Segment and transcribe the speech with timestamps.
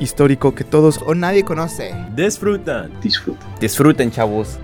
[0.00, 1.94] Histórico que todos O nadie conoce.
[2.16, 2.90] disfrutan.
[3.00, 3.46] Disfruta.
[3.60, 4.58] disfruten, chavos.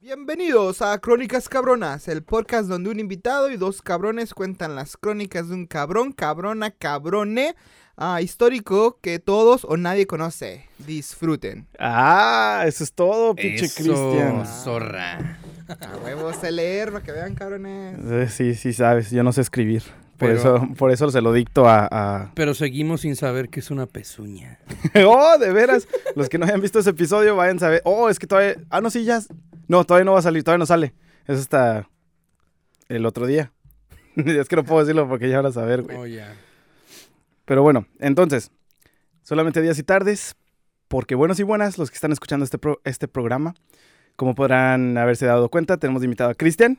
[0.00, 5.48] Bienvenidos a Crónicas Cabronas, el podcast donde un invitado y dos cabrones cuentan las crónicas
[5.48, 7.54] de un cabrón, cabrona, cabrone,
[7.96, 10.68] ah, histórico que todos o nadie conoce.
[10.78, 11.66] Disfruten.
[11.78, 14.46] Ah, eso es todo, pinche Cristian.
[14.46, 15.38] zorra.
[15.68, 17.98] A huevos de leer para que vean, cabrones.
[18.04, 19.82] Eh, Sí, sí sabes, yo no sé escribir.
[20.18, 23.60] Por Pero- eso, por eso se lo dicto a, a- Pero seguimos sin saber que
[23.60, 24.58] es una pezuña.
[25.06, 25.88] oh, de veras.
[26.14, 27.82] Los que no hayan visto ese episodio vayan a saber.
[27.84, 28.56] Oh, es que todavía.
[28.70, 29.20] Ah, no, sí, ya.
[29.66, 30.94] No, todavía no va a salir, todavía no sale.
[31.26, 31.88] Es hasta
[32.88, 33.50] el otro día.
[34.16, 35.96] es que no puedo decirlo porque ya van a saber, güey.
[35.96, 36.32] Oh, ya.
[37.44, 38.50] Pero bueno, entonces,
[39.22, 40.36] solamente días y tardes,
[40.88, 43.54] porque buenos y buenas los que están escuchando este, pro- este programa.
[44.16, 46.78] Como podrán haberse dado cuenta, tenemos invitado a Cristian.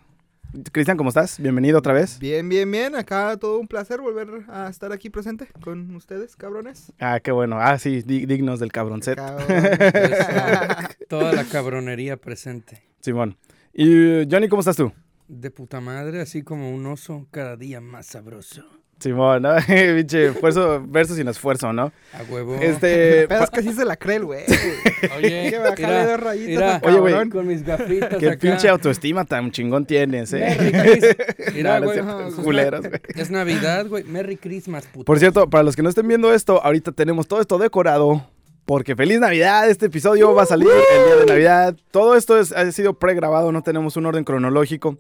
[0.72, 1.38] Cristian, ¿cómo estás?
[1.40, 2.18] Bienvenido otra vez.
[2.20, 2.96] Bien, bien, bien.
[2.96, 6.94] Acá todo un placer volver a estar aquí presente con ustedes, cabrones.
[7.00, 7.60] Ah, qué bueno.
[7.60, 9.16] Ah, sí, di- dignos del cabroncet.
[9.18, 10.98] Cabrones.
[11.10, 12.84] Toda la cabronería presente.
[13.02, 13.38] Simón.
[13.74, 14.94] Y Johnny, ¿cómo estás tú?
[15.28, 18.64] De puta madre, así como un oso cada día más sabroso.
[19.00, 19.56] Simón, ¿no?
[19.68, 21.92] Pinche esfuerzo verso sin esfuerzo, ¿no?
[22.14, 22.56] A huevo.
[22.56, 23.26] Este.
[23.30, 24.44] Pero es que sí se la cree el güey.
[25.18, 28.40] Oye, que bajarle dos rayitas mira, Oye, güey, con mis gafitas Qué acá.
[28.40, 31.16] pinche autoestima tan chingón tienes, Merry eh.
[31.16, 31.54] Christmas.
[31.54, 32.44] Mira, No, no güey.
[32.44, 33.02] culeros, güey.
[33.16, 34.04] Es Navidad, güey.
[34.06, 35.06] Merry Christmas, puto.
[35.06, 38.26] Por cierto, para los que no estén viendo esto, ahorita tenemos todo esto decorado.
[38.66, 41.76] Porque feliz Navidad, este episodio va a salir el día de Navidad.
[41.92, 44.98] Todo esto es- ha sido pregrabado, no tenemos un orden cronológico.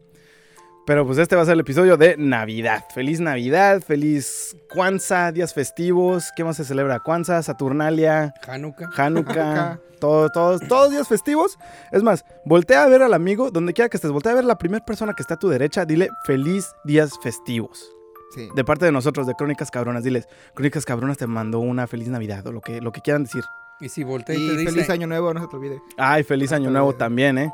[0.85, 2.85] Pero pues este va a ser el episodio de Navidad.
[2.93, 6.31] Feliz Navidad, feliz Kwanzaa, días festivos.
[6.35, 6.99] ¿Qué más se celebra?
[6.99, 8.89] Kwanzaa, Saturnalia, Hanukkah.
[8.95, 9.79] Hanukkah, Hanukkah.
[9.99, 11.57] todo, todos, todos días festivos.
[11.91, 14.47] Es más, voltea a ver al amigo, donde quiera que estés, voltea a ver a
[14.47, 17.91] la primera persona que está a tu derecha, dile feliz días festivos.
[18.35, 18.47] Sí.
[18.55, 22.45] De parte de nosotros, de Crónicas Cabronas, diles, Crónicas Cabronas te mandó una feliz Navidad
[22.45, 23.43] o lo que, lo que quieran decir.
[23.79, 24.71] Y si voltea y, Y te dice...
[24.71, 25.81] feliz año nuevo, no se te olvide.
[25.97, 27.51] Ay, feliz año nuevo también, ¿eh?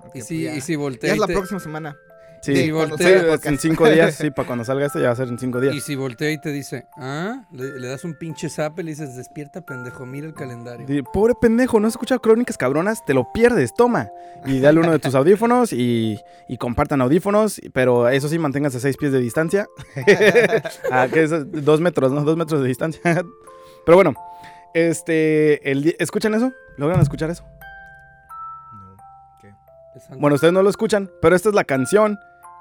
[0.00, 1.94] Porque, Y si, pues, y ya- si ya voltea es y la te- próxima semana.
[2.42, 3.36] Sí, Sí, voltea.
[3.44, 5.74] en cinco días, sí, para cuando salga esto ya va a ser en cinco días.
[5.76, 8.90] Y si voltea y te dice, ah, le, le das un pinche zap y le
[8.90, 10.86] dices, despierta, pendejo, mira el calendario.
[11.12, 14.10] Pobre pendejo, no has escuchado Crónicas Cabronas, te lo pierdes, toma.
[14.44, 18.80] Y dale uno de tus audífonos y, y compartan audífonos, pero eso sí, manténganse a
[18.80, 19.68] seis pies de distancia.
[20.90, 21.30] ah, que es
[21.64, 22.24] dos metros, ¿no?
[22.24, 23.00] Dos metros de distancia.
[23.86, 24.14] pero bueno,
[24.74, 26.50] este, el, ¿escuchan eso?
[26.76, 27.44] ¿Logran escuchar eso?
[29.94, 32.18] Pensando- Bueno, ustedes no lo escuchan, pero esta es la canción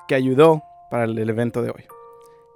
[0.08, 1.86] que ayudó para el, el evento de hoy.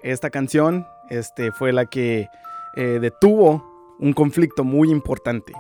[0.04, 2.28] Esta canción este, fue la que
[2.76, 5.54] eh, detuvo un conflicto muy importante.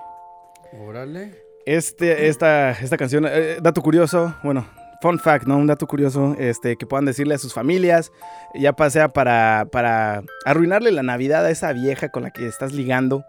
[0.73, 1.44] Órale.
[1.66, 4.68] Este, esta, esta canción, eh, dato curioso, bueno,
[5.05, 5.57] fun fact, ¿no?
[5.57, 8.11] Un dato curioso, este, que puedan decirle a sus familias,
[8.55, 13.23] ya pasea para, para arruinarle la Navidad a esa vieja con la que estás ligando,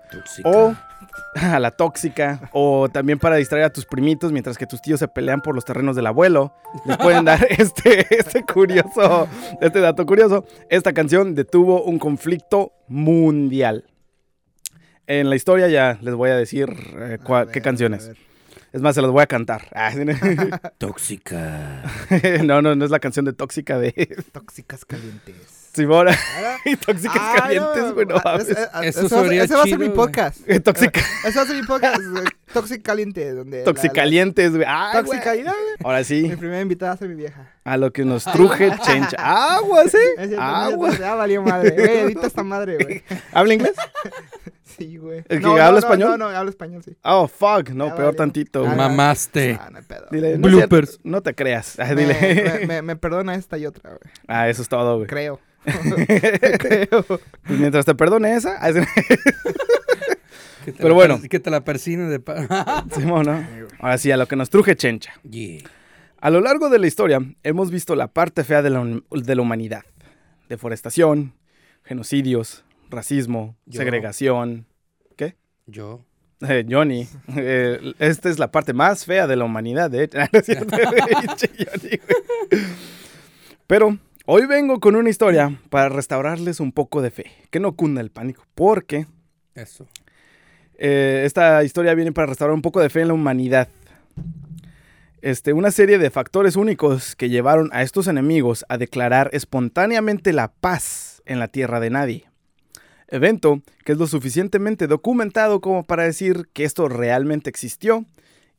[0.45, 0.75] o
[1.35, 5.09] a la tóxica, o también para distraer a tus primitos mientras que tus tíos se
[5.09, 6.55] pelean por los terrenos del abuelo.
[6.87, 9.29] Les pueden dar este, este curioso,
[9.61, 10.47] este dato curioso.
[10.71, 13.85] Esta canción detuvo un conflicto mundial.
[15.07, 18.11] En la historia ya les voy a decir eh, A cua- ver, qué canciones.
[18.73, 19.69] Es más, se las voy a cantar.
[19.75, 21.83] Ah, Tóxica.
[22.45, 23.93] no, no, no es la canción de Tóxica de
[24.33, 25.56] Tóxicas calientes.
[26.47, 28.07] Ah, y Tóxicas ah, calientes, no, güey.
[28.07, 29.95] no ah, ah, Eso ese va a ser- sería Ese va a ser mi chido,
[29.97, 30.41] podcast.
[30.49, 32.01] Eh, Tóxica, Ese va a ser mi podcast.
[32.53, 33.33] Tóxica caliente.
[33.35, 34.65] Donde Toxicalientes, güey.
[34.65, 35.05] Nada,
[35.85, 37.51] Ahora Mi sí, primera invitada va a ser mi vieja.
[37.65, 39.17] a lo que nos truje chencha.
[39.57, 40.27] Aguas, Es ¿eh?
[40.29, 40.99] cierto, Aguas.
[40.99, 41.71] Ya valió madre.
[41.73, 43.03] Güey, edita esta madre, güey.
[43.33, 43.75] ¿Habla inglés?
[44.79, 45.19] Sí, güey.
[45.29, 46.11] ¿El que No, habla no, español?
[46.11, 46.97] No, no, habla español, sí.
[47.03, 47.71] Oh, fuck.
[47.71, 48.17] No, Ya peor valió.
[48.17, 48.61] tantito.
[48.61, 48.77] Ah, güey.
[48.77, 49.59] Mamaste.
[49.61, 50.07] Ah, no hay pedo.
[50.11, 51.01] Dile, es Bloopers.
[51.03, 51.79] no te creas.
[51.79, 52.59] Ah, Me, dile.
[52.61, 54.01] me, me- me perdona esta y otra, güey.
[54.29, 55.07] Ah, eso es todo, güey.
[55.09, 55.41] Creo.
[56.59, 57.05] Creo.
[57.05, 58.59] Pues mientras te perdone esa.
[60.65, 61.21] Que te Pero la bueno.
[61.31, 62.21] Que te la persine de...
[62.93, 63.47] Simón, ¿no?
[63.79, 65.13] Ahora sí, a lo que nos truje chencha.
[65.23, 65.63] Yeah.
[66.21, 69.43] A lo largo de la historia hemos visto la parte fea de la, de la
[69.43, 69.85] humanidad.
[70.49, 71.35] Deforestación,
[71.85, 73.79] genocidios, racismo, Yo.
[73.79, 74.67] segregación.
[75.67, 76.05] Yo.
[76.49, 80.19] Eh, Johnny, eh, esta es la parte más fea de la humanidad, de hecho.
[83.67, 88.01] Pero hoy vengo con una historia para restaurarles un poco de fe, que no cunda
[88.01, 89.07] el pánico, porque
[89.55, 89.87] Eso.
[90.79, 93.69] Eh, esta historia viene para restaurar un poco de fe en la humanidad.
[95.23, 100.53] Este, una serie de factores únicos que llevaron a estos enemigos a declarar espontáneamente la
[100.53, 102.31] paz en la tierra de nadie.
[103.09, 108.05] Evento que es lo suficientemente documentado como para decir que esto realmente existió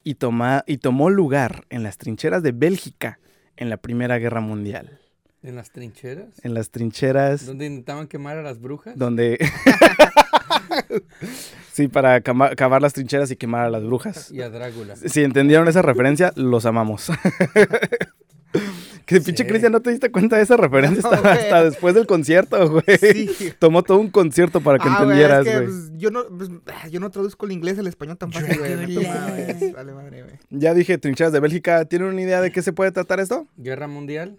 [0.04, 3.20] y, toma- y tomó lugar en las trincheras de Bélgica
[3.56, 5.00] en la Primera Guerra Mundial.
[5.44, 6.30] En las trincheras.
[6.44, 8.98] En las trincheras Donde intentaban quemar a las brujas.
[8.98, 9.38] donde...
[11.74, 14.32] sí, para cama- cavar las trincheras y quemar a las brujas.
[14.32, 14.96] Y a Drácula.
[14.96, 17.10] Si entendieron esa referencia, los amamos.
[19.06, 19.48] que pinche Sí.
[19.50, 22.98] Cristian, ¿no te diste cuenta de esa referencia No, hasta, después del concierto, güey?
[23.00, 23.54] Sí.
[23.60, 25.68] Tomó todo un concierto para que Ah, güey, entendieras, es que, güey.
[25.68, 28.76] pues, yo, no, pues, ah, yo no traduzco el inglés al español tan fácil, güey.
[29.74, 30.36] Vale, madre, güey.
[30.50, 31.86] Ya dije trincheras de Bélgica.
[31.86, 33.48] ¿Tienen una idea de qué se puede tratar esto?
[33.58, 34.38] Guerra mundial.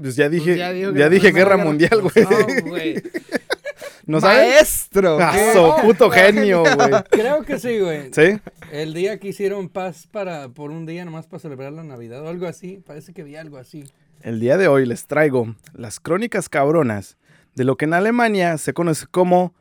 [0.00, 0.58] Pues ya dije, Pues
[0.96, 2.24] ya, que dije guerra mundial, güey.
[2.64, 3.02] No, güey.
[4.06, 4.52] ¿No sabes?
[4.54, 5.18] Maestro.
[5.20, 6.90] Ah, puto genio, güey.
[7.10, 8.10] Creo que sí, güey.
[8.12, 8.38] ¿Sí?
[8.70, 12.28] El día que hicieron paz para por un día nomás para celebrar la Navidad o
[12.28, 12.82] algo así.
[12.86, 13.84] Parece que vi algo así.
[14.20, 17.16] El día de hoy les traigo las crónicas cabronas
[17.54, 19.54] de lo que en Alemania se conoce como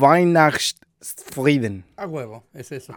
[0.00, 1.84] Weihnachtsfrieden.
[1.96, 2.94] A huevo, es eso.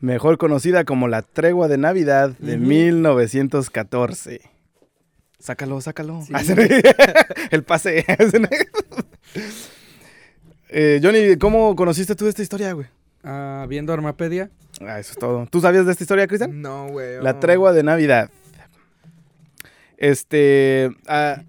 [0.00, 2.64] mejor conocida como la tregua de Navidad de Ujú.
[2.66, 4.40] 1914.
[5.38, 6.22] Sácalo, sácalo.
[6.22, 6.32] Sí.
[7.50, 8.04] El pase.
[10.70, 12.86] Eh, Johnny, ¿cómo conociste tú esta historia, güey?
[13.24, 14.50] Ah, viendo Armapedia.
[14.82, 15.46] Ah, eso es todo.
[15.50, 16.60] ¿Tú sabías de esta historia, Cristian?
[16.60, 17.22] No, güey.
[17.22, 17.36] La oh.
[17.36, 18.30] tregua de Navidad.
[19.96, 20.90] Este.
[21.06, 21.42] ah,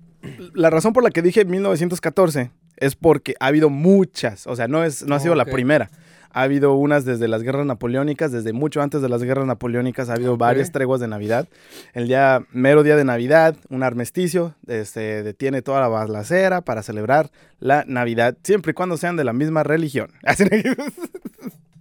[0.54, 4.48] la razón por la que dije 1914 es porque ha habido muchas.
[4.48, 5.90] O sea, no, es, no ha sido la primera.
[6.32, 10.14] Ha habido unas desde las guerras napoleónicas, desde mucho antes de las guerras napoleónicas ha
[10.14, 11.48] habido varias treguas de Navidad.
[11.94, 17.32] El día, mero día de Navidad, un armisticio, se detiene toda la balacera para celebrar
[17.60, 20.12] la Navidad, siempre y cuando sean de la misma religión.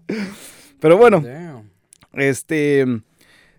[0.81, 1.71] Pero bueno, Damn.
[2.15, 2.87] este.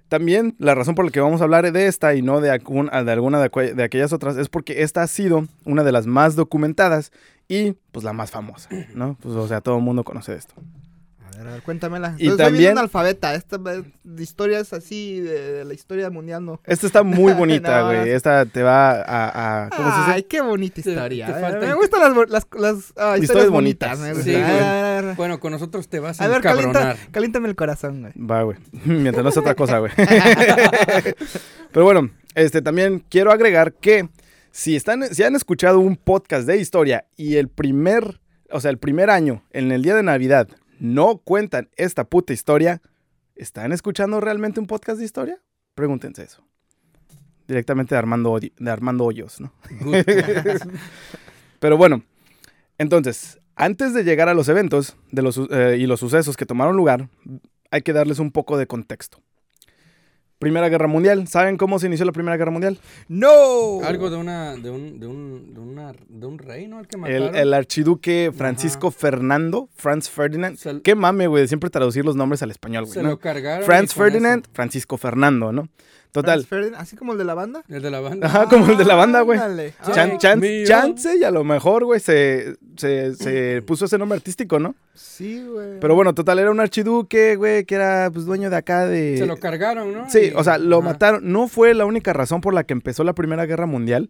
[0.10, 3.12] También la razón por la que vamos a hablar de esta y no de, de
[3.12, 7.12] alguna de aquellas otras es porque esta ha sido una de las más documentadas
[7.48, 9.18] y pues la más famosa, ¿no?
[9.22, 10.56] Pues o sea, todo el mundo conoce esto.
[11.34, 12.16] A ver, a ver, cuéntamela.
[12.18, 12.78] Y Y también- también...
[12.78, 13.34] alfabeta.
[13.36, 16.60] Esta de historias así de, de la historia mundial no.
[16.66, 17.86] Esta está muy bonita, No.
[17.88, 18.10] güey.
[18.10, 19.66] Esta te va a...
[19.66, 20.12] a- ¿Cómo se dice?
[20.12, 21.28] Ay, qué bonita historia.
[21.28, 24.00] te falta- Me gustan las, bo- las, las ah, Historias historias bonitas.
[24.24, 25.16] Sí, güey.
[25.16, 26.74] Bueno, con nosotros te vas a, a ver encabronar.
[26.74, 28.14] calienta, caliéntame el corazón, güey.
[28.18, 28.58] Va, güey.
[28.86, 29.92] Mientras no es otra cosa, güey.
[31.72, 34.10] Pero bueno, este también quiero agregar que
[34.52, 38.20] si están, si han escuchado un podcast de historia y el primer,
[38.52, 40.48] o sea, el primer año, en el día de Navidad,
[40.80, 42.82] no cuentan esta puta historia,
[43.36, 45.40] ¿están escuchando realmente un podcast de historia?
[45.76, 46.44] Pregúntense eso.
[47.48, 49.52] Directamente de Armando, de Armando Hoyos, ¿no?
[51.60, 52.04] Pero bueno,
[52.78, 56.78] entonces, antes de llegar a los eventos de los, eh, y los sucesos que tomaron
[56.78, 57.10] lugar,
[57.72, 59.22] hay que darles un poco de contexto.
[60.40, 61.28] Primera Guerra Mundial.
[61.28, 62.80] ¿Saben cómo se inició la Primera Guerra Mundial?
[63.10, 63.82] ¡No!
[63.84, 66.80] Algo de una, de un, de un, de una, de un rey, ¿no?
[66.80, 67.36] El que El, mataron.
[67.36, 70.58] el archiduque Francisco Fernando, Franz Ferdinand.
[70.58, 72.94] Se Qué mame, güey, de siempre traducir los nombres al español, güey.
[72.94, 73.10] Se ¿no?
[73.10, 73.66] lo cargaron.
[73.66, 75.68] Franz Ferdinand, eso- Francisco Fernando, ¿no?
[76.12, 76.44] Total.
[76.44, 77.64] Ferdinand, así como el de la banda.
[77.70, 78.26] El de la banda.
[78.28, 79.38] Ajá, como el de la banda, güey.
[79.94, 84.16] Chan- Chan- Ah, chance y a lo mejor, güey, se, se, se puso ese nombre
[84.18, 84.76] artístico, ¿no?
[84.96, 85.80] sí, güey.
[85.80, 89.18] Pero bueno, total, era un archiduque, güey, que era pues dueño de acá de...
[89.18, 90.10] Se lo cargaron, ¿no?
[90.10, 90.86] Sí, Y- o sea, lo ajá.
[90.86, 91.32] mataron.
[91.32, 94.10] No fue la única razón por la que empezó la Primera Guerra Mundial,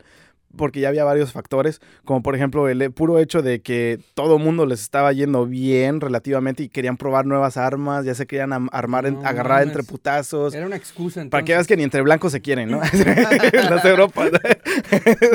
[0.58, 4.66] porque ya había varios factores, como por ejemplo el puro hecho de que todo mundo
[4.66, 9.26] les estaba yendo bien relativamente y querían probar nuevas armas, ya se querían armar, en-
[9.26, 10.54] agarrar entre putazos.
[10.54, 11.32] Era una excusa entonces.
[11.32, 12.82] Para que veas que ni entre blancos se quieren, ¿no?
[13.70, 14.32] Las Europas.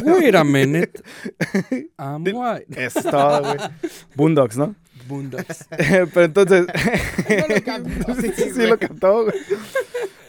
[0.05, 1.03] Wait a minute.
[1.99, 2.67] I'm white.
[2.77, 3.57] Es todo, güey.
[4.15, 4.75] Boondocks, ¿no?
[5.07, 5.67] Boondocks.
[5.79, 6.67] Pero entonces.
[6.67, 9.35] No lo captó, sí, sí, sí, lo captó, güey.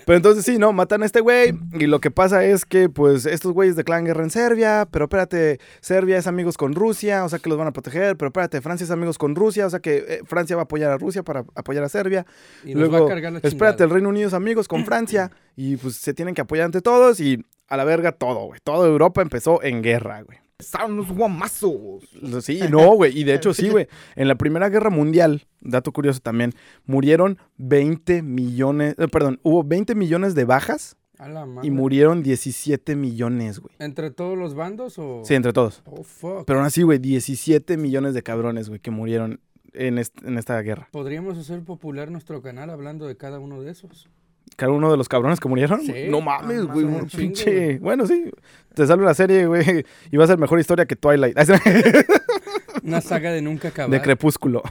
[0.05, 0.71] Pero entonces sí, ¿no?
[0.71, 1.57] Matan a este güey.
[1.73, 4.87] Y lo que pasa es que, pues, estos güeyes declaran guerra en Serbia.
[4.91, 8.15] Pero espérate, Serbia es amigos con Rusia, o sea que los van a proteger.
[8.17, 10.91] Pero espérate, Francia es amigos con Rusia, o sea que eh, Francia va a apoyar
[10.91, 12.25] a Rusia para apoyar a Serbia.
[12.63, 15.31] Y nos va a cargar la espérate, el Reino Unido es amigos con Francia.
[15.55, 17.19] y pues se tienen que apoyar entre todos.
[17.19, 18.59] Y a la verga todo, güey.
[18.63, 20.44] Toda Europa empezó en guerra, güey.
[20.59, 22.03] Son unos guamazos.
[22.41, 23.17] Sí, no, güey.
[23.17, 23.87] Y de hecho, sí, güey.
[24.15, 26.53] En la Primera Guerra Mundial, dato curioso también,
[26.85, 31.67] murieron 20 millones, eh, perdón, hubo 20 millones de bajas A la madre.
[31.67, 33.75] y murieron 17 millones, güey.
[33.79, 35.21] ¿Entre todos los bandos o...?
[35.25, 35.81] Sí, entre todos.
[35.85, 36.45] Oh, fuck.
[36.45, 39.41] Pero aún así, güey, 17 millones de cabrones, güey, que murieron
[39.73, 40.87] en, est- en esta guerra.
[40.91, 44.09] ¿Podríamos hacer popular nuestro canal hablando de cada uno de esos?
[44.55, 45.81] Cada uno de los cabrones que murieron.
[45.81, 46.07] Sí.
[46.09, 46.85] No mames, güey.
[46.85, 47.77] un pinche.
[47.79, 48.31] Bueno, sí.
[48.73, 49.85] Te sale la serie, güey.
[50.11, 51.37] Y va a ser mejor historia que Twilight.
[52.83, 53.89] Una saga de nunca acabar.
[53.91, 54.61] de crepúsculo.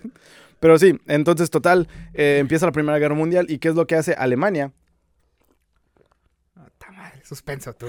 [0.60, 3.94] Pero sí, entonces total, eh, empieza la Primera Guerra Mundial y ¿qué es lo que
[3.96, 4.72] hace Alemania?
[7.22, 7.86] Suspenso tú.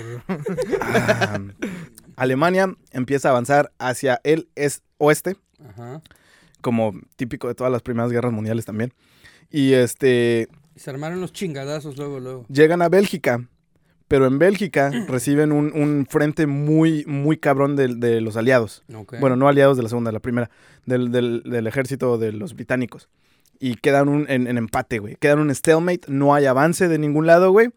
[0.81, 1.39] Ah,
[2.15, 5.35] Alemania empieza a avanzar hacia el es oeste,
[5.67, 5.99] Ajá.
[6.61, 8.93] como típico de todas las primeras guerras mundiales también.
[9.49, 12.45] Y este Y se armaron los chingadazos luego, luego.
[12.49, 13.45] llegan a Bélgica,
[14.07, 18.83] pero en Bélgica reciben un, un frente muy, muy cabrón de, de los aliados.
[19.19, 20.49] Bueno, no aliados de la segunda, la primera,
[20.85, 23.09] del, del- del ejército de los británicos.
[23.63, 25.15] Y quedan un, en, en empate, güey.
[25.17, 27.69] Quedan un stalemate, no hay avance de ningún lado, güey.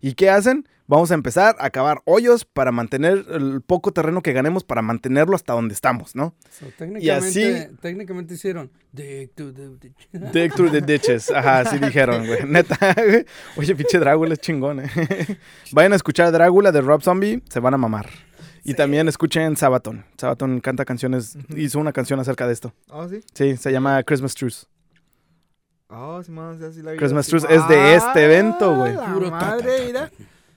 [0.00, 0.68] ¿Y qué hacen?
[0.86, 5.34] Vamos a empezar a cavar hoyos para mantener el poco terreno que ganemos, para mantenerlo
[5.34, 6.34] hasta donde estamos, ¿no?
[6.50, 8.70] So, técnicamente, así- técnicamente hicieron.
[8.92, 10.08] Dig to the ditch.
[10.32, 11.30] Dig through the ditches.
[11.30, 12.40] Ajá, así dijeron, güey.
[12.46, 13.24] Neta, güey.
[13.56, 14.90] Oye, pinche Drácula es chingón, eh.
[15.72, 18.08] Vayan a escuchar Drácula de Rob Zombie, se van a mamar.
[18.64, 20.04] Y también escuchen Sabaton.
[20.18, 22.72] Sabaton canta canciones, hizo una canción acerca de esto.
[22.90, 23.20] Oh, sí.
[23.34, 24.66] Sí, se llama Christmas Truce.
[25.94, 26.32] Oh, sí,
[26.68, 26.98] así la vi.
[26.98, 27.26] Christmas.
[27.26, 28.94] Truce es de este evento, güey.
[28.98, 30.10] Ah, Puro la ta, madre, ta, mira.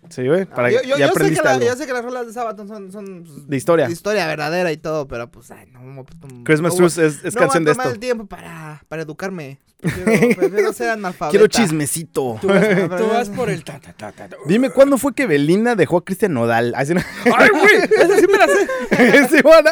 [0.10, 0.46] Sí, güey.
[0.46, 1.66] Para Ah, yo, yo- ya yo sé que aprendiste la- algo.
[1.66, 3.88] yo sé que las rolas de Sabaton son, son pues, De historia.
[3.88, 7.24] de historia verdadera y todo, pero pues, ay, no, no, no- Christmas no, Truce es,
[7.26, 7.94] es no canción voy a de tomar esto.
[7.96, 9.60] el tiempo para, para educarme.
[9.82, 10.06] Prefiero,
[10.38, 11.32] prefiero ser analfabeta.
[11.32, 12.38] Quiero chismecito.
[12.40, 14.38] Tú vas, tú vas por el ta, ta, ta, ta, ta.
[14.46, 16.74] Dime cuándo fue que Belinda dejó a Cristian Nodal.
[16.76, 17.02] Así no-
[17.38, 17.76] ¡Ay, güey!
[18.00, 19.28] Esa sí me la sé.
[19.36, 19.72] Sí, bueno.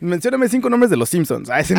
[0.00, 1.50] Mencióname cinco nombres de los Simpsons.
[1.50, 1.74] Ay, sí.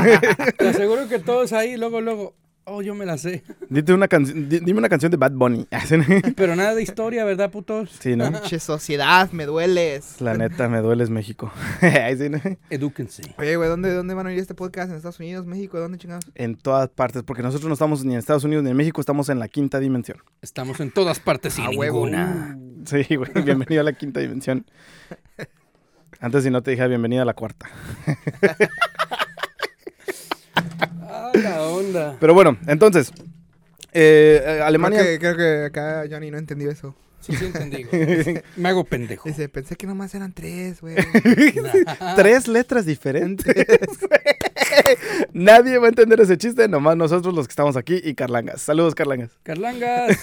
[0.57, 2.35] Te aseguro que todos ahí, luego, luego.
[2.67, 3.43] Oh, yo me la sé.
[3.69, 5.67] Dite una canción, di- dime una canción de Bad Bunny.
[6.35, 7.91] Pero nada de historia, ¿verdad, putos?
[7.99, 8.31] Sí, ¿no?
[8.31, 10.19] Pinche sociedad, me dueles.
[10.19, 11.51] La neta, me dueles México.
[12.17, 12.39] Sí, ¿no?
[12.71, 13.21] Edúquense.
[13.37, 14.89] Oye, güey, ¿dónde, ¿dónde van a oír este podcast?
[14.89, 15.79] ¿En Estados Unidos, México?
[15.79, 16.25] ¿Dónde chingados?
[16.33, 19.29] En todas partes, porque nosotros no estamos ni en Estados Unidos ni en México, estamos
[19.29, 20.17] en la quinta dimensión.
[20.41, 22.05] Estamos en todas partes y A en huevo.
[22.05, 22.57] ninguna.
[22.85, 24.65] Sí, güey, bienvenido a la quinta dimensión.
[26.19, 27.67] Antes si no te dije bienvenida a la cuarta.
[31.01, 32.17] Ah, la onda.
[32.19, 33.11] Pero bueno, entonces,
[33.93, 34.99] eh, eh, Alemania...
[34.99, 36.95] Creo que, creo que acá Johnny no entendió eso.
[37.25, 37.83] Sí, sí entendí.
[37.83, 38.43] güey.
[38.55, 39.27] Me hago pendejo.
[39.27, 40.95] Dice, pensé que nomás eran tres, güey.
[42.15, 43.45] Tres letras diferentes.
[45.33, 48.61] Nadie va a entender ese chiste, nomás nosotros los que estamos aquí y Carlangas.
[48.61, 49.31] Saludos, Carlangas.
[49.43, 50.17] Carlangas.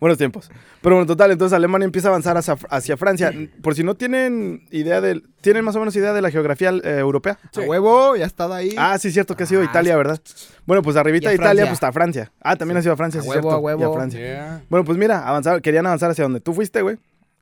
[0.00, 0.50] Buenos tiempos.
[0.80, 3.32] Pero bueno, total, entonces Alemania empieza a avanzar hacia, hacia Francia.
[3.62, 5.24] Por si no tienen idea del...
[5.42, 7.38] ¿Tienen más o menos idea de la geografía eh, europea?
[7.54, 8.74] A huevo, ya ha estado ahí.
[8.78, 10.18] Ah, sí, cierto que ha sido Ah, Italia, ¿verdad?
[10.66, 12.32] Bueno, pues arribita de Italia, pues está Francia.
[12.40, 13.56] Ah, también ha sido a Francia, A sí, huevo, cierto.
[13.56, 13.80] a huevo.
[13.82, 14.20] Y a Francia.
[14.20, 14.62] Yeah.
[14.70, 16.96] Bueno, pues mira, avanzar, querían avanzar hacia donde tú fuiste, güey.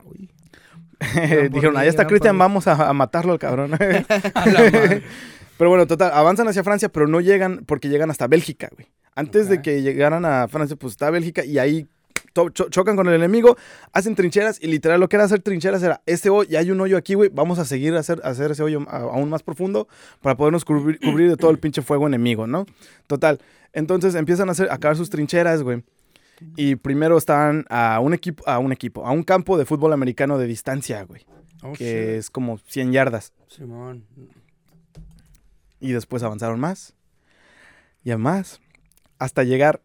[0.04, 0.28] Uy.
[1.52, 2.40] Dijeron, ahí está Cristian, mí".
[2.40, 3.70] vamos a, a matarlo al cabrón.
[5.58, 8.88] Pero bueno, total, avanzan hacia Francia, pero no llegan porque llegan hasta Bélgica, güey.
[9.16, 11.88] Antes de que llegaran a Francia, pues está Bélgica y ahí
[12.50, 13.56] cho- chocan con el enemigo,
[13.92, 16.80] hacen trincheras y literal lo que era hacer trincheras era, este hoyo, ya hay un
[16.80, 19.88] hoyo aquí, güey, vamos a seguir a hacer, a hacer ese hoyo aún más profundo
[20.22, 22.64] para podernos cubrir, cubrir de todo el pinche fuego enemigo, ¿no?
[23.06, 23.40] Total,
[23.72, 25.82] entonces empiezan a, hacer, a cavar sus trincheras, güey.
[26.56, 30.38] Y primero están a un equipo, a un equipo, a un campo de fútbol americano
[30.38, 31.26] de distancia, güey.
[31.62, 32.18] Oh, que shit.
[32.20, 33.32] es como 100 yardas.
[33.48, 34.04] Simón.
[35.80, 36.94] Y después avanzaron más.
[38.04, 38.60] Y a más.
[39.18, 39.80] Hasta llegar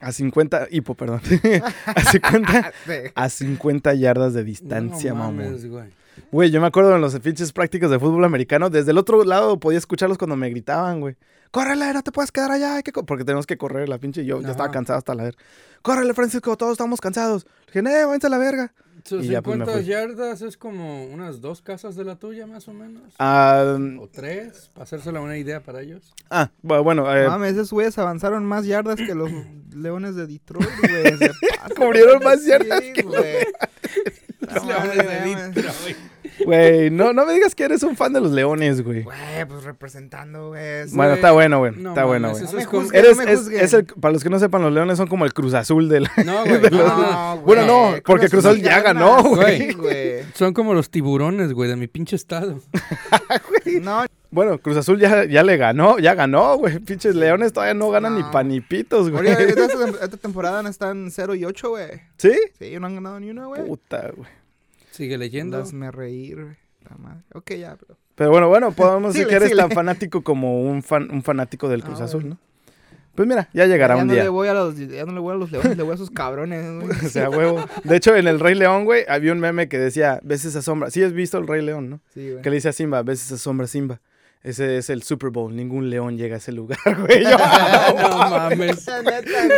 [0.00, 0.68] a 50.
[0.70, 1.20] Hipo, perdón.
[1.86, 2.72] a 50.
[3.14, 5.58] A 50 yardas de distancia, no mamón.
[5.70, 5.90] güey.
[6.32, 8.70] Güey, yo me acuerdo en los pinches prácticos de fútbol americano.
[8.70, 11.16] Desde el otro lado podía escucharlos cuando me gritaban, güey.
[11.50, 12.76] Córrele, no te puedes quedar allá.
[12.76, 13.04] hay que co-".
[13.06, 14.22] Porque tenemos que correr la pinche.
[14.22, 15.36] y Yo ya estaba cansado hasta la ver.
[15.82, 17.46] Córrele, Francisco, todos estamos cansados.
[17.72, 18.72] Le dije, eh, váyanse a la verga.
[19.06, 19.88] Sus Y ya, pues, me 50 fui.
[19.90, 23.14] yardas es como unas dos casas de la tuya, más o menos.
[23.18, 26.12] O tres, para hacérsela una idea para ellos.
[26.30, 29.30] ah, bu- bueno, eh, Mames, esos güeyes avanzaron más yardas que los
[29.74, 31.30] leones de Detroit, güey.
[31.76, 33.46] Cubrieron más Sí, yardas güey.
[34.40, 34.96] Los leones
[35.54, 35.62] de.
[35.62, 35.96] Detroit.
[36.46, 39.02] Güey, no, no me digas que eres un fan de los leones, güey.
[39.02, 40.86] Güey, pues representando, güey.
[40.92, 41.72] Bueno, está bueno, güey.
[41.76, 42.42] no está bueno, güey.
[42.42, 42.92] eso No me es como-.
[42.92, 45.24] Eres, no me es, es el, para los que no sepan, los leones son como
[45.24, 46.08] el Cruz Azul del...
[46.24, 46.58] No, güey.
[46.60, 49.74] De los- no, Bueno, no, porque Cruz Azul ya ganó, güey.
[50.34, 52.60] Son como los tiburones, güey, de mi pinche estado.
[53.82, 56.78] No, Bueno, Cruz Azul ya, ya le ganó, ya ganó, güey.
[56.78, 59.26] Pinches leones todavía no ganan ni panipitos, güey.
[59.28, 61.88] esta, esta- esta temporada no están 0 y 8, güey.
[62.16, 62.32] ¿Sí?
[62.58, 63.64] Sí, no han ganado ni una, güey.
[63.66, 64.28] Puta, güey.
[64.96, 65.58] Sigue leyendo.
[65.58, 66.56] Hazme reír, güey.
[66.88, 67.22] La madre.
[67.34, 67.96] Ok, ya, pero.
[68.14, 71.82] Pero bueno, bueno, podemos decir que eres tan fanático como un, fan, un fanático del
[71.82, 72.38] Cruz Ah, Azul, bueno.
[72.40, 72.46] ¿no?
[73.14, 74.22] Pues mira, ya llegará ya un no día.
[74.24, 76.10] le voy a los, ya no le voy a los leones, le voy a esos
[76.10, 76.64] cabrones.
[77.04, 77.64] O sea, huevo.
[77.84, 80.90] De hecho, en el Rey León, güey, había un meme que decía, ves esa sombra.
[80.90, 82.00] Sí has visto el Rey León, ¿no?
[82.14, 82.42] Sí, güey.
[82.42, 84.00] Que le dice a Simba, ves esa sombra, Simba.
[84.42, 85.56] Ese es el Super Bowl.
[85.56, 87.24] Ningún león llega a ese lugar, güey.
[87.24, 87.30] Yo,
[87.98, 88.86] no mames.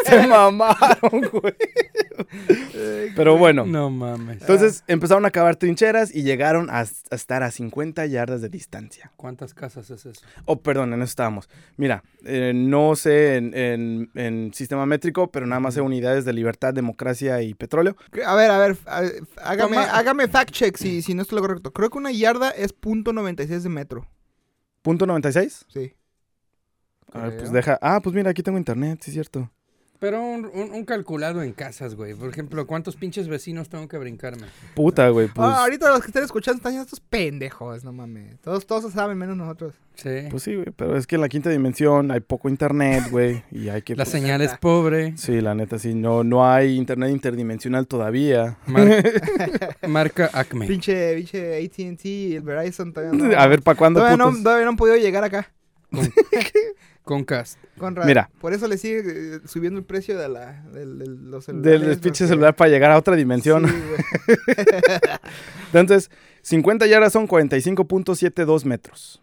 [0.04, 1.54] Se mamaron, güey.
[3.16, 3.64] Pero bueno.
[3.66, 4.40] No mames.
[4.40, 9.10] Entonces empezaron a cavar trincheras y llegaron a, a estar a 50 yardas de distancia.
[9.16, 10.20] ¿Cuántas casas es eso?
[10.44, 11.48] Oh, perdón, en eso estábamos.
[11.76, 16.32] Mira, eh, no sé en, en- en sistema métrico, pero nada más sé unidades de
[16.32, 17.96] libertad, democracia y petróleo.
[18.26, 19.02] A ver, a ver, a
[19.42, 19.90] hágame, Toma.
[19.92, 21.72] hágame fact check si, si no estoy lo correcto.
[21.72, 24.06] Creo que una yarda es punto .96 de metro.
[24.82, 25.66] ¿Punto 96?
[25.68, 25.94] Sí.
[27.12, 27.78] A ver, pues deja.
[27.80, 29.50] Ah, pues mira, aquí tengo internet, sí es cierto.
[30.00, 32.14] Pero un, un- un calculado en casas, güey.
[32.14, 34.46] Por ejemplo, ¿cuántos pinches vecinos tengo que brincarme?
[34.76, 35.48] Puta, güey, pues.
[35.48, 38.38] Ah, ahorita los que estén escuchando están diciendo estos pendejos, no mames.
[38.40, 39.74] Todos, todos saben menos nosotros.
[39.96, 40.28] Sí.
[40.30, 43.68] Pues sí, güey, pero es que en la quinta dimensión hay poco internet, güey, y
[43.70, 43.96] hay que...
[43.96, 45.16] La pues, señal es pobre.
[45.16, 48.56] Sí, la neta, sí, no, no hay internet interdimensional todavía.
[48.66, 49.02] Mar-
[49.88, 50.68] marca Acme.
[50.68, 53.36] Pinche, pinche AT&T, el Verizon todavía no.
[53.36, 55.50] A ver, ¿para cuándo, todavía no, todavía no han podido llegar acá.
[57.78, 58.30] Con ra- Mira.
[58.40, 61.80] Por eso le sigue eh, subiendo el precio de la, del, del- los celulares.
[61.80, 63.66] Del pinche porque- celular para llegar a otra dimensión.
[63.66, 63.74] Sí.
[65.72, 66.10] Entonces,
[66.42, 69.22] 50 yardas son 45.72 metros.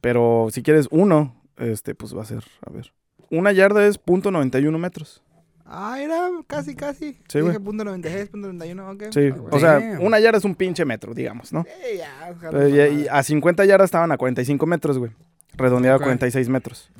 [0.00, 2.92] Pero si quieres uno, este, pues va a ser, a ver.
[3.30, 5.22] Una yarda es .91 metros.
[5.66, 7.18] ah, era casi, casi.
[7.28, 7.52] Sí, güey.
[7.52, 9.02] Dije punto 96, punto 91, ok.
[9.10, 10.02] Sí, Ah, o sea, Damn.
[10.02, 11.64] una yarda es un pinche metro, digamos, ¿no?
[11.84, 15.10] Eh, ya, ojalá, y a 50 yardas estaban a 45 metros, güey.
[15.58, 16.02] Redondeado Ok.
[16.02, 16.90] a 46 metros.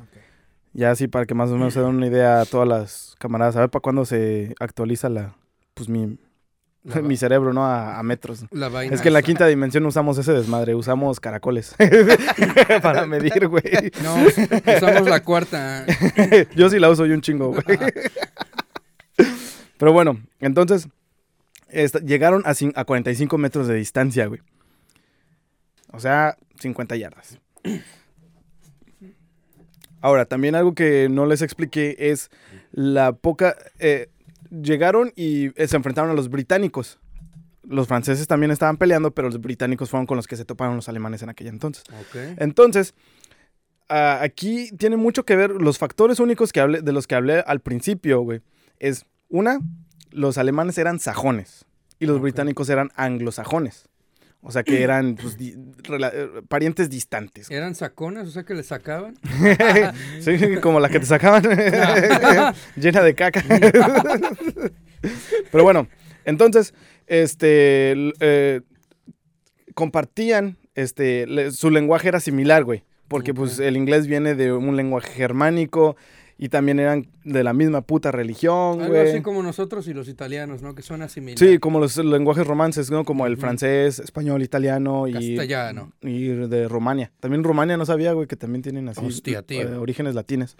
[0.73, 3.55] Ya así para que más o menos se den una idea a todas las camaradas.
[3.55, 5.35] A ver para cuándo se actualiza la,
[5.73, 6.17] pues mi,
[6.83, 7.65] La, mi cerebro, ¿no?
[7.65, 8.45] A, a metros.
[8.51, 8.93] la vaina.
[8.93, 11.75] Es que en la quinta dimensión usamos ese desmadre, usamos caracoles
[12.83, 13.63] para medir, güey.
[14.03, 14.15] No,
[14.77, 15.85] usamos la cuarta.
[16.55, 17.63] Yo sí la uso y un chingo, güey.
[19.77, 20.87] Pero bueno, entonces
[21.69, 24.41] esta- llegaron a, a 45 metros de distancia, güey.
[25.91, 27.39] O sea, 50 yardas.
[30.01, 32.29] Ahora, también algo que no les expliqué es
[32.71, 33.55] la poca...
[33.79, 34.09] eh,
[34.49, 36.99] llegaron y eh, se enfrentaron a los británicos.
[37.63, 40.89] Los franceses también estaban peleando, pero los británicos fueron con los que se toparon los
[40.89, 41.83] alemanes en aquel entonces.
[42.37, 42.95] Entonces,
[43.89, 47.59] aquí tiene mucho que ver los factores únicos que hablé, de los que hablé al
[47.59, 48.41] principio, güey.
[48.79, 49.59] Es, una,
[50.09, 51.65] los alemanes eran sajones
[51.99, 53.88] y los británicos eran anglosajones.
[54.41, 55.53] O sea que eran pues, di-
[55.89, 57.51] eh, parientes distantes.
[57.51, 58.27] ¿Eran saconas?
[58.27, 59.15] O sea que le sacaban.
[60.21, 61.43] sí, como la que te sacaban
[62.77, 63.43] llena de caca.
[65.51, 65.87] Pero bueno,
[66.25, 66.73] entonces,
[67.07, 68.61] este, eh,
[69.73, 72.83] compartían, este, le- su lenguaje era similar, güey.
[73.07, 75.95] Porque pues el inglés viene de un lenguaje germánico
[76.41, 79.21] y también eran de la misma puta religión, Algo así güey.
[79.21, 80.73] como nosotros y los italianos, ¿no?
[80.73, 81.37] Que suena similar.
[81.37, 83.03] Sí, como los lenguajes romances, ¿no?
[83.03, 85.13] Como el francés, español, italiano y...
[85.13, 85.91] Castellano.
[86.01, 87.11] Y de Rumania.
[87.19, 89.61] También Rumania no sabía, güey, que también tienen así Hostia, tío.
[89.61, 90.55] eh, orígenes latines.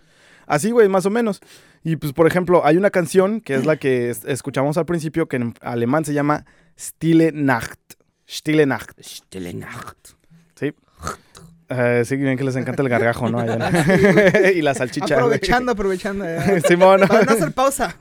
[0.45, 1.39] Así, güey, más o menos.
[1.83, 5.27] Y pues, por ejemplo, hay una canción que es la que es- escuchamos al principio
[5.29, 6.45] que en alemán se llama
[6.77, 7.79] Stille Nacht.
[8.27, 8.99] Stille Nacht.
[9.01, 10.18] Stille Nacht.
[11.69, 11.75] Sí.
[11.77, 13.39] Eh, sí, bien que les encanta el gargajo, ¿no?
[13.39, 13.67] Allá, ¿no?
[14.55, 15.05] y la salchicha.
[15.15, 15.19] güey.
[15.19, 16.25] Aprovechando, aprovechando.
[16.25, 16.60] ya.
[16.67, 17.01] Simón.
[17.08, 17.95] Para no hacer pausa.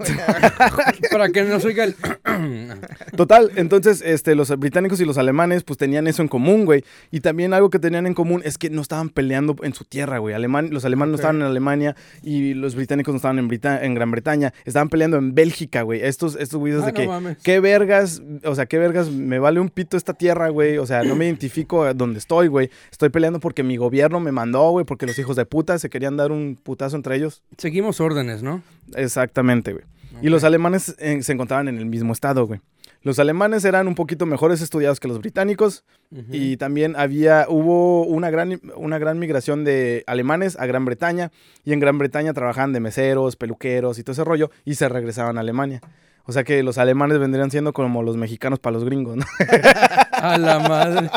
[1.10, 1.94] Para que nos oiga el...
[3.16, 6.84] Total, entonces este, los británicos y los alemanes pues tenían eso en común, güey.
[7.10, 10.18] Y también algo que tenían en común es que no estaban peleando en su tierra,
[10.18, 10.34] güey.
[10.34, 13.94] Aleman- los alemanes no estaban en Alemania y los británicos no estaban en, Brita- en
[13.94, 14.52] Gran Bretaña.
[14.64, 16.00] Estaban peleando en Bélgica, güey.
[16.02, 17.36] Estos, estos güeyes Ah, de no que, mames.
[17.42, 18.22] ¿qué vergas?
[18.44, 19.10] O sea, ¿qué vergas?
[19.10, 20.78] Me vale un pito esta tierra, güey.
[20.78, 22.70] O sea, no me identifico a donde estoy, güey.
[22.90, 24.84] Estoy peleando porque mi gobierno me mandó, güey.
[24.84, 27.42] Porque los hijos de puta se querían dar un putazo entre ellos.
[27.56, 28.62] Seguimos órdenes, ¿no?
[28.94, 29.84] Exactamente, güey.
[30.22, 32.60] Y los alemanes eh, se encontraban en el mismo estado, güey.
[33.02, 36.24] Los alemanes eran un poquito mejores estudiados que los británicos Ujú.
[36.32, 41.30] y también había, hubo una gran, una gran migración de alemanes a Gran Bretaña
[41.64, 45.36] y en Gran Bretaña trabajaban de meseros, peluqueros y todo ese rollo y se regresaban
[45.38, 45.80] a Alemania.
[46.24, 49.24] O sea que los alemanes vendrían siendo como los mexicanos para los gringos, ¿no?
[50.12, 51.10] A la madre.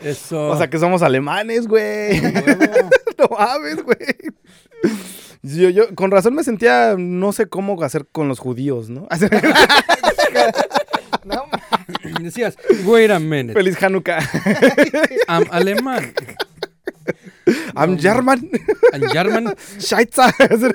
[0.00, 0.50] Eso.
[0.50, 2.20] O sea que somos alemanes, güey.
[3.16, 3.96] No mames, güey.
[5.42, 9.06] Yo, yo, con razón me sentía, no sé cómo hacer con los judíos, ¿no?
[11.24, 11.44] No,
[12.20, 13.54] Decías, wait a minute.
[13.54, 14.18] Feliz Hanukkah.
[15.26, 16.12] I'm alemán.
[17.74, 18.50] I'm German.
[18.92, 19.54] I'm German.
[19.78, 20.74] Scheiße.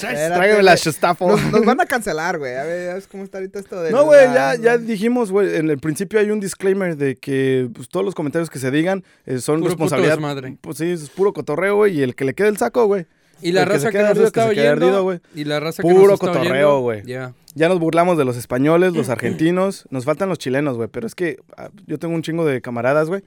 [0.00, 1.28] Tráigame la Gestapo.
[1.28, 2.54] Nos, nos van a cancelar, güey.
[2.56, 3.90] A ver, ¿sabes cómo está ahorita esto de.
[3.90, 7.88] No, güey, ya, ya dijimos, güey, en el principio hay un disclaimer de que pues,
[7.88, 10.12] todos los comentarios que se digan eh, son Puro puto responsabilidad.
[10.14, 10.56] desmadre.
[10.60, 13.06] Pues sí, es puro cotorreo, güey, y el que le quede el saco, güey.
[13.42, 14.86] Y la El raza que, nos está oyendo.
[14.86, 17.02] ardido, y la raza que Puro nos cotorreo, güey.
[17.04, 17.34] Ya.
[17.54, 21.14] Ya nos burlamos de los españoles, los argentinos, nos faltan los chilenos, güey, pero es
[21.14, 23.22] que ah, yo tengo un chingo de camaradas, güey.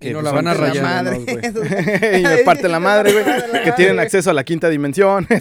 [0.00, 0.82] Y que, no pues, la van a rayar.
[0.82, 1.18] Madre.
[2.18, 3.24] y me parten la madre, güey.
[3.64, 5.26] que tienen acceso a la quinta dimensión.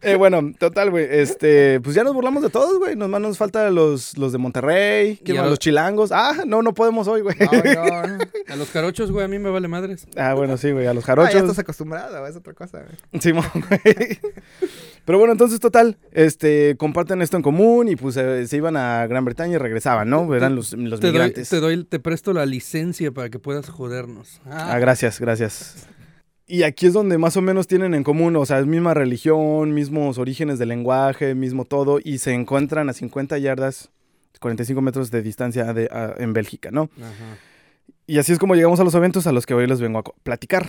[0.00, 1.08] Eh, bueno, total, güey.
[1.10, 2.94] Este, pues ya nos burlamos de todos, güey.
[2.94, 6.12] Nomás nos falta los, los de Monterrey, ¿quién Y los chilangos.
[6.12, 7.34] Ah, no, no podemos hoy, güey.
[7.40, 8.18] No, no.
[8.48, 10.06] A los carochos, güey, a mí me vale madres.
[10.16, 10.86] Ah, bueno, sí, güey.
[10.86, 11.34] A los Ah, ya jarochos.
[11.42, 13.20] estás acostumbrado, es otra cosa, güey.
[13.20, 14.20] Simón, güey.
[15.08, 19.06] Pero bueno, entonces, total, este, comparten esto en común y pues eh, se iban a
[19.06, 20.34] Gran Bretaña y regresaban, ¿no?
[20.34, 21.48] Eran los, los Te doy, migrantes.
[21.48, 24.42] te doy, te presto la licencia para que puedas jodernos.
[24.44, 25.86] Ah, gracias, gracias.
[26.46, 29.72] Y aquí es donde más o menos tienen en común, o sea, es misma religión,
[29.72, 33.88] mismos orígenes del lenguaje, mismo todo, y se encuentran a 50 yardas,
[34.40, 36.90] 45 metros de distancia de, a- en Bélgica, ¿no?
[36.98, 37.38] Ajá.
[38.06, 40.02] Y así es como llegamos a los eventos a los que hoy les vengo a
[40.22, 40.68] platicar.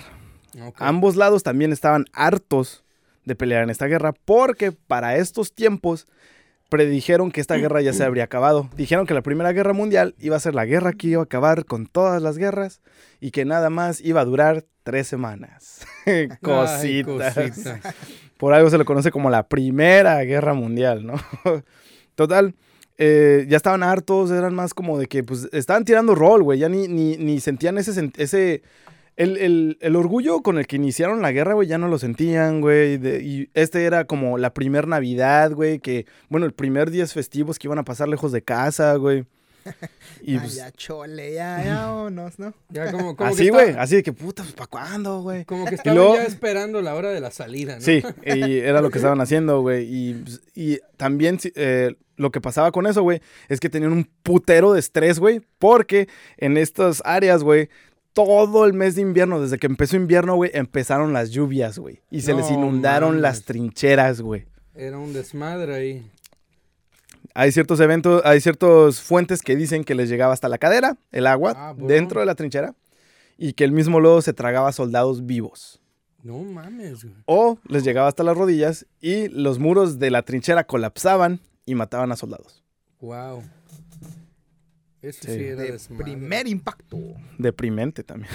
[0.78, 2.86] Ambos lados también estaban hartos
[3.30, 6.06] de pelear en esta guerra porque para estos tiempos
[6.70, 8.70] predijeron que esta guerra ya se habría acabado.
[8.76, 11.66] Dijeron que la Primera Guerra Mundial iba a ser la guerra que iba a acabar
[11.66, 12.82] con todas las guerras
[13.20, 15.86] y que nada más iba a durar tres semanas.
[16.06, 17.36] Ay, Cositas.
[18.38, 21.16] Por algo se le conoce como la Primera Guerra Mundial, ¿no?
[22.16, 22.54] Total,
[22.98, 26.70] eh, ya estaban hartos, eran más como de que, pues, estaban tirando rol, güey, ya
[26.70, 28.12] ni, ni, ni sentían ese...
[28.18, 28.62] ese
[29.20, 32.62] el, el- el orgullo con el que iniciaron la guerra, güey, ya no lo sentían,
[32.62, 32.98] güey.
[32.98, 37.60] de- Y este era como la primer Navidad, güey, que, bueno, el primer días festivos
[37.60, 39.26] que iban a pasar lejos de casa, güey.
[40.22, 42.54] Y Ah, pues, ya, chole, ya, ya, vámonos, ¿no?
[42.70, 45.46] Ya como, como así, güey, así de que, puta, pues, ¿para cuándo, güey?
[45.46, 47.82] Como que estaban luego- ya esperando la hora de la salida, ¿no?
[47.82, 49.86] Sí, y era lo que estaban haciendo, güey.
[49.86, 50.24] Y,
[50.56, 54.80] y también eh, lo que pasaba con eso, güey, es que tenían un putero de
[54.80, 57.70] estrés, güey, porque en estas áreas, güey,
[58.14, 62.02] todo el mes de invierno, desde que empezó invierno, güey, empezaron las lluvias, güey.
[62.12, 64.46] Y se les inundaron las trincheras, güey.
[64.76, 66.12] Era un desmadre ahí.
[67.36, 71.28] Hay ciertos eventos, hay ciertas fuentes que dicen que les llegaba hasta la cadera el
[71.28, 71.88] agua Ah, bueno.
[71.88, 72.76] dentro de la trinchera
[73.38, 75.80] y que el mismo lodo se tragaba soldados vivos.
[76.24, 77.16] No mames, güey.
[77.26, 82.12] O les llegaba hasta las rodillas y los muros de la trinchera colapsaban y mataban
[82.12, 82.64] a soldados.
[83.00, 83.44] Wow.
[85.02, 85.34] Eso Sí.
[85.34, 86.04] sí, era De desmadre.
[86.04, 86.98] primer impacto.
[87.38, 88.30] Deprimente también.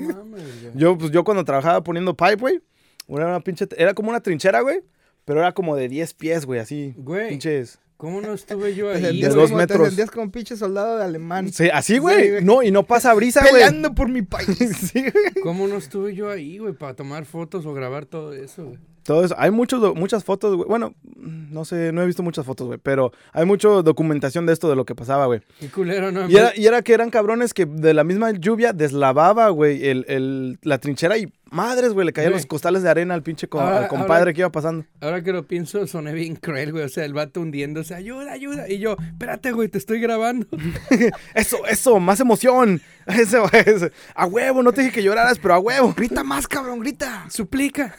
[0.00, 0.42] No mames.
[0.74, 2.60] Yo, pues yo cuando trabajaba poniendo pipe, güey,
[3.08, 4.80] era una pinche, era como una trinchera, güey,
[5.24, 6.94] pero era como de 10 pies, güey, así.
[6.96, 7.28] Güey.
[7.30, 7.78] Pinches.
[7.96, 9.02] ¿Cómo no estuve yo Te ahí?
[9.04, 9.88] sentías, dos como, te metros.
[9.88, 11.52] sentías como pinche soldado de alemán.
[11.52, 12.42] Sí, así, Sí, güey.
[12.42, 13.52] no, y no pasa brisa, güey.
[13.52, 14.48] Peleando por mi país.
[14.92, 15.34] sí, güey.
[15.42, 18.78] ¿Cómo no estuve yo ahí, güey, para tomar fotos o grabar todo eso, güey?
[19.02, 19.34] Todo eso.
[19.38, 20.68] Hay muchos, muchas fotos, güey.
[20.68, 24.68] Bueno, no sé, no he visto muchas fotos, güey, pero hay mucha documentación de esto,
[24.68, 25.40] de lo que pasaba, güey.
[25.58, 26.28] Qué culero, ¿no?
[26.28, 30.04] Y era, y era que eran cabrones que de la misma lluvia deslavaba, güey, el,
[30.08, 32.40] el- la trinchera y madres, güey, le caían Güey.
[32.42, 34.84] los costales de arena al pinche co- Ahora- al compadre ahora- que iba pasando.
[35.00, 36.84] Ahora que lo pienso, soné bien cruel, güey.
[36.84, 38.68] O sea, el vato hundiéndose, ayuda, ayuda.
[38.68, 40.46] Y yo, espérate, güey, te estoy grabando.
[41.34, 42.80] Eso, eso, más emoción.
[43.06, 43.88] Eso, eso.
[44.14, 45.92] A huevo, no te dije que lloraras, pero a huevo.
[45.96, 47.26] grita más, cabrón, grita.
[47.30, 47.96] Suplica.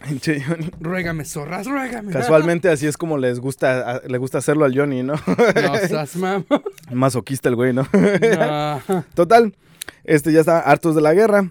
[0.00, 0.70] Johnny.
[0.80, 2.12] Ruégame, zorras, ruégame.
[2.12, 5.14] Casualmente así es como les gusta, a- le gusta hacerlo al Johnny, ¿no?
[5.14, 6.44] No seas mamá.
[6.92, 7.86] Masoquista el güey, ¿no?
[7.92, 9.04] No.
[9.14, 9.54] Total,
[10.04, 11.50] este ya está hartos de la guerra.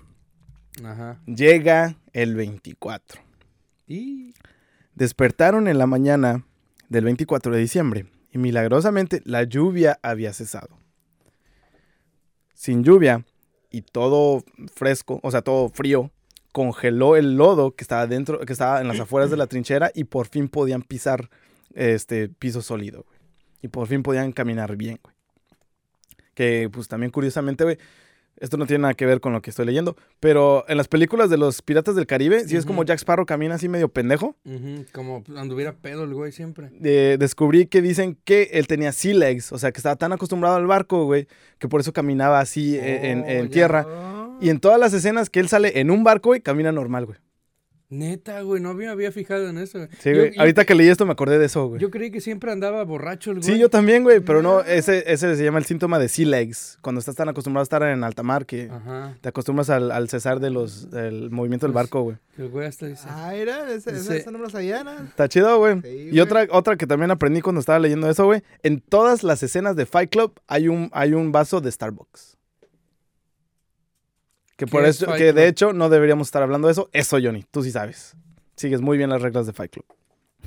[0.83, 1.19] Ajá.
[1.25, 3.21] Llega el 24.
[3.87, 4.33] Y...
[4.95, 6.43] Despertaron en la mañana
[6.89, 10.79] del 24 de diciembre y milagrosamente la lluvia había cesado.
[12.55, 13.23] Sin lluvia
[13.69, 16.09] y todo fresco, o sea, todo frío,
[16.51, 20.05] congeló el lodo que estaba dentro, que estaba en las afueras de la trinchera y
[20.05, 21.29] por fin podían pisar
[21.73, 23.19] este piso sólido, güey.
[23.61, 25.15] Y por fin podían caminar bien, güey.
[26.33, 27.77] Que pues también curiosamente, güey,
[28.39, 31.29] esto no tiene nada que ver con lo que estoy leyendo, pero en las películas
[31.29, 32.83] de los piratas del Caribe, si es como.
[32.83, 36.69] Jack Sparrow camina así medio pendejo, ujú, como anduviera pedo el güey siempre.
[36.83, 40.55] eh, descubrí que dicen que él tenía sea legs, o sea, que estaba tan acostumbrado
[40.55, 41.27] al barco, güey,
[41.59, 43.51] que por eso caminaba así eh, en, Oh, en ya.
[43.51, 43.87] tierra.
[44.39, 47.17] Y en todas las escenas que él sale en un barco, güey, camina normal, güey.
[47.89, 49.79] Neta, güey, no me había fijado en eso.
[49.99, 50.33] Sí, Yo- güey.
[50.33, 51.79] yo- Ahorita que leí esto me acordé de eso, güey.
[51.81, 53.49] Yo creí que siempre andaba borracho el güey.
[53.49, 56.77] Sí, yo también, güey, pero no, ese, ese se llama el síntoma de sea legs,
[56.81, 59.15] cuando estás tan acostumbrado a estar en alta mar que Ajá.
[59.21, 62.17] te acostumbras al, al cesar de los, del movimiento del Pues- barco, güey.
[62.37, 63.05] El güey hasta dice.
[63.09, 64.13] Ah, era, ese, ese, Sí.
[64.17, 64.91] ese no me lo sabía, ¿no?
[64.91, 65.81] Está chido, güey.
[65.81, 66.19] Sí, y güey.
[66.19, 68.41] otra, otra que también aprendí cuando estaba leyendo eso, güey.
[68.63, 72.36] En todas las escenas de Fight Club hay un, hay un vaso de Starbucks.
[74.57, 76.89] Que por ¿Qué es eso, que de hecho no deberíamos estar hablando de eso.
[76.91, 78.15] Eso, Johnny, tú sí sabes.
[78.55, 79.85] Sigues muy bien las reglas de Fight Club.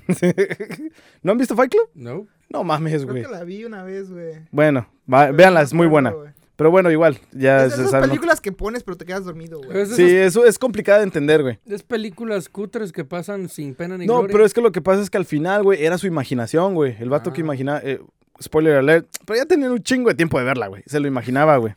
[1.23, 1.89] ¿No han visto Fight Club?
[1.95, 2.27] No.
[2.49, 3.23] No mames, Creo güey.
[3.23, 4.41] que la vi una vez, güey.
[4.51, 6.13] Bueno, va- véanla, no es muy buena.
[6.57, 8.01] Pero bueno, igual, ya Es esas ¿no?
[8.03, 9.81] películas que pones pero te quedas dormido, güey.
[9.81, 11.59] Es Sí, eso es complicado de entender, güey.
[11.67, 14.33] Es películas cutres que pasan sin pena ni No, gloria.
[14.33, 16.97] pero es que lo que pasa es que al final, güey, era su imaginación, güey.
[17.01, 17.45] El vato que Ah.
[17.45, 17.81] imaginaba.
[17.83, 18.01] eh,
[18.43, 19.07] spoiler alert.
[19.25, 20.83] Pero ya tenían un chingo de tiempo de verla, güey.
[20.87, 21.73] Se lo imaginaba, güey.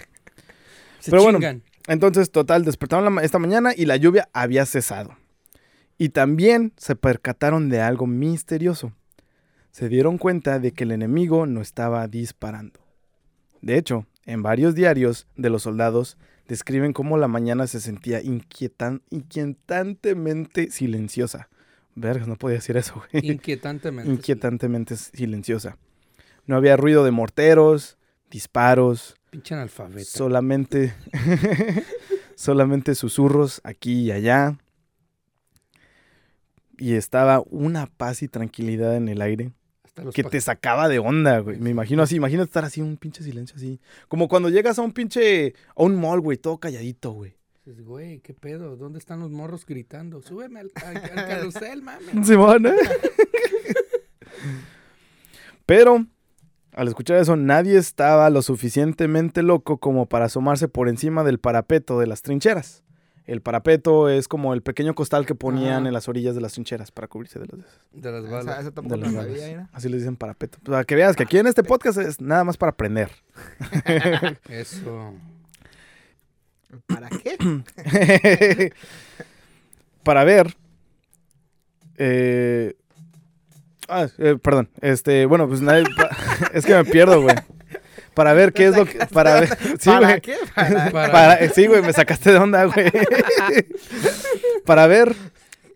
[1.00, 1.40] Se pero bueno.
[1.88, 5.18] Entonces, total, despertaron esta mañana y la lluvia había cesado.
[5.98, 8.94] Y también se percataron de algo misterioso.
[9.72, 12.80] Se dieron cuenta de que el enemigo no estaba disparando.
[13.62, 16.18] De hecho, en varios diarios de los soldados
[16.48, 21.50] describen cómo la mañana se sentía inquietan- inquietantemente silenciosa.
[21.96, 23.32] Vergas, no podía decir eso, güey.
[23.32, 24.12] Inquietantemente.
[24.12, 25.78] Inquietantemente silenciosa.
[26.46, 27.98] No había ruido de morteros,
[28.30, 30.06] disparos, Pinche analfabeta.
[30.06, 30.94] solamente
[32.36, 34.58] solamente susurros aquí y allá.
[36.78, 39.52] Y estaba una paz y tranquilidad en el aire
[40.14, 41.60] que te sacaba de onda, güey.
[41.60, 43.80] Me imagino así, imagínate estar así, un pinche silencio así.
[44.08, 47.36] Como cuando llegas a un pinche, a un mall, güey, todo calladito, güey.
[47.66, 48.76] Dices, Güey, ¿qué pedo?
[48.76, 50.22] ¿Dónde están los morros gritando?
[50.22, 52.26] Súbeme al, al- al carrusel, mami.
[52.26, 52.76] Simón, ¿eh?
[55.66, 56.06] Pero,
[56.76, 62.00] al escuchar eso, nadie estaba lo suficientemente loco como para asomarse por encima del parapeto
[62.00, 62.84] de las trincheras.
[63.26, 65.88] El parapeto es como el pequeño costal que ponían Ajá.
[65.88, 67.60] en las orillas de las trincheras para cubrirse de las
[67.94, 68.02] de.
[68.02, 68.56] De las balas.
[68.60, 69.40] esa de tampoco las la balas.
[69.40, 69.70] sabía.
[69.72, 70.58] Así les dicen parapeto.
[70.66, 73.12] Para que veas que aquí en este podcast es nada más para aprender.
[74.50, 75.14] Eso.
[76.88, 77.38] ¿Para qué?
[80.04, 80.54] para ver.
[81.98, 82.76] eh,
[84.02, 84.70] ah, eh, perdón.
[84.82, 85.84] Este, bueno, pues nadie.
[85.96, 86.10] pa-
[86.54, 87.36] es que me pierdo, güey.
[88.14, 89.00] Para ver qué es lo que.
[89.08, 89.50] Para ver.
[89.80, 90.22] Sí, ¿Para güey.
[90.22, 90.36] qué?
[90.92, 91.34] Para...
[91.36, 92.92] Eh, sí, güey, me sacaste de onda, güey.
[94.66, 95.16] para ver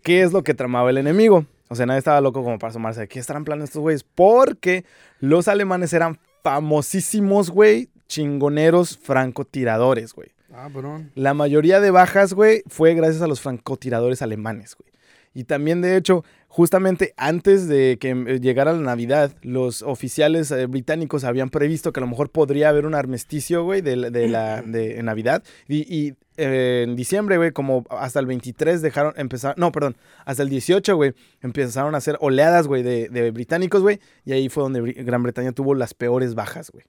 [0.02, 1.46] qué es lo que tramaba el enemigo.
[1.68, 3.08] O sea, nadie estaba loco como para asomarse.
[3.08, 4.04] ¿Qué estarán planeando estos güeyes?
[4.04, 4.84] Porque
[5.20, 10.30] los alemanes eran famosísimos, güey, chingoneros francotiradores, güey.
[10.54, 11.10] Ah, bron.
[11.14, 14.88] La mayoría de bajas, güey, fue gracias a los francotiradores alemanes, güey.
[15.34, 20.66] Y también, de hecho, justamente antes de que eh, llegara la Navidad, los oficiales eh,
[20.66, 24.28] británicos habían previsto que a lo mejor podría haber un armisticio, güey, de, la- de
[24.28, 25.42] la de, Navidad.
[25.68, 30.42] Y, y, eh, en diciembre, güey, como hasta el 23 dejaron, empezar, no, perdón, hasta
[30.42, 34.00] el 18, güey, empezaron a hacer oleadas, güey, de, de británicos, güey.
[34.24, 36.84] Y ahí fue donde Gran Bretaña tuvo las peores bajas, güey.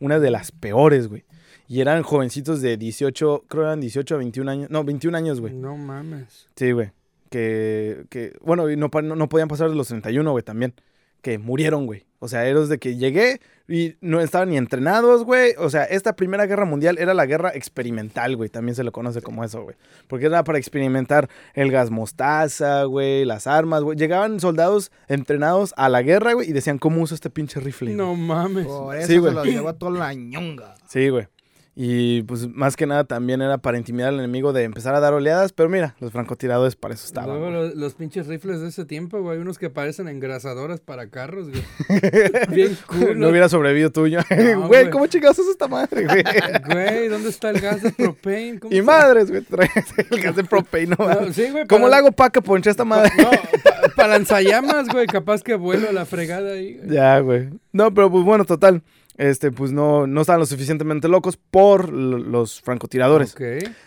[0.00, 1.24] Una de las peores, güey.
[1.68, 4.70] Y eran jovencitos de 18, creo eran 18 a 21 años.
[4.70, 5.54] No, 21 años, güey.
[5.54, 6.48] No mames.
[6.56, 6.90] Sí, güey.
[7.34, 10.72] Que, que, bueno, y no, no, no podían pasar de los 31, güey, también.
[11.20, 12.04] Que murieron, güey.
[12.20, 15.54] O sea, eros de que llegué y no estaban ni entrenados, güey.
[15.58, 18.50] O sea, esta Primera Guerra Mundial era la guerra experimental, güey.
[18.50, 19.74] También se le conoce como eso, güey.
[20.06, 23.98] Porque era para experimentar el gas mostaza, güey, las armas, güey.
[23.98, 27.94] Llegaban soldados entrenados a la guerra, güey, y decían, ¿cómo uso este pinche rifle?
[27.94, 28.66] güey?" No mames.
[28.66, 29.34] Por eso Sí, se güey.
[29.34, 30.74] lo llevó a toda la ñonga.
[30.88, 31.26] Sí, güey.
[31.76, 35.12] Y pues más que nada también era para intimidar al enemigo de empezar a dar
[35.12, 37.30] oleadas, pero mira, los francotiradores para eso estaban.
[37.36, 39.38] Luego los, los pinches rifles de ese tiempo, güey.
[39.38, 41.62] Unos que parecen engrasadoras para carros, güey.
[42.50, 43.18] Bien cool.
[43.18, 44.20] No hubiera sobrevivido tuyo.
[44.54, 44.88] No, güey.
[44.90, 46.22] ¿cómo chingados es esta madre, güey?
[46.74, 48.58] Güey, ¿dónde está el gas de propane?
[48.60, 49.70] ¿Cómo y madres, güey, traes
[50.10, 50.96] el gas de propane, ¿no?
[50.98, 51.66] No, sí, güey.
[51.66, 53.10] ¿Cómo para- le hago para que ponche esta madre?
[53.18, 55.06] No, pa- para lanzallamas, güey.
[55.06, 56.74] Capaz que vuelo a la fregada ahí.
[56.78, 56.90] güey.
[56.96, 57.48] ya, güey.
[57.72, 58.82] No, pero pues bueno, total.
[59.16, 63.34] Este, pues no, no estaban lo suficientemente locos por los francotiradores.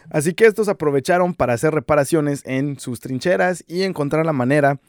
[0.09, 4.79] Así que estos aprovecharon para hacer reparaciones en sus trincheras y encontrar la manera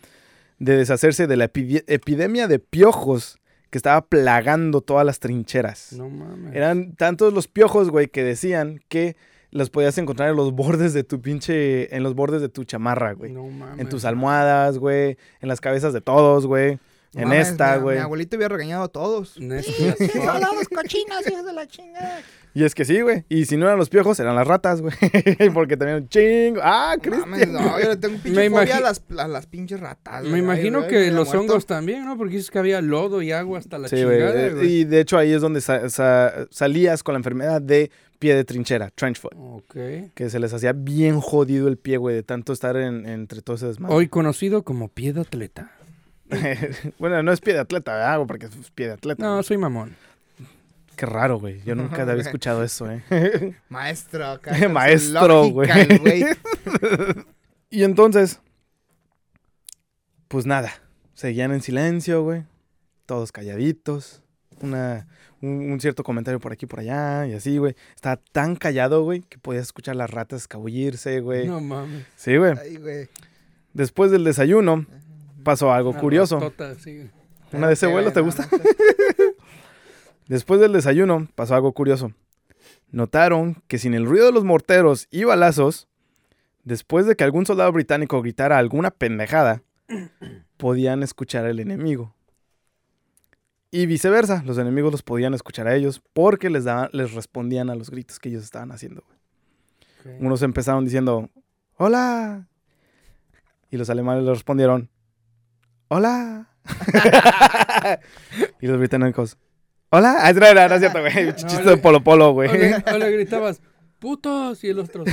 [0.60, 3.38] de deshacerse de la epi- epidemia de piojos
[3.70, 5.92] que estaba plagando todas las trincheras.
[5.92, 6.54] No mames.
[6.54, 9.16] Eran tantos los piojos, güey, que decían que
[9.50, 13.12] los podías encontrar en los bordes de tu pinche, en los bordes de tu chamarra,
[13.12, 13.32] güey.
[13.32, 13.80] No mames.
[13.80, 16.78] en tus almohadas, güey, en las cabezas de todos, güey.
[17.14, 17.96] En mames, esta, güey.
[17.96, 19.38] Mi abuelito había regañado a todos.
[19.40, 19.62] Neta,
[20.12, 22.20] Soldados cochinos, hijos de la chingada.
[22.54, 23.24] Y es que sí, güey.
[23.28, 24.94] Y si no eran los piojos, eran las ratas, güey.
[25.54, 26.60] Porque también un chingo.
[26.62, 27.52] Ah, Mames, Cristian.
[27.52, 30.24] no, yo le tengo un pinche Me fobia a las, a las pinches ratas.
[30.24, 32.16] Me imagino que los hongos también, ¿no?
[32.18, 34.66] Porque dices que había lodo y agua hasta la Sí, chingada, güey.
[34.72, 38.44] Y de hecho ahí es donde sa- sa- salías con la enfermedad de pie de
[38.44, 39.32] trinchera, trench foot.
[39.36, 39.74] Ok.
[40.14, 43.54] Que se les hacía bien jodido el pie, güey, de tanto estar en, entre todo
[43.56, 43.94] ese desmadre.
[43.94, 45.70] Hoy conocido como pie de atleta.
[46.98, 48.26] bueno, no es pie de atleta, ¿verdad?
[48.26, 49.22] Porque es pie de atleta.
[49.22, 49.44] No, güey.
[49.44, 49.96] soy mamón.
[50.96, 51.62] Qué raro, güey.
[51.64, 53.02] Yo nunca había escuchado eso, ¿eh?
[53.68, 55.70] Maestro, su Maestro, güey.
[57.70, 58.40] y entonces,
[60.26, 60.72] pues nada,
[61.14, 62.42] seguían en silencio, güey.
[63.06, 64.22] Todos calladitos.
[64.60, 65.06] Una,
[65.40, 67.76] un, un cierto comentario por aquí y por allá y así, güey.
[67.94, 71.46] Estaba tan callado, güey, que podías escuchar las ratas escabullirse, güey.
[71.46, 72.06] No mames.
[72.16, 72.54] Sí, güey.
[72.60, 73.08] Ay, güey.
[73.72, 74.84] Después del desayuno,
[75.48, 76.38] pasó algo Una curioso.
[76.38, 77.08] ratota, sí.
[77.52, 78.46] ¿Una de ese vuelo te gusta?
[80.28, 82.12] Después del desayuno, pasó algo curioso.
[82.90, 85.88] Notaron que sin el ruido de los morteros y balazos,
[86.64, 89.62] después de que algún soldado británico gritara alguna pendejada,
[90.58, 92.14] podían escuchar al enemigo.
[93.70, 97.74] Y viceversa, los enemigos los podían escuchar a ellos porque les, daban, les respondían a
[97.74, 99.02] los gritos que ellos estaban haciendo.
[100.20, 101.30] Unos empezaron diciendo,
[101.76, 102.46] hola.
[103.70, 104.90] Y los alemanes le respondieron,
[105.88, 106.48] hola.
[108.60, 109.38] y los británicos,
[109.90, 110.16] hola.
[110.20, 111.34] Ah, no, no, no es cierto, güey.
[111.36, 112.48] Chiste de polo polo, güey.
[112.50, 113.60] O le, o le gritabas,
[113.98, 115.04] putos, y el otro,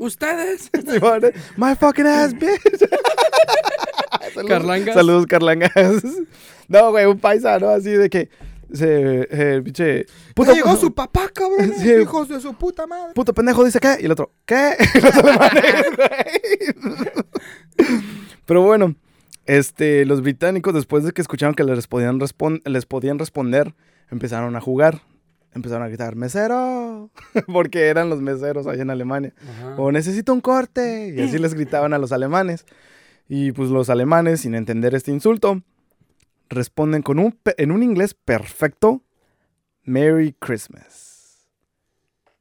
[0.00, 0.70] ¿ustedes?
[0.88, 1.22] Simón,
[1.56, 2.60] My fucking ass, bitch.
[4.34, 4.94] Saludos- Carlangas.
[4.94, 6.02] Saludos, Carlangas.
[6.68, 7.68] No, güey, un paisa, ¿no?
[7.68, 8.30] Así de que
[8.72, 11.72] se, eh, pinche, puto, Ya llegó su papá, cabrón.
[11.78, 11.92] Sí.
[11.92, 13.12] Hijos de su puta madre.
[13.14, 14.74] puto pendejo dice qué, y el otro, ¿qué?
[15.00, 17.88] Los alemanes, güey.
[18.46, 18.94] Pero bueno,
[19.46, 23.74] este, los británicos, después de que escucharon que les podían, respon- les podían responder,
[24.10, 25.02] empezaron a jugar.
[25.52, 27.10] Empezaron a gritar, mesero,
[27.46, 29.32] porque eran los meseros allá en Alemania.
[29.48, 29.76] Ajá.
[29.76, 31.14] O necesito un corte.
[31.16, 32.66] Y así les gritaban a los alemanes.
[33.28, 35.62] Y pues los alemanes, sin entender este insulto,
[36.48, 39.02] responden con un, en un inglés perfecto,
[39.84, 41.46] Merry Christmas.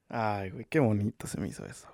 [0.10, 1.88] Ay, güey, qué bonito se me hizo eso.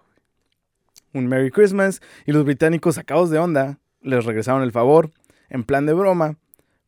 [1.13, 1.21] güey.
[1.23, 2.01] Un Merry Christmas.
[2.25, 5.11] Y los británicos, sacados de onda, les regresaron el favor,
[5.49, 6.37] en plan de broma.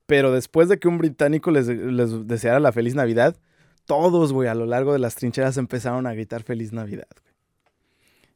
[0.06, 3.38] Pero después de que un británico les, les deseara la feliz Navidad,
[3.86, 7.32] todos, güey, a lo largo de las trincheras empezaron a gritar feliz Navidad, güey.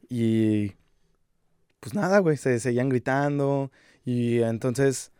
[0.07, 0.75] Y
[1.79, 3.71] pues nada, güey, se seguían gritando
[4.05, 5.11] y entonces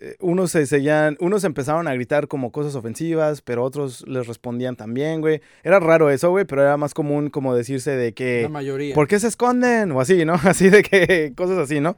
[0.00, 4.74] eh, unos se seguían, unos empezaron a gritar como cosas ofensivas, pero otros les respondían
[4.74, 5.42] también, güey.
[5.62, 8.94] Era raro eso, güey, pero era más común como decirse de que La mayoría.
[8.94, 9.92] ¿Por qué se esconden?
[9.92, 10.34] O así, ¿no?
[10.44, 11.96] Así de que cosas así, ¿no?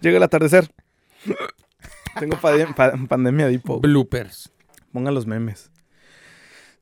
[0.00, 0.70] Llega el atardecer.
[2.18, 3.80] Tengo pa- pandemia de hipo.
[3.80, 4.50] Bloopers.
[4.92, 5.70] Pongan los memes.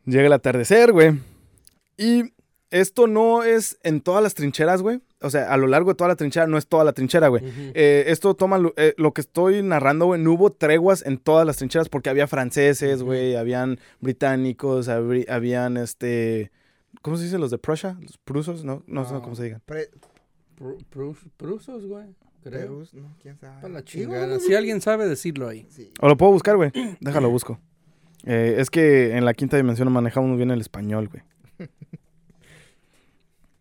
[0.07, 1.19] Llega el atardecer, güey.
[1.97, 2.33] Y
[2.71, 5.01] esto no es en todas las trincheras, güey.
[5.21, 7.43] O sea, a lo largo de toda la trinchera, no es toda la trinchera, güey.
[7.75, 10.21] Eh, esto toma lo, eh, lo que estoy narrando, güey.
[10.21, 13.35] No hubo treguas en todas las trincheras porque había franceses, güey.
[13.35, 16.53] Habían británicos, habían este.
[17.03, 17.97] ¿Cómo se dice los de Prussia?
[18.01, 18.83] Los prusos, ¿no?
[18.87, 19.63] No sé cómo se digan.
[19.67, 19.91] Pre-
[21.37, 22.07] Prusos, güey.
[22.43, 22.61] Creo.
[22.61, 23.55] Perus, no, quién sabe.
[23.61, 24.41] Para la Igual, chingada.
[24.41, 25.67] Si alguien sabe decirlo ahí.
[25.71, 25.93] Sí.
[26.01, 26.71] O lo puedo buscar, güey.
[27.01, 27.59] Déjalo busco.
[28.25, 31.23] Eh, es que en la quinta dimensión manejamos muy bien el español, güey.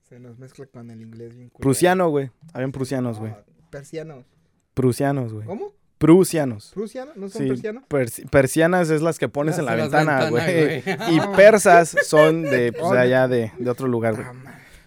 [0.08, 1.60] Se nos mezcla con el inglés bien culero.
[1.62, 2.32] Prusiano, güey.
[2.54, 3.32] Habían prusianos, güey.
[3.34, 4.26] Ah, Persianos.
[4.74, 5.46] Prusianos, güey.
[5.46, 5.74] ¿Cómo?
[5.98, 6.72] Prusianos.
[6.74, 7.18] ¿Prusianos?
[7.18, 7.84] ¿No son Sí, persianos?
[7.90, 10.84] persi- persianas es las que pones en la ventana, güey.
[11.12, 14.28] Y persas son de, pues, de allá, de, de otro lugar, güey.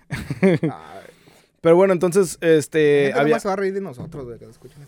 [0.70, 0.99] Ah,
[1.60, 3.24] Pero bueno, entonces, este, había...
[3.24, 4.78] nomás se va a reír de nosotros, güey, que lo escuchen.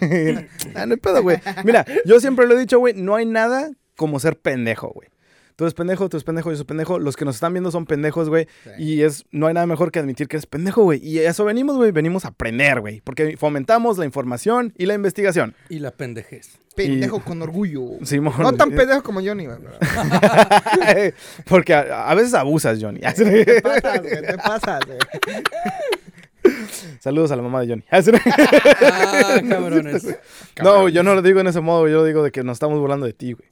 [0.74, 1.38] ah, no hay pedo, güey.
[1.64, 5.08] Mira, yo siempre lo he dicho, güey, no hay nada como ser pendejo, güey.
[5.56, 6.98] Tú eres pendejo, tú eres pendejo, yo soy pendejo.
[6.98, 8.48] Los que nos están viendo son pendejos, güey.
[8.64, 8.70] Sí.
[8.82, 11.04] Y es, no hay nada mejor que admitir que eres pendejo, güey.
[11.06, 11.92] Y a eso venimos, güey.
[11.92, 13.00] Venimos a aprender, güey.
[13.02, 15.54] Porque fomentamos la información y la investigación.
[15.68, 16.58] Y la pendejez.
[16.74, 17.82] Pendejo con orgullo.
[18.02, 18.32] Simón.
[18.38, 19.58] No tan pendejo como Johnny, güey.
[21.46, 23.00] Porque a, a veces abusas, Johnny.
[23.00, 24.98] Te pasas, güey, te pasas, güey.
[27.00, 27.82] Saludos a la mamá de Johnny.
[27.90, 30.06] Ah, cabrones.
[30.62, 32.78] No, yo no lo digo en ese modo, yo lo digo de que nos estamos
[32.78, 33.48] burlando de ti, güey.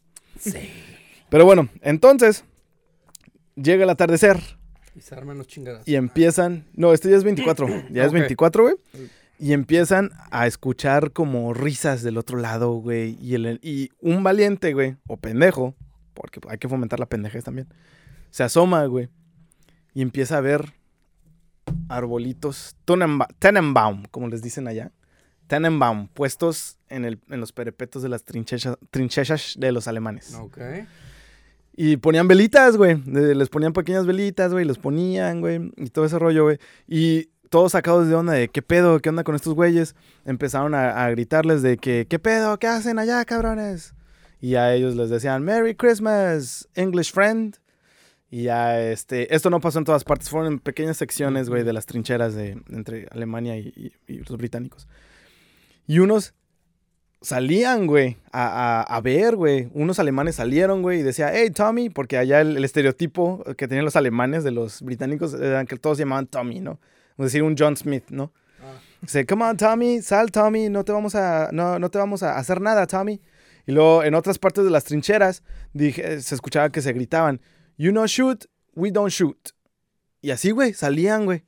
[1.28, 2.44] Pero bueno, entonces
[3.56, 4.40] llega el atardecer
[4.96, 5.86] Y se arman los chingadas.
[5.86, 8.14] y empiezan, no, este ya es 24, ya es Ok.
[8.14, 8.74] 24, güey.
[9.38, 13.16] Y empiezan a escuchar como risas del otro lado, güey.
[13.22, 15.74] Y, el, y un valiente, güey, o pendejo,
[16.12, 17.66] porque hay que fomentar la pendejez también,
[18.30, 19.08] se asoma, güey.
[19.94, 20.74] Y empieza a ver
[21.90, 22.76] arbolitos,
[23.38, 24.92] Tannenbaum, como les dicen allá.
[25.46, 30.34] Tannenbaum, puestos en, el, en los perepetos de las trinchechas, trinchechas de los alemanes.
[30.34, 30.58] Ok.
[31.74, 33.02] Y ponían velitas, güey.
[33.04, 34.64] Les ponían pequeñas velitas, güey.
[34.64, 35.72] Los ponían, güey.
[35.76, 36.58] Y todo ese rollo, güey.
[36.86, 39.96] Y todos sacados de onda de qué pedo, qué onda con estos güeyes.
[40.24, 42.58] Empezaron a, a gritarles de que, ¿qué pedo?
[42.58, 43.94] ¿Qué hacen allá, cabrones?
[44.40, 47.56] Y a ellos les decían, Merry Christmas, English friend.
[48.30, 51.72] Y ya, este, esto no pasó en todas partes, fueron en pequeñas secciones, güey, de
[51.72, 53.72] las trincheras de, entre Alemania y,
[54.06, 54.86] y- y los británicos.
[55.88, 56.34] Y unos
[57.22, 59.68] salían, güey, a, a- a ver, güey.
[59.74, 63.84] Unos alemanes salieron, güey, y decía, hey, Tommy, porque allá el, el estereotipo que tenían
[63.84, 66.78] los alemanes de los británicos era que todos se llamaban Tommy, ¿no?
[67.18, 68.32] Es decir, un John Smith, ¿no?
[68.62, 68.78] Ah.
[69.02, 72.38] Dice, come on, Tommy, sal, Tommy, no te vamos a, no, no te vamos a
[72.38, 73.20] hacer nada, Tommy.
[73.66, 75.42] Y luego en otras partes de las trincheras
[75.74, 77.40] dije, se escuchaba que se gritaban,
[77.80, 79.38] you no shoot, we don't shoot.
[80.20, 81.44] Y así, güey, salían, güey.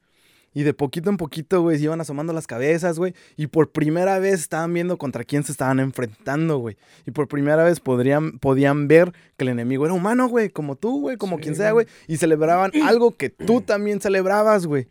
[0.54, 3.14] Y de poquito en poquito, güey, se iban asomando las cabezas, güey.
[3.36, 6.76] Y por primera vez estaban viendo contra quién se estaban enfrentando, güey.
[7.06, 10.48] Y por primera vez podrían, podían ver que el enemigo era humano, güey.
[10.50, 11.86] Como tú, güey, como Sí, quien sea, güey.
[11.86, 11.96] güey.
[12.06, 14.88] Y celebraban algo que tú también celebrabas, güey.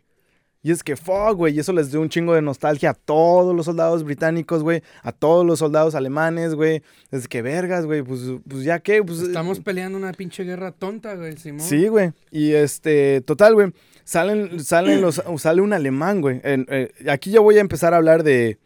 [0.64, 1.56] Y es que fuck, güey.
[1.56, 4.82] Y eso les dio un chingo de nostalgia a todos los soldados británicos, güey.
[5.02, 6.82] A todos los soldados alemanes, güey.
[7.10, 8.02] Es que vergas, güey.
[8.02, 9.20] Pues, pues ya qué, pues.
[9.20, 11.60] Estamos peleando una pinche guerra tonta, güey, Simón.
[11.66, 12.12] Sí, güey.
[12.30, 13.72] Y este, total, güey.
[14.04, 16.40] Salen, salen los, sale un alemán, güey.
[16.44, 18.58] Eh, aquí ya voy a empezar a hablar de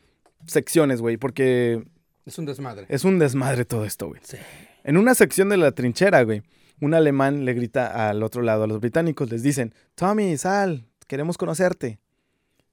[0.47, 1.83] secciones, güey, porque
[2.27, 2.87] Es un desmadre.
[2.89, 4.21] es un desmadre todo esto, güey.
[4.23, 4.37] Sí.
[4.85, 6.43] En una sección de la trinchera, güey,
[6.81, 11.39] un alemán le grita al otro lado, a los británicos, les dicen, Tommy, sal, queremos
[11.39, 11.99] conocerte.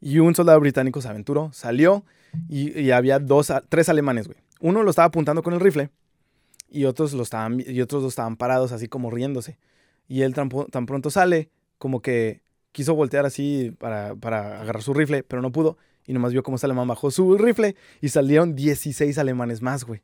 [0.01, 2.03] Y un soldado británico se aventuró, salió
[2.49, 4.37] y, había dos, tres alemanes, güey.
[4.59, 5.89] Uno lo estaba apuntando con el rifle
[6.69, 9.57] y otros, lo estaban, y otros dos estaban parados así como riéndose.
[10.07, 15.23] Y él tan, pronto sale, como que quiso voltear así para, para agarrar su rifle,
[15.23, 15.77] pero no pudo.
[16.05, 20.01] Y nomás vio cómo ese alemán bajó su rifle y salieron 16 alemanes más, güey.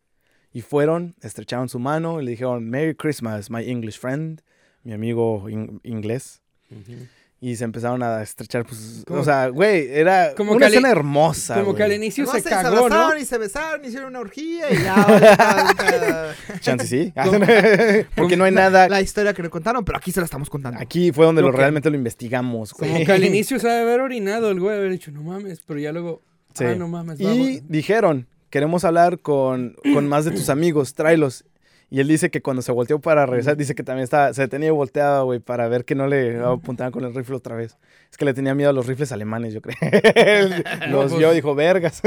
[0.53, 4.41] Y fueron, estrecharon su mano y le dijeron, Merry Christmas, my English friend,
[4.83, 6.41] mi amigo in- inglés.
[6.71, 7.05] Ujú.
[7.41, 11.73] Y se empezaron a estrechar, pues, o sea, güey, era como una escena hermosa, Como
[11.73, 12.79] que al inicio se se, cagó, ¿no?
[12.95, 16.35] abrazaron y se besaron, hicieron una orgía y ya.
[16.59, 17.13] Chance sí.
[17.23, 17.39] Como-
[18.15, 18.89] Porque no hay nada.
[18.89, 20.79] La historia que nos contaron, pero aquí se la estamos contando.
[20.81, 22.91] Aquí fue donde lo realmente lo investigamos, güey.
[22.91, 25.79] Como que al inicio se debe haber orinado el güey, haber dicho, no mames, pero
[25.79, 26.21] ya luego,
[26.53, 26.65] Sí.
[26.65, 27.47] ah, no mames, Y vamos.
[27.69, 31.45] dijeron, queremos hablar con, con más de tus amigos, tráelos.
[31.91, 34.71] Y él dice que cuando se volteó para regresar, dice que también estaba, se tenía
[34.71, 37.77] volteado, güey, para ver que no le apuntaban con el rifle otra vez.
[38.11, 39.75] Es que le tenía miedo a los rifles alemanes, yo creo.
[40.89, 42.01] los pues- vio, dijo, vergas.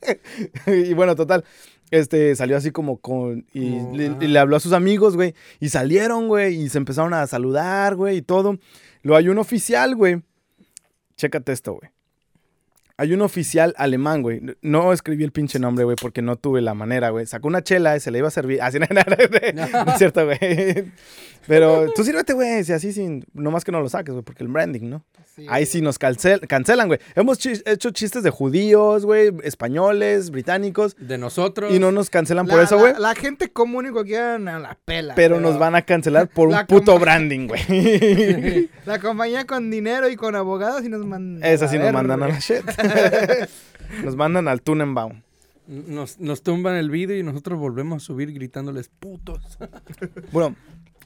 [0.66, 1.44] y bueno, total,
[1.90, 5.70] este, salió así como con, y, le, y le habló a sus amigos, güey, y
[5.70, 8.58] salieron, güey, y se empezaron a saludar, güey, y todo.
[9.02, 10.22] Lo hay un oficial, güey.
[11.16, 11.90] Chécate esto, güey.
[12.98, 14.40] Hay un oficial alemán, güey.
[14.62, 17.26] No escribí el pinche nombre, güey, porque no tuve la manera, güey.
[17.26, 18.62] Sacó una chela y se le iba a servir.
[18.62, 20.38] Así, no, no, no, no es cierto, güey.
[21.46, 23.24] Pero tú sírvete, güey, si así sin...
[23.32, 25.04] Nomás que no lo saques, güey, porque el branding, ¿no?
[25.48, 26.98] Ahí sí nos cancel- cancelan, güey.
[27.14, 31.72] Hemos hecho chistes de judíos, güey, españoles, británicos, De nosotros.
[31.72, 32.94] y no nos cancelan La- por eso, güey.
[32.98, 35.14] La, gente común y cualquiera la pela.
[35.14, 38.70] Pero nos van a cancelar por un puto branding, güey.
[38.86, 41.44] La compañía con dinero y con abogados y nos mandan.
[41.44, 42.62] Esa sí nos mandan a la shit.
[44.04, 45.22] nos mandan al Tunenbaum.
[45.66, 49.58] Nos, nos tumban el video y nosotros volvemos a subir gritándoles putos.
[50.32, 50.54] Bueno,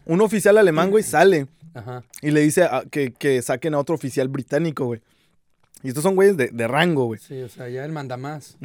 [0.06, 2.02] un oficial alemán, güey, sale Ajá.
[2.20, 5.00] y le dice a- que, que saquen a otro oficial británico, güey.
[5.82, 7.18] Y estos son güeyes de, de rango, güey.
[7.20, 8.58] Sí, o sea, ya él manda más.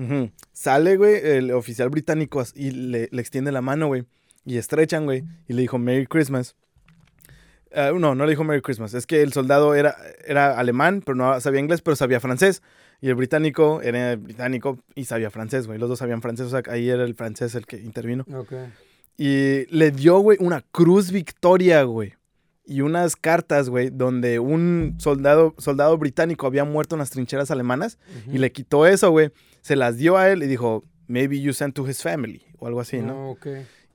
[0.51, 4.03] Sale, güey, el oficial británico y le, le extiende la mano, güey.
[4.45, 5.24] Y estrechan, güey.
[5.47, 6.55] Y le dijo Merry Christmas.
[7.74, 8.93] Ah, no, no le dijo Merry Christmas.
[8.93, 9.95] Es que el soldado era,
[10.26, 12.61] era alemán, pero no sabía inglés, pero sabía francés.
[13.05, 15.77] Y el británico era británico y sabía francés, güey.
[15.77, 18.25] Los dos sabían francés, o sea, ahí era el francés el que intervino.
[18.33, 18.53] Ok.
[19.15, 22.15] Y le dio, güey, una cruz victoria, güey.
[22.65, 27.99] Y unas cartas, güey, donde un soldado, soldado británico había muerto en las trincheras alemanas.
[28.25, 29.29] Y le quitó eso, güey.
[29.61, 32.41] Se las dio a él y dijo, maybe you sent to his family.
[32.57, 33.13] O algo así, ¿no?
[33.13, 33.47] No, ok.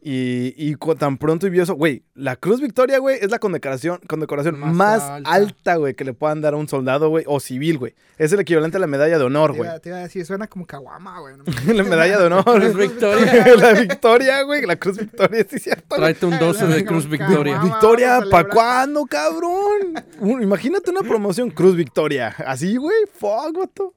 [0.02, 4.58] Y, y tan pronto vio eso, güey, la Cruz Victoria, güey, es la condecoración, condecoración
[4.58, 5.76] Más más, alta.
[5.76, 7.94] güey, que le puedan dar a un soldado, güey, o civil, güey.
[8.16, 9.68] Es el equivalente a la medalla de honor, güey.
[9.82, 11.34] te iba a decir, suena como caguama, güey.
[11.36, 11.44] no
[11.74, 12.44] la medalla de honor.
[12.44, 13.56] Cruz Victoria.
[13.58, 15.96] la Victoria, güey, la Cruz Victoria, sí, cierto.
[15.96, 17.54] Tráete un 12 de Cruz Victoria.
[17.56, 17.64] caguama.
[17.64, 20.02] Victoria, ¿para cuándo, cabrón?
[20.18, 22.34] Un- imagínate una promoción Cruz Victoria.
[22.46, 23.92] Así, güey, fuck, vato.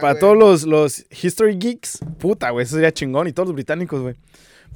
[0.00, 3.26] Para todos los, los History Geeks, puta, güey, eso sería chingón.
[3.28, 4.14] Y todos los británicos, güey.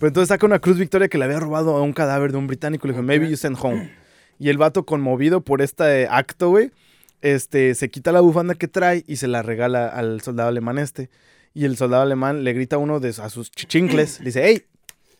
[0.00, 2.46] Pero entonces saca una Cruz Victoria que le había robado a un cadáver de un
[2.46, 2.86] británico.
[2.86, 3.92] Le dijo, maybe you send home.
[4.38, 6.72] Y el vato, conmovido por este acto, güey,
[7.20, 11.10] este, se quita la bufanda que trae y se la regala al soldado alemán este.
[11.52, 14.64] Y el soldado alemán le grita a uno de a sus chichincles, le dice, hey,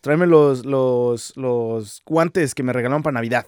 [0.00, 3.44] tráeme los, los, los guantes que me regalaron para Navidad.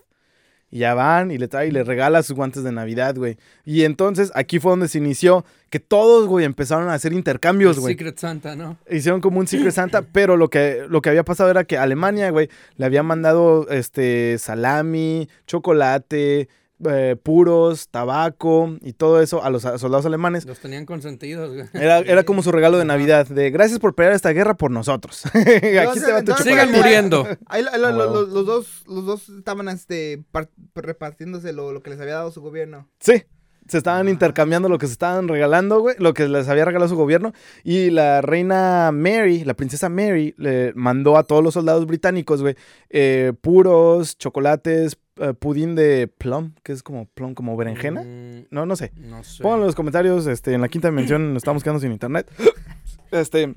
[0.72, 3.36] Y ya van y le trae y le regala sus guantes de Navidad, güey.
[3.66, 7.92] Y entonces aquí fue donde se inició que todos, güey, empezaron a hacer intercambios, güey.
[7.92, 8.78] Secret Santa, ¿no?
[8.90, 12.30] Hicieron como un Secret Santa, pero lo que, lo que había pasado era que Alemania,
[12.30, 12.48] güey,
[12.78, 16.48] le había mandado este salami, chocolate,
[16.88, 20.44] eh, puros, tabaco y todo eso a los a- soldados alemanes.
[20.46, 21.66] Los tenían consentidos, güey.
[21.72, 25.24] Era, era como su regalo de Navidad, de gracias por pelear esta guerra por nosotros.
[25.34, 26.32] Aquí te va tu.
[26.42, 27.26] Sigan muriendo.
[27.46, 28.12] Ahí lo- lo- Ah, lo- huevo.
[28.14, 32.30] lo- los, dos, los dos estaban este, par- repartiéndose lo, lo que les había dado
[32.30, 32.88] su gobierno.
[33.00, 33.22] Sí.
[33.68, 36.96] Se estaban intercambiando lo que se estaban regalando, güey, lo que les había regalado su
[36.96, 37.32] gobierno.
[37.62, 42.56] Y la reina Mary, la princesa Mary, le mandó a todos los soldados británicos, güey,
[42.90, 48.02] eh, puros, chocolates, eh, pudín de plum, que es como plum, como berenjena.
[48.02, 48.92] Mm, No, no sé.
[48.96, 49.42] no sé.
[49.42, 52.30] Pongan en los comentarios, este, en la quinta dimensión nos estamos quedando sin internet.
[53.10, 53.54] Este,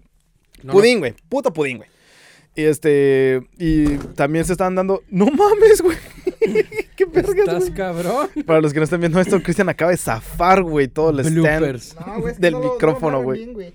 [0.64, 1.90] No, pudín, güey, puto pudín, güey.
[2.58, 5.98] Y este, y también se estaban dando, no mames, güey.
[6.96, 7.12] Qué no.
[7.12, 8.30] vergas, Estás cabrón.
[8.46, 11.36] Para los que no están viendo esto, Cristian acaba de zafar, güey, todo el stand.
[11.40, 11.96] Bloopers.
[12.06, 13.74] No, güey, es que Del no no micrófono, güey.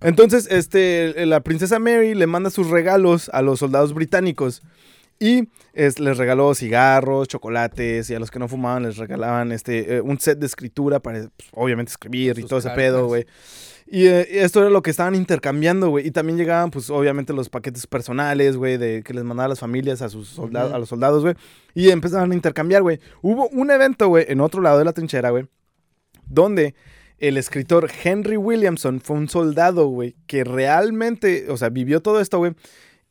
[0.00, 4.62] Entonces, este, la princesa Mary le manda sus regalos a los soldados británicos.
[5.18, 9.96] Y es- les regaló cigarros, chocolates, y a los que no fumaban les regalaban este,
[9.96, 13.26] eh, un set de escritura para, pues, obviamente, escribir y todo ese pedo, güey.
[13.88, 16.06] Y eh, esto era lo que estaban intercambiando, güey.
[16.08, 20.02] Y también llegaban, pues, obviamente, los paquetes personales, güey, de que les mandaban las familias
[20.02, 21.34] a sus soldados, a los soldados, güey.
[21.72, 22.98] Y empezaban a intercambiar, güey.
[23.22, 25.46] Hubo un evento, güey, en otro lado de la trinchera, güey,
[26.28, 26.74] donde
[27.18, 32.38] el escritor Henry Williamson fue un soldado, güey, que realmente, o sea, vivió todo esto,
[32.38, 32.52] güey.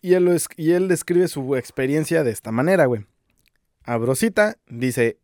[0.06, 3.08] Y él, y él describe su experiencia de esta manera, güey.
[3.86, 5.18] Abrosita dice,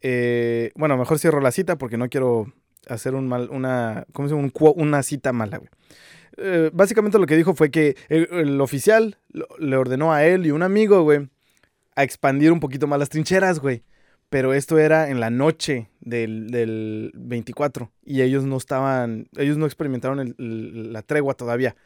[0.00, 2.50] eh, bueno, mejor cierro la cita porque no quiero
[2.88, 4.50] hacer un mal, una, ¿cómo se llama?
[4.74, 5.68] Una cita mala, güey.
[6.38, 9.18] Eh, básicamente lo que dijo fue que el, oficial
[9.58, 11.28] le ordenó a él y un amigo, güey,
[11.96, 13.82] a expandir un poquito más las trincheras, güey.
[14.30, 19.66] Pero esto era en la noche del, del 24 y ellos no estaban, ellos no
[19.66, 21.76] experimentaron la tregua todavía.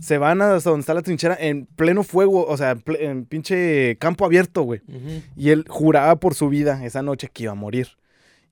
[0.00, 4.24] Se van hasta donde está la trinchera en pleno fuego, o sea, en pinche campo
[4.24, 4.80] abierto, güey.
[5.36, 7.88] Y él juraba por su vida esa noche que iba a morir.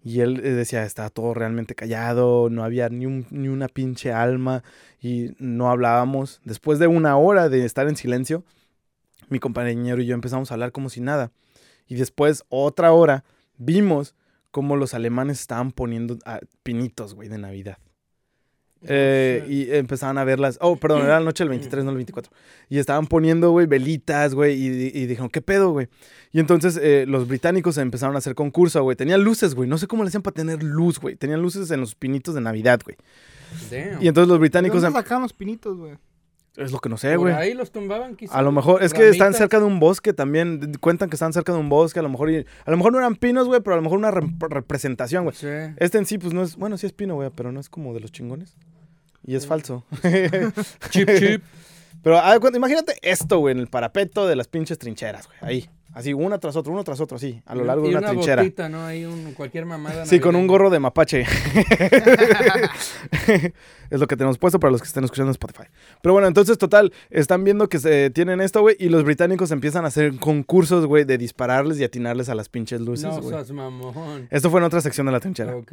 [0.02, 4.12] Y él eh, decía, estaba todo realmente callado, no había ni, un- ni una pinche
[4.12, 4.62] alma
[5.00, 6.40] y no hablábamos.
[6.44, 8.44] Después de una hora de estar en silencio,
[9.30, 11.30] mi compañero y yo empezamos a hablar como si nada.
[11.86, 13.24] Y después, otra hora,
[13.56, 14.14] vimos
[14.50, 17.78] cómo los alemanes estaban poniendo ah, pinitos, güey, de Navidad.
[18.86, 20.58] Eh, y empezaban a verlas.
[20.60, 22.32] Oh, perdón, era la noche del 23, no el 24.
[22.68, 24.54] Y estaban poniendo, güey, velitas, güey.
[24.54, 25.88] Y, y dijeron, ¿qué pedo, güey?
[26.32, 28.96] Y entonces eh, los británicos empezaron a hacer concurso, güey.
[28.96, 29.68] Tenían luces, güey.
[29.68, 31.16] No sé cómo le hacían para tener luz, güey.
[31.16, 32.96] Tenían luces en los pinitos de Navidad, güey.
[34.00, 34.82] Y entonces los ¿De británicos.
[34.82, 35.94] dónde em- sacaban los pinitos, güey?
[36.56, 37.34] Es lo que no sé, güey.
[37.34, 38.36] ahí los tumbaban quizás.
[38.36, 40.72] A lo mejor, es que están cerca de un bosque también.
[40.80, 41.98] Cuentan que están cerca de un bosque.
[41.98, 43.98] A lo mejor, y- a lo mejor no eran pinos, güey, pero a lo mejor
[43.98, 45.34] una rep- representación, güey.
[45.34, 45.48] Sí.
[45.78, 47.92] Este en sí, pues no es, bueno, sí es pino, güey, pero no es como
[47.92, 48.54] de los chingones.
[49.26, 49.84] Y es falso.
[50.90, 51.42] Chip, chip.
[52.02, 55.38] Pero de cuenta, imagínate esto, güey, en el parapeto de las pinches trincheras, güey.
[55.40, 55.70] Ahí.
[55.94, 58.42] Así, una tras otra, uno tras otro, así, a lo largo y de una, trinchera.
[58.42, 58.84] botita, ¿no?
[58.84, 60.04] Ahí un, cualquier mamada.
[60.04, 61.20] Sí, con un gorro de mapache.
[63.90, 65.68] es lo que tenemos puesto para los que estén escuchando en Spotify.
[66.02, 69.84] Pero bueno, entonces, total, están viendo que se tienen esto, güey, y los británicos empiezan
[69.84, 73.28] a hacer concursos, güey, de dispararles y atinarles a las pinches luces, No güey.
[73.28, 74.26] seas mamón.
[74.32, 75.54] Esto fue en otra sección de la trinchera.
[75.56, 75.72] Ok.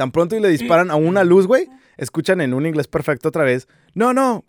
[0.00, 3.44] Tan pronto y le disparan a una luz, güey, escuchan en un inglés perfecto otra
[3.44, 3.68] vez.
[3.92, 4.46] No, no.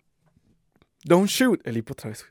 [1.04, 1.60] Don't shoot.
[1.66, 2.24] El hipo otra vez.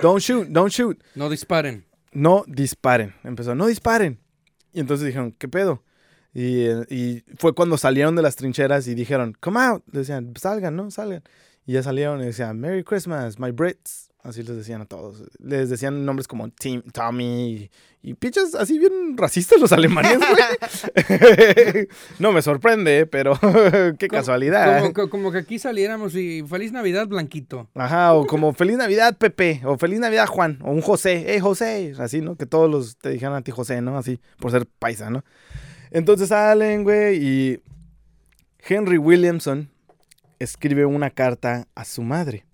[0.00, 0.98] Don't shoot, don't shoot.
[1.14, 1.84] No disparen.
[2.12, 3.14] No disparen.
[3.24, 4.20] Empezó, no disparen.
[4.72, 5.84] Y entonces dijeron, ¿qué pedo?
[6.32, 9.84] Y, y fue cuando salieron de las trincheras y dijeron, come out.
[9.88, 10.90] Decían, salgan, ¿no?
[10.90, 11.22] Salgan.
[11.66, 14.08] Y ya salieron y decían, Merry Christmas, my Brits.
[14.26, 15.22] Así les decían a todos.
[15.38, 17.70] Les decían nombres como Tim, Tommy
[18.02, 21.88] y, y pinches así bien racistas los alemanes, güey.
[22.18, 23.34] no me sorprende, pero
[23.98, 24.80] qué Como- casualidad.
[24.80, 27.68] Como, que- como que aquí saliéramos y Feliz Navidad, Blanquito.
[27.74, 31.94] Ajá, o como Feliz Navidad Pepe, o Feliz Navidad Juan, o un José, hey José,
[31.98, 32.36] así, ¿no?
[32.36, 33.96] Que todos los te dijeran a ti José, ¿no?
[33.98, 35.24] Así, por ser paisa, ¿no?
[35.92, 37.60] Entonces salen, güey, y
[38.58, 39.70] Henry Williamson
[40.38, 42.45] escribe una carta a su madre.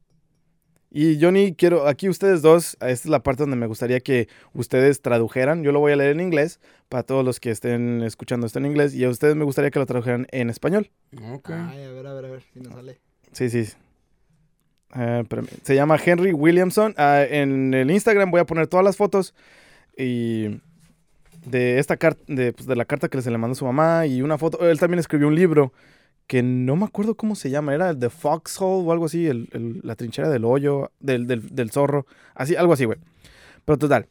[0.94, 5.00] Y Johnny, quiero, aquí ustedes dos, esta es la parte donde me gustaría que ustedes
[5.00, 5.62] tradujeran.
[5.64, 8.66] Yo lo voy a leer en inglés para todos los que estén escuchando esto en
[8.66, 10.90] inglés, y a ustedes me gustaría que lo tradujeran en español.
[11.32, 11.48] Ok.
[11.48, 13.00] Ay, a ver, a ver, a ver si nos sale.
[13.32, 13.72] Sí, sí.
[14.90, 15.22] Ah.
[15.62, 16.92] Se llama Henry Williamson.
[16.98, 19.34] Ah, en el Instagram voy a poner todas las fotos
[19.96, 20.60] y
[21.46, 24.06] de esta carta, de, pues, de la carta que se le mandó a su mamá
[24.06, 24.68] y una foto.
[24.68, 25.72] Él también escribió un libro
[26.26, 27.74] que no me acuerdo cómo se llama.
[27.74, 31.48] Era el The Foxhole o algo así, el- el- la trinchera del hoyo, del, del,
[31.54, 32.98] del zorro, así, algo así, güey.
[33.64, 34.08] Pero total.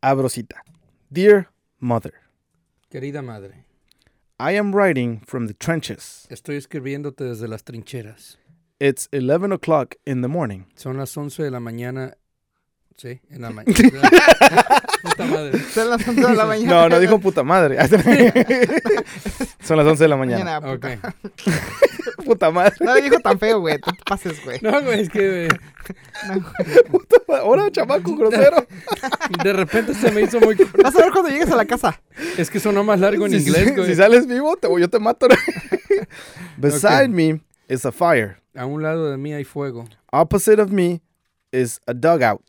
[0.00, 0.62] Abro cita.
[1.10, 2.14] Dear Mother,
[2.90, 3.64] Querida madre,
[4.38, 6.26] I am writing from the trenches.
[6.30, 8.38] estoy escribiéndote desde las trincheras.
[8.80, 10.64] It's 11 o'clock in the morning.
[10.74, 12.16] Son las 11 de la mañana.
[12.96, 13.74] Sí, en la mañana.
[15.02, 15.58] Puta madre.
[15.72, 16.70] Son las 11 de la mañana.
[16.74, 17.76] No, no dijo puta madre.
[19.62, 20.60] Son las 11 de la mañana.
[20.60, 20.86] Mañana, Ok.
[21.02, 21.14] puta.
[22.24, 22.74] Puta madre.
[22.80, 23.78] No dijo tan feo, güey.
[23.84, 24.58] No te pases, güey.
[24.62, 25.48] No, güey, es que eh,
[27.28, 28.64] Ahora, chamaco grosero.
[29.42, 30.54] de repente se me hizo muy...
[30.82, 32.00] Vas a ver cuando llegues a la casa.
[32.38, 33.86] Es que sonó más largo en Si- inglés, si, güey.
[33.88, 35.26] si sales vivo, te, yo te mato.
[36.56, 38.36] Beside me is a fire.
[38.54, 39.84] A un lado de mí hay fuego.
[40.12, 41.02] Opposite of me
[41.52, 42.40] is a dugout.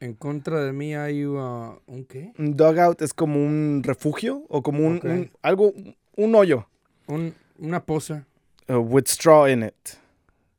[0.00, 2.32] En contra de mí hay uh, un qué?
[2.38, 5.04] Un dugout es como un refugio o como un, Ok.
[5.04, 5.72] un- algo,
[6.16, 6.66] un hoyo
[7.08, 8.24] Un, una poza
[8.68, 9.98] uh, with straw in it.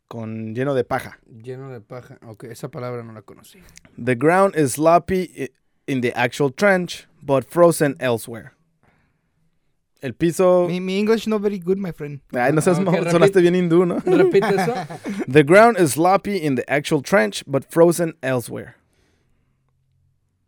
[0.09, 1.19] Con lleno de paja.
[1.43, 2.17] lleno de paja.
[2.27, 3.59] Ok, esa palabra no la conocí.
[4.03, 5.51] The ground is sloppy
[5.87, 8.51] in the actual trench, but frozen elsewhere.
[10.01, 10.65] El piso.
[10.67, 12.21] Mi, mi English not very good, my friend.
[12.33, 13.11] Ay, no seas Ok, mo- repite.
[13.11, 13.99] sonaste bien hindú, ¿no?
[13.99, 14.73] Repite eso.
[15.31, 18.75] The ground is sloppy in the actual trench, but frozen elsewhere.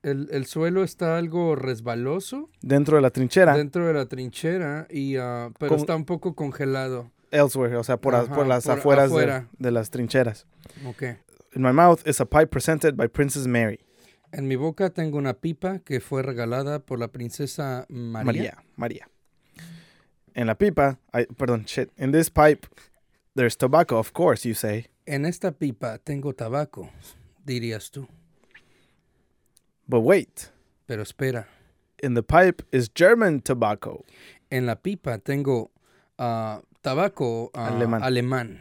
[0.03, 5.15] El, el suelo está algo resbaloso Dentro de la trinchera, dentro de la trinchera, y,
[5.17, 7.11] ah, pero Con- está un poco congelado.
[7.29, 9.47] elsewhere, o sea, por, a- Ajá, por las por afueras de, afuera.
[9.59, 10.47] de las trincheras.
[10.87, 11.03] Ok.
[11.55, 13.79] In my mouth is a pipe presented by Princess Mary.
[14.31, 18.25] En mi boca tengo una pipa que fue regalada por la princesa María.
[18.25, 18.63] María.
[18.77, 19.09] María.
[20.33, 21.89] En la pipa, I, perdón, shit.
[21.97, 22.67] In this pipe,
[23.35, 24.87] there's tobacco, of course, you say.
[25.05, 26.89] En esta pipa tengo tabaco,
[27.45, 28.07] dirías tú.
[29.91, 30.51] But wait,
[30.87, 31.47] Pero espera,
[32.01, 34.05] in the pipe is German tobacco.
[34.49, 35.69] en la pipa tengo
[36.17, 38.01] ah, tabaco ah, Alemán.
[38.01, 38.59] alemán.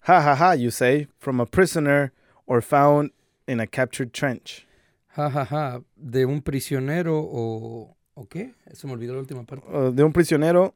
[0.00, 2.10] Ha ha ha, you say, from a prisoner
[2.48, 3.12] or found
[3.46, 4.66] in a captured trench.
[5.14, 7.94] Ja, ja, ja, de un prisionero o...
[8.16, 8.52] ¿O qué?
[8.72, 9.64] Se me olvidó la última parte.
[9.72, 10.72] Uh, de un prisionero,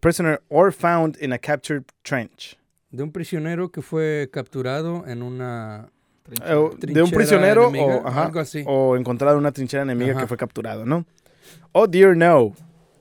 [0.00, 2.56] prisoner or found in a captured trench.
[2.90, 5.92] De un prisionero que fue capturado en una
[6.44, 8.64] Eh, de un prisionero enemiga, o, ajá, algo así.
[8.66, 8.96] o
[9.36, 10.20] una trinchera enemiga Ajá.
[10.20, 11.04] que fue capturado, ¿no?
[11.72, 12.54] Oh dear no.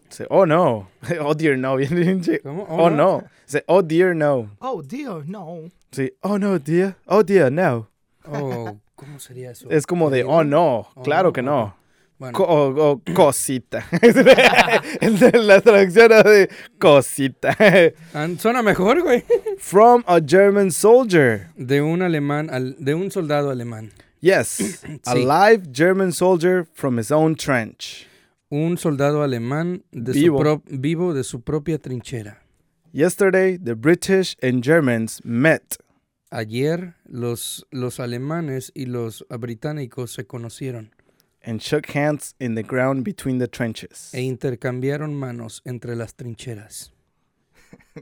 [0.10, 0.90] Dice, oh no.
[1.22, 1.74] oh dear no.
[1.74, 3.24] Oh, no.
[3.46, 4.50] Dice, oh dear no.
[4.60, 5.70] Oh, dear, no.
[5.92, 6.96] Sí, oh no, dear.
[7.06, 7.88] Oh dear no.
[8.26, 9.70] Oh, ¿Cómo sería eso?
[9.70, 10.88] Es como de, oh no.
[10.94, 11.76] Oh, claro no, que no.
[12.20, 13.86] Bueno, Co- o, o cosita.
[15.34, 17.56] La traducción de cosita.
[18.14, 19.24] an- suena mejor, güey.
[19.58, 21.48] From a German soldier.
[21.56, 23.92] De un alemán, al- de un soldado alemán.
[24.20, 28.06] Yes, a live German soldier from his own trench.
[28.50, 30.44] Un soldado alemán de Vivo.
[30.44, 32.42] Su vivo de su propia trinchera.
[32.92, 35.78] Yesterday, the British and Germans met.
[36.32, 40.92] Ayer los, los alemanes y los británicos se conocieron
[41.50, 44.12] and shook hands in the ground between the trenches.
[44.14, 46.92] e intercambiaron manos entre las trincheras.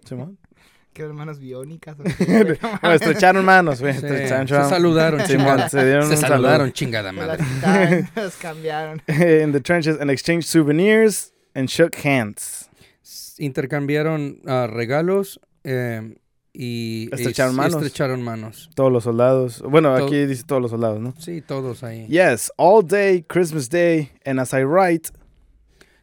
[0.04, 0.38] Simón.
[0.94, 1.96] ¿Qué hermanas biónicas?
[2.82, 3.94] No, estrecharon manos, güey.
[3.94, 5.70] Se, estrecharon- se saludaron, Simón, chingada.
[5.70, 6.36] se dieron Se un saludo.
[6.38, 7.46] saludaron, chingada Me las madre.
[7.56, 9.02] quitaron, las cambiaron.
[9.08, 12.70] in the trenches and exchanged souvenirs and shook hands.
[13.38, 16.16] Intercambiaron ah, regalos eh,
[16.60, 17.76] y, Estrecharon s- manos.
[17.76, 18.70] estrecharon manos.
[18.74, 19.62] Todos los soldados.
[19.62, 21.14] Bueno, aquí dice todos los soldados, ¿no?
[21.20, 22.08] Sí, todos ahí.
[22.08, 25.10] Yes, all day, Christmas Day, and as I write,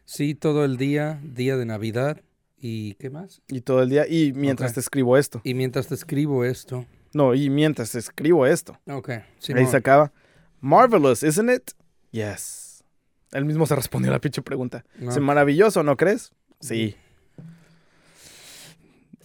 [0.05, 2.21] Sí, todo el día, día de Navidad.
[2.57, 3.41] ¿Y qué más?
[3.49, 4.75] y todo el día, y mientras Ok.
[4.75, 5.41] te escribo esto.
[5.43, 6.85] Y mientras te escribo esto.
[7.13, 8.79] No, y mientras te escribo esto.
[8.87, 9.67] Ok, Ahí Simón.
[9.67, 10.11] se acaba.
[10.61, 11.71] Marvelous, isn't it?
[12.11, 12.83] Yes.
[13.33, 14.85] Él mismo se respondió a la pinche pregunta.
[14.99, 15.11] No.
[15.11, 16.31] ¿Es maravilloso, no crees?
[16.61, 16.95] Sí.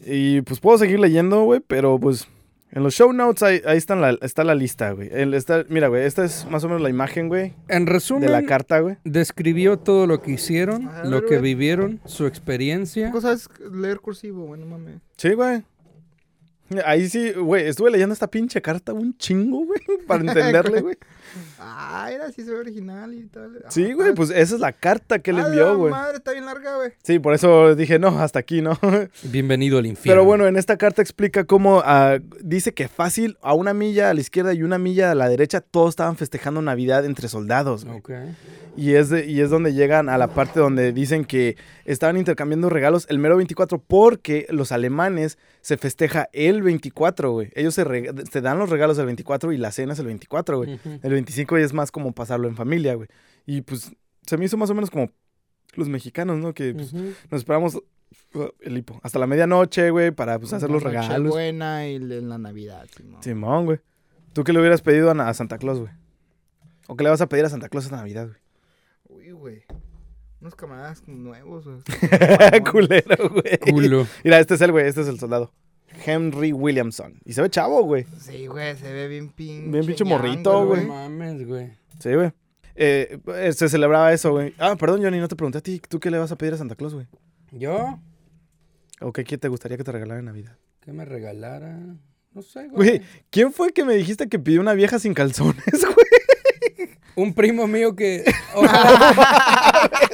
[0.05, 2.26] Y pues puedo seguir leyendo, güey, pero pues
[2.72, 5.09] en los show notes ahí, ahí están la, está la lista, güey.
[5.12, 8.30] El- está- mira, güey, esta es más o menos la imagen, güey, En de resumen,
[8.32, 8.96] la carta, güey.
[9.05, 11.55] describió todo lo que hicieron, A lo ver, que güey.
[11.55, 13.09] vivieron, su experiencia.
[13.11, 14.61] ¿Cómo sabes leer cursivo, güey?
[14.61, 15.01] No mames.
[15.16, 15.62] Sí, güey.
[16.86, 20.20] Ahí sí, güey, estuve leyendo esta pinche carta un chingo, güey, para
[20.74, 20.96] entenderle, güey.
[21.58, 23.58] Ah, era así, se ve original y tal.
[23.64, 25.90] Ah, Sí, güey, pues esa es la carta que le a la envió, güey.
[25.90, 26.92] madre, está bien larga, güey.
[27.02, 28.78] Sí, por eso dije, no, hasta aquí, ¿no?
[29.24, 30.12] Bienvenido al infierno.
[30.20, 34.14] Pero bueno, en esta carta explica cómo ah, dice que fácil a una milla a
[34.14, 37.84] la izquierda y una milla a la derecha todos estaban festejando Navidad entre soldados.
[37.84, 37.98] güey.
[37.98, 38.10] Ok.
[38.76, 42.68] Y, es de- y es donde llegan a la parte donde dicen que estaban intercambiando
[42.70, 47.50] regalos el mero 24 porque los alemanes se festeja el 24, güey.
[47.54, 47.84] Ellos se,
[48.30, 50.74] se dan los regalos el 24 y la cena es el 24, güey.
[50.74, 51.00] Ujú.
[51.02, 53.08] El 25 ya es más como pasarlo en familia, güey.
[53.46, 53.92] Y pues
[54.26, 55.10] se me hizo más o menos como
[55.74, 56.54] los mexicanos, ¿no?
[56.54, 60.82] Que pues, nos esperamos uh, el hipo hasta la medianoche, güey, para pues, hacer los
[60.82, 61.32] regalos.
[61.32, 63.22] buena y en la Navidad, Simón.
[63.22, 63.78] Simón, güey.
[64.32, 65.92] ¿Tú qué le hubieras pedido a, Santa Claus, güey?
[66.86, 69.28] ¿O qué le vas a pedir a Santa Claus esta Navidad, güey?
[69.28, 69.62] Uy, güey.
[70.40, 71.80] Unos camaradas nuevos, güey.
[72.70, 73.58] Culero, güey.
[73.58, 74.06] Culo.
[74.24, 75.52] Mira, este es el güey, este es el soldado.
[76.05, 77.20] Henry Williamson.
[77.24, 78.07] Y se ve chavo, güey.
[78.20, 79.70] Sí, güey, se ve bien pinche.
[79.70, 80.86] Bien pinche morrito, No güey.
[80.86, 81.72] mames, güey.
[81.99, 82.30] Sí, güey.
[82.76, 84.55] Eh, eh, se celebraba eso, güey.
[84.59, 85.80] Ah, perdón, Johnny, no te pregunté a ti.
[85.88, 87.07] ¿Tú qué le vas a pedir a Santa Claus, güey?
[87.53, 87.99] ¿Yo?
[89.01, 90.57] ¿O qué, qué te gustaría que te regalara en Navidad?
[90.80, 91.78] ¿Qué me regalara?
[92.32, 93.03] No sé, Güey, güey.
[93.30, 96.91] ¿quién fue que me dijiste que pidió una vieja sin calzones, güey?
[97.16, 98.24] Un primo mío que...
[98.55, 100.09] ¿Ves, güey?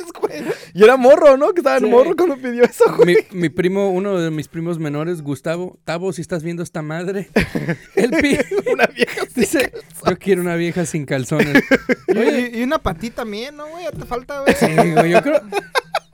[0.79, 1.53] Y era morro, ¿no?
[1.55, 1.91] Que estaba en Sí.
[1.91, 3.17] morro cuando pidió eso, güey.
[3.33, 7.31] mi, mi primo, uno de mis primos menores, Gustavo, Tavo, si estás viendo esta madre,
[7.97, 9.73] él pide, Una vieja sin dice,
[10.07, 11.63] yo quiero una vieja sin calzones.
[12.09, 13.85] Oye, Y, y una patita también, ¿no, güey?
[13.85, 14.55] Ya te falta, güey.
[14.55, 15.41] sí, güey, yo creo,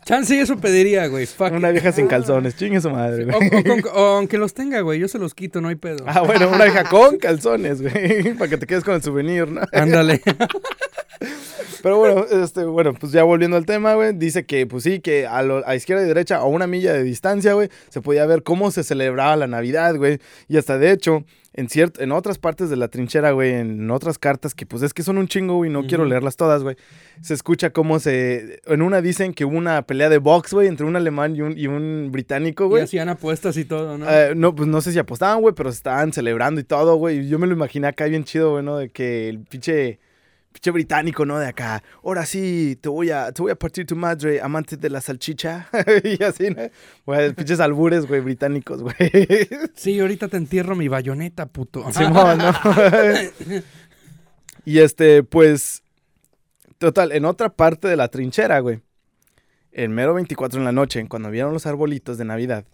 [0.04, 1.52] chance eso pediría, güey, fuck.
[1.52, 3.48] Una vieja sin calzones, chingue su madre, O, güey.
[3.48, 6.04] o con- o aunque los tenga, güey, yo se los quito, no hay pedo.
[6.06, 8.34] Ah, bueno, una vieja con calzones, güey.
[8.34, 9.62] Para que te quedes con el souvenir, ¿no?
[9.72, 10.22] Ándale.
[11.82, 15.26] Pero bueno, este, bueno, pues ya volviendo al tema, güey, dice que, pues sí, que
[15.26, 18.42] a, lo- a izquierda y derecha, a una milla de distancia, güey, se podía ver
[18.42, 20.18] cómo se celebraba la Navidad, güey.
[20.48, 24.18] Y hasta de hecho, en, ciert- en otras partes de la trinchera, güey, en otras
[24.18, 26.76] cartas, que pues es que son un chingo, güey, no quiero leerlas todas, güey,
[27.20, 28.60] se escucha cómo se...
[28.66, 31.58] En una dicen que hubo una pelea de box, güey, entre un alemán y un,
[31.58, 32.82] y un británico, Y güey.
[32.84, 34.08] hacían apuestas y todo, ¿no?
[34.08, 37.18] Eh, no, pues no sé si apostaban, güey, pero se estaban celebrando y todo, güey.
[37.18, 38.76] Y Yo me lo imaginé acá bien chido, güey, ¿no?
[38.78, 39.98] De que el pinche,
[40.52, 41.38] pinche británico, ¿no?
[41.38, 44.90] De acá, ahora sí, te voy a, te voy a partir tu madre, amante de
[44.90, 45.68] la salchicha.
[46.04, 46.62] y así, ¿no?
[47.06, 48.94] Güey, pinches albures, güey, británicos, güey.
[49.74, 51.84] Sí, ahorita te entierro mi bayoneta, puto.
[51.92, 52.52] Simón, ¿no?
[54.64, 55.82] y este, pues,
[56.78, 58.80] total, en otra parte de la trinchera, güey,
[59.72, 62.64] el mero 24 en la noche, cuando vieron los arbolitos de Navidad,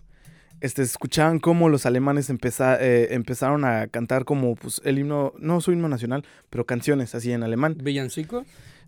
[0.61, 5.61] este, escuchaban cómo los alemanes empeza- eh, empezaron a cantar como, pues, el himno, no
[5.61, 7.77] su himno nacional, pero canciones así en alemán.
[7.83, 8.45] ¿Villancico?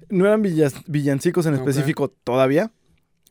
[0.09, 2.71] No eran villas- villancicos en específico todavía.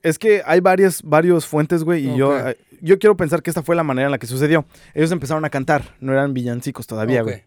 [0.02, 2.34] Es que hay varias, varios fuentes, güey, y yo,
[2.82, 4.66] yo quiero pensar que esta fue la manera en la que sucedió.
[4.94, 7.44] Ellos empezaron a cantar, no eran villancicos todavía, güey.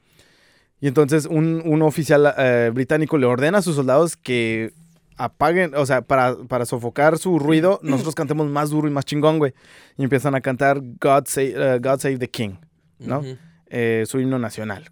[0.79, 4.73] Y entonces un, un oficial eh, británico le ordena a sus soldados que
[5.17, 9.39] apaguen, o sea, para, para sofocar su ruido, nosotros cantemos más duro y más chingón,
[9.39, 9.55] güey.
[9.97, 12.55] Y empiezan a cantar God Save, eh, God Save the King,
[12.99, 13.23] ¿no?
[13.67, 14.91] Eh, su himno nacional.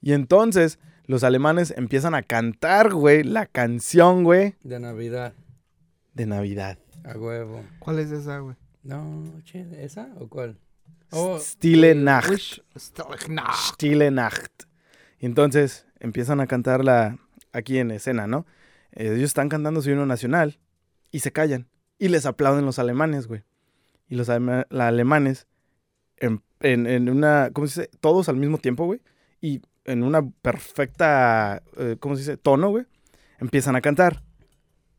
[0.00, 5.32] Y entonces los alemanes empiezan a cantar, güey, la canción, güey, De Navidad,
[6.14, 6.78] de Navidad.
[7.04, 7.64] a huevo.
[7.78, 8.56] ¿Cuál es esa, güey?
[8.82, 10.58] No, che, ¿esa o cuál?
[11.10, 12.28] Oh, Stille Nacht.
[12.30, 13.74] Wish- Stille Nacht.
[13.74, 14.64] Stille Nacht.
[15.18, 17.18] Y entonces empiezan a cantarla
[17.52, 18.46] aquí en escena, ¿no?
[18.92, 20.58] Eh, ellos están cantando su himno nacional
[21.10, 21.68] y se callan.
[21.98, 23.44] Y les aplauden los alemanes, güey.
[24.08, 25.46] Y los alema- la- alemanes,
[26.16, 27.96] en, en- en una, ¿cómo se dice?
[28.00, 29.00] Todos al mismo tiempo, güey.
[29.40, 32.36] Y en una perfecta, eh, ¿cómo se dice?
[32.36, 32.86] Tono, güey.
[33.38, 34.22] Empiezan a cantar.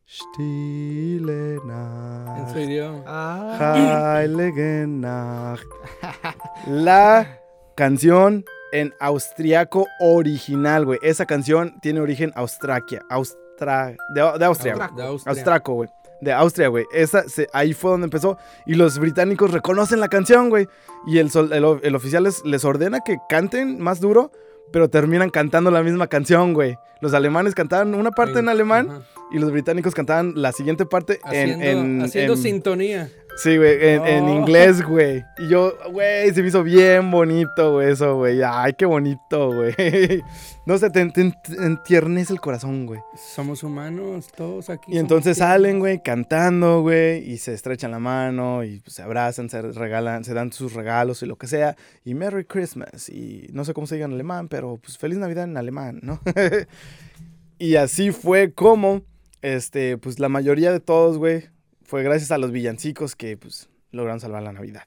[0.08, 2.54] Stille en Nacht.
[2.54, 3.04] su idioma.
[3.06, 4.20] Ah.
[4.22, 5.64] Heilige Nacht.
[6.68, 7.40] La
[7.76, 11.00] canción en austriaco original, güey.
[11.04, 13.04] Esa canción tiene origen austraquia,
[13.60, 13.88] austra,
[14.34, 14.88] de, de Austria, güey.
[14.96, 15.32] De Austria.
[15.32, 15.90] Austraco, güey.
[16.22, 16.86] De Austria, güey.
[16.94, 18.38] Esa, se- ahí fue donde empezó.
[18.66, 20.68] Y los británicos reconocen la canción, güey.
[21.08, 24.32] Y el, sol- el, el oficial les, les ordena que canten más duro,
[24.72, 26.78] pero terminan cantando la misma canción, güey.
[27.02, 29.02] Los alemanes cantaban una parte en alemán Ajá.
[29.32, 31.52] y los británicos cantaban la siguiente parte en...
[31.52, 33.10] Haciendo, en- haciendo en- sintonía.
[33.38, 35.24] Sí, güey, en, en inglés, güey.
[35.38, 38.42] Y yo, güey, se me hizo bien bonito, güey, eso, güey.
[38.44, 39.74] Ay, qué bonito, güey.
[40.66, 43.00] No sé, te, te, te entiernece el corazón, güey.
[43.16, 44.94] Somos humanos, todos aquí.
[44.94, 45.54] Y entonces tiernos.
[45.54, 50.36] salen, güey, cantando, güey, y se estrechan la mano, y se abrazan, se regalan, se
[50.36, 51.76] dan sus regalos y lo que sea.
[52.06, 53.10] Y Merry Christmas.
[53.10, 56.20] Y no sé cómo se diga en alemán, pero pues Feliz Navidad en alemán, ¿no?
[57.60, 59.04] y así fue como,
[59.42, 61.50] este, pues la mayoría de todos, güey,
[61.84, 64.84] fue gracias a los villancicos que, pues, lograron salvar la Navidad.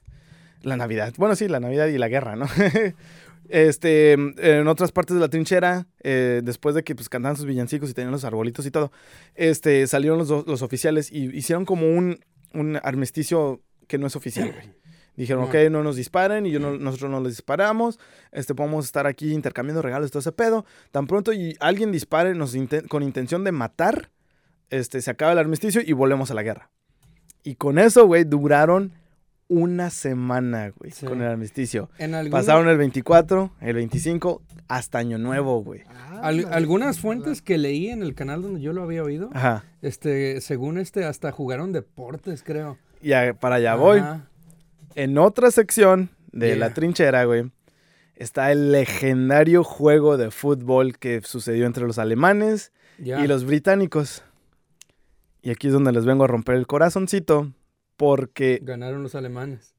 [0.61, 1.13] La Navidad.
[1.17, 2.47] Bueno, sí, la Navidad y la guerra, ¿no?
[3.49, 7.89] este, en otras partes de la trinchera, eh, después de que, pues, cantaban sus villancicos
[7.89, 8.91] y tenían los arbolitos y todo,
[9.35, 12.19] este, salieron los, los oficiales y hicieron como un,
[12.53, 14.82] un armisticio que no es oficial, güey.
[15.15, 15.47] Dijeron, Ah.
[15.47, 17.99] ok, no nos disparen y yo no- nosotros no les disparamos.
[18.31, 20.65] Este, podemos estar aquí intercambiando regalos, todo ese pedo.
[20.91, 24.09] Tan pronto y alguien dispare nos inten- con intención de matar,
[24.69, 26.69] este, se acaba el armisticio y volvemos a la guerra.
[27.43, 28.93] Y con eso, güey, duraron
[29.49, 31.05] una semana, güey, Sí.
[31.05, 31.89] con el armisticio.
[31.99, 35.81] En alguna- Pasaron el 24, el 25, hasta Año Nuevo, güey.
[36.21, 36.55] al- Ándale.
[36.55, 39.65] algunas fuentes que leí en el canal donde yo lo había oído, Ajá.
[39.83, 42.77] este, según este, hasta jugaron deportes, creo.
[43.01, 44.01] Y a- para allá voy.
[44.95, 46.57] En otra sección de Yeah.
[46.57, 47.51] la trinchera, güey,
[48.15, 54.23] está el legendario juego de fútbol que sucedió entre los alemanes y los británicos.
[55.41, 57.51] Y aquí es donde les vengo a romper el corazoncito
[57.97, 59.73] porque Ganaron los alemanes.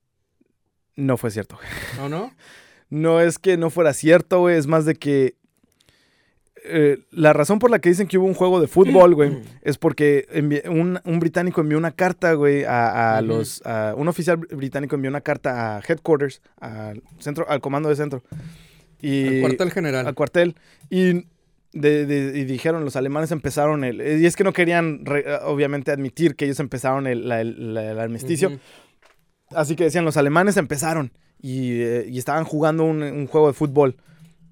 [0.96, 1.56] no fue cierto.
[1.56, 2.06] güey.
[2.06, 2.32] ¿O no?
[2.90, 5.34] No es que no fuera cierto, güey, es más de que
[6.64, 9.78] eh, la razón por la que dicen que hubo un juego de fútbol, güey, es
[9.78, 10.26] porque
[10.68, 13.62] un, un británico envió una carta, güey, a, a los...
[13.66, 18.22] a- un oficial británico envió una carta a headquarters, al centro, al comando de centro.
[19.00, 20.06] Y, El cuartel general.
[20.06, 20.54] al cuartel.
[20.90, 21.26] Y,
[21.72, 24.00] de- de- y dijeron, los alemanes empezaron el...
[24.20, 27.90] Y es que no querían, re- obviamente, admitir que ellos empezaron el, la- el- la-
[27.92, 28.58] el armisticio.
[29.50, 33.52] Así que decían, los alemanes empezaron y, eh, y estaban jugando un, un juego de
[33.52, 33.96] fútbol.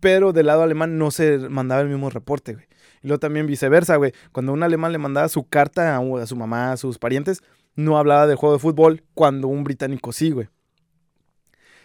[0.02, 2.66] Pero del lado alemán no se mandaba el mismo reporte, güey.
[3.04, 4.12] Y luego también viceversa, güey.
[4.32, 7.40] Cuando un alemán le mandaba su carta a, su mamá, a sus parientes,
[7.76, 10.48] no hablaba del juego de fútbol cuando un británico sí, güey.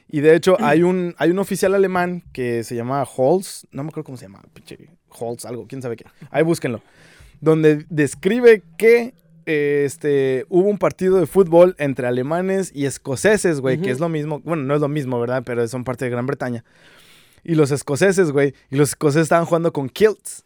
[0.08, 3.90] Y de hecho, hay un, hay un oficial alemán que se llama Holz, no me
[3.90, 6.06] acuerdo cómo se llama, pinche Holtz, algo, quién sabe qué.
[6.32, 6.82] Ahí búsquenlo.
[7.40, 9.14] Donde describe que
[9.46, 14.10] eh, este, hubo un partido de fútbol entre alemanes y escoceses, güey, que es lo
[14.10, 14.40] mismo.
[14.40, 15.44] Bueno, no es lo mismo, ¿verdad?
[15.46, 16.64] Pero son parte de Gran Bretaña.
[17.48, 20.44] Y los escoceses, güey, y los escoceses estaban jugando con kilts.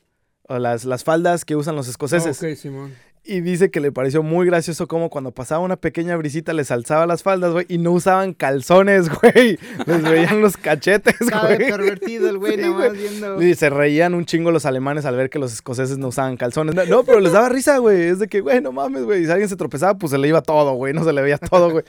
[0.47, 2.41] O las, las faldas que usan los escoceses.
[2.43, 2.93] Ok, Simón.
[3.23, 7.05] Y dice que le pareció muy gracioso como cuando pasaba una pequeña brisita les alzaba
[7.05, 9.59] las faldas, güey, y no usaban calzones, güey.
[9.85, 11.57] Les veían los cachetes, güey.
[11.69, 12.99] pervertido el güey, Sí, nada más güey.
[13.09, 13.41] viendo.
[13.43, 16.73] Y se reían un chingo los alemanes al ver que los escoceses no usaban calzones.
[16.75, 18.01] No, no, pero les daba risa, güey.
[18.03, 19.21] Es de que, güey, no mames, güey.
[19.21, 20.93] Y si alguien se tropezaba, pues se le iba todo, güey.
[20.93, 21.83] No se le veía todo, güey.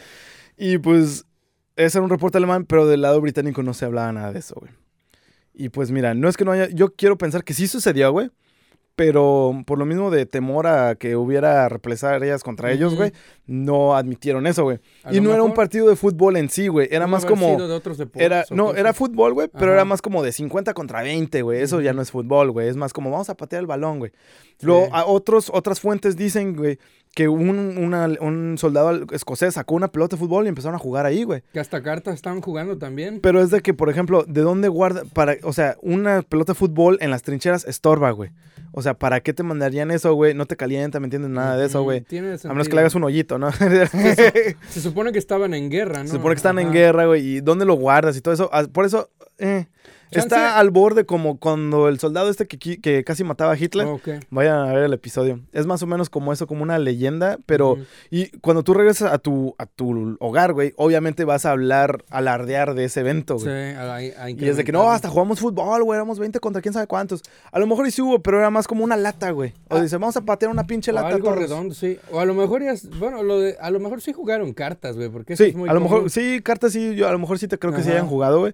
[0.59, 1.25] Y pues,
[1.77, 4.55] ese era un reporte alemán, pero del lado británico no se hablaba nada de eso,
[4.61, 4.71] güey.
[5.55, 6.69] Y pues mira, no es que no haya.
[6.71, 8.31] Yo quiero pensar que sí sucedió, güey.
[8.95, 12.99] Pero por lo mismo de temor a que hubiera represalias contra ellos, Ujú.
[13.01, 13.13] güey,
[13.47, 14.81] no admitieron eso, güey.
[15.11, 16.89] Y no era un partido de fútbol en sí, güey.
[16.91, 17.57] Era más como.
[17.57, 18.81] de otros deportes Era, no, cosas.
[18.81, 19.73] era fútbol, güey, pero Ajá.
[19.77, 21.63] era más como de 50 contra 20, güey.
[21.63, 22.69] Eso ya no es fútbol, güey.
[22.69, 24.13] Es más como vamos a patear el balón, güey.
[24.61, 24.91] Luego, Sí.
[24.93, 26.79] a otros, otras fuentes dicen, güey,
[27.15, 27.49] que un,
[27.79, 31.43] una- un soldado escocés sacó una pelota de fútbol y empezaron a jugar ahí, güey.
[31.53, 33.21] Que hasta cartas estaban jugando también.
[33.21, 35.03] Pero es de que, por ejemplo, ¿de dónde guarda?
[35.13, 38.31] Para, o sea, una pelota de fútbol en las trincheras estorba, güey.
[38.75, 40.33] O sea, ¿para qué te mandarían eso, güey?
[40.33, 41.31] No te calienta, ¿me entiendes?
[41.31, 42.07] Nada de eso, güey.
[42.45, 43.53] A menos que le hagas un hoyito, ¿no?
[43.53, 46.07] Se supone que estaban en guerra, ¿no?
[46.09, 47.37] Se supone que están en guerra, güey.
[47.37, 48.49] ¿Y dónde lo guardas y todo eso?
[48.53, 49.67] Ah, Por eso, eh,
[50.19, 53.87] está al borde como cuando el soldado este que, que casi mataba a Hitler.
[53.87, 54.09] Ok.
[54.31, 55.41] Vayan a ver el episodio.
[55.53, 57.79] Es más o menos como eso, como una leyenda, pero...
[58.11, 62.75] Y cuando tú regresas a tu, a tu hogar, güey, obviamente vas a hablar, alardear
[62.75, 63.73] de ese evento, Sí, güey.
[63.75, 66.75] a- a Y es de que no, hasta jugamos fútbol, güey, éramos 20 contra quién
[66.75, 67.23] sabe cuántos.
[67.51, 69.53] A lo mejor y sí hubo, pero era más como una lata, güey.
[69.69, 69.83] O Ah.
[69.83, 71.39] dice, vamos a patear una pinche O lata algo todos.
[71.39, 71.99] redondo, sí.
[72.11, 75.09] O a lo mejor ya, bueno, lo de, a lo mejor sí jugaron cartas, güey,
[75.09, 75.93] porque eso Sí, es muy a lo común.
[75.97, 78.41] mejor, sí, cartas sí, yo a lo mejor sí te creo que sí hayan jugado,
[78.41, 78.53] güey.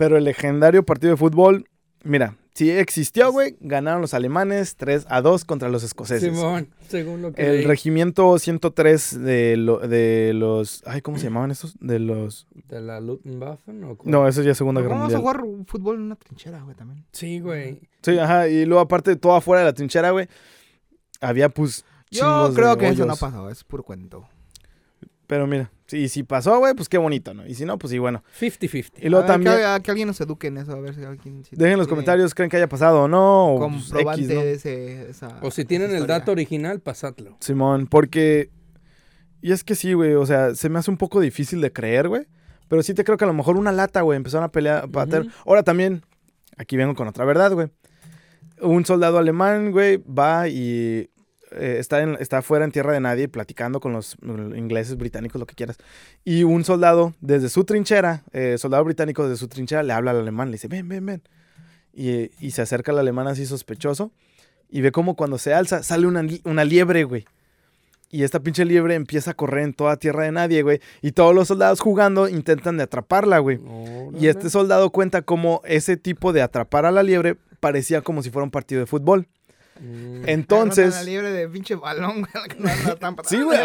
[0.00, 1.66] Pero el legendario partido de fútbol,
[2.04, 3.56] mira, sí existió, güey.
[3.60, 6.32] Ganaron los alemanes 3 a 2 contra los escoceses.
[6.34, 7.64] Simón, según lo que El leí.
[7.66, 10.82] regimiento 103 de, lo- de los...
[10.86, 11.74] Ay, ¿cómo se llamaban esos?
[11.80, 12.46] De los...
[12.68, 14.10] de la Luftwaffe o cuál?
[14.10, 17.04] No, eso ya es Segunda Guerra Vamos a jugar fútbol en una trinchera, güey, también.
[17.12, 17.80] Sí, güey.
[18.00, 18.48] Sí, ajá.
[18.48, 20.26] Y luego aparte, todo afuera de la trinchera, güey,
[21.20, 21.84] había pues...
[22.10, 23.20] Yo creo que eso no hoyos.
[23.20, 24.26] pasó, es puro cuento.
[25.28, 27.46] Pero mira, sí, si pasó, güey, pues qué bonito, ¿no?
[27.46, 28.22] Y si no, pues sí, bueno.
[28.40, 28.92] 50-50.
[29.02, 29.56] Y luego A ver, también...
[29.56, 31.44] Que, a- que alguien nos eduque en eso, a ver si alguien...
[31.44, 33.54] si Dejen en los comentarios, ¿creen que haya pasado o no?
[33.54, 34.40] O, pues, Comprobante X, ¿no?
[34.42, 35.38] de ese, esa...
[35.42, 37.36] O si tienen el dato original, pasadlo.
[37.40, 38.50] Simón, porque...
[39.42, 42.08] Y es que sí, güey, o sea, se me hace un poco difícil de creer,
[42.08, 42.26] güey.
[42.68, 44.86] Pero sí te creo que a lo mejor una lata, güey, empezaron a pelear, a
[44.86, 45.22] patear.
[45.22, 45.30] Ujú.
[45.46, 46.02] Ahora también,
[46.56, 47.68] aquí vengo con otra verdad, güey.
[48.62, 51.10] Un soldado alemán, güey, va y
[51.52, 55.46] eh, está, en, está afuera en tierra de nadie platicando con los ingleses, británicos, lo
[55.46, 55.78] que quieras.
[56.24, 60.18] Y un soldado desde su trinchera, eh, soldado británico desde su trinchera, le habla al
[60.20, 61.22] alemán, le dice, ven, ven, ven.
[61.92, 64.12] Y, y se acerca al alemán así sospechoso
[64.70, 67.26] y ve como cuando se alza sale una, una liebre, güey.
[68.12, 70.80] Y esta pinche liebre empieza a correr en toda tierra de nadie, güey.
[71.00, 73.60] Y todos los soldados jugando intentan de atraparla, güey.
[74.18, 78.30] Y este soldado cuenta cómo ese tipo de atrapar a la liebre parecía como si
[78.30, 79.28] fuera un partido de fútbol.
[79.80, 80.28] Mm.
[80.28, 82.48] Entonces, La liebre de pinche balón, güey.
[82.48, 83.36] que no anda tan patada.
[83.36, 83.58] sí, güey,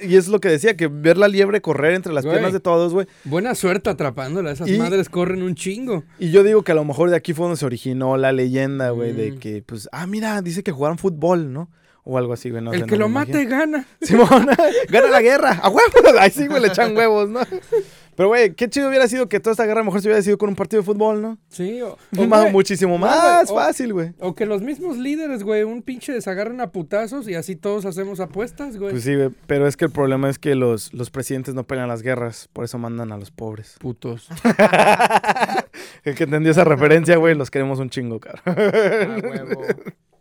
[0.00, 2.92] y es lo que decía, que ver la liebre correr entre las piernas de todos,
[2.92, 3.06] güey.
[3.24, 4.50] Buena suerte atrapándola.
[4.50, 6.02] Esas Y- madres corren un chingo.
[6.18, 8.90] Y yo digo que a lo mejor de aquí fue donde se originó la leyenda,
[8.90, 9.38] güey, de Mm.
[9.38, 11.70] que, pues, ah, mira, dice que jugaron fútbol, ¿no?
[12.02, 12.62] O algo así, güey.
[12.64, 13.50] no el sé, que no lo mate imagino.
[13.50, 13.86] gana.
[14.00, 14.46] Simón,
[14.88, 15.92] gana la guerra, a huevos.
[16.18, 17.40] Ahí sí, güey, le echan huevos, ¿no?
[18.20, 20.20] Pero, güey, qué chido hubiera sido que toda esta guerra a lo mejor se hubiera
[20.20, 21.38] sido con un partido de fútbol, ¿no?
[21.48, 24.12] Sí, o, o, Más- muchísimo más o- fácil, güey.
[24.18, 27.86] o que los mismos líderes, güey, un pinche se agarran a putazos y así todos
[27.86, 28.90] hacemos apuestas, güey.
[28.90, 31.88] Pues sí, güey, pero es que el problema es que los, los presidentes no pelean
[31.88, 33.76] las guerras, por eso mandan a los pobres.
[33.78, 34.28] Putos.
[36.04, 38.42] El que entendió esa referencia, güey, los queremos un chingo, cara.
[38.44, 39.62] Ah, huevo.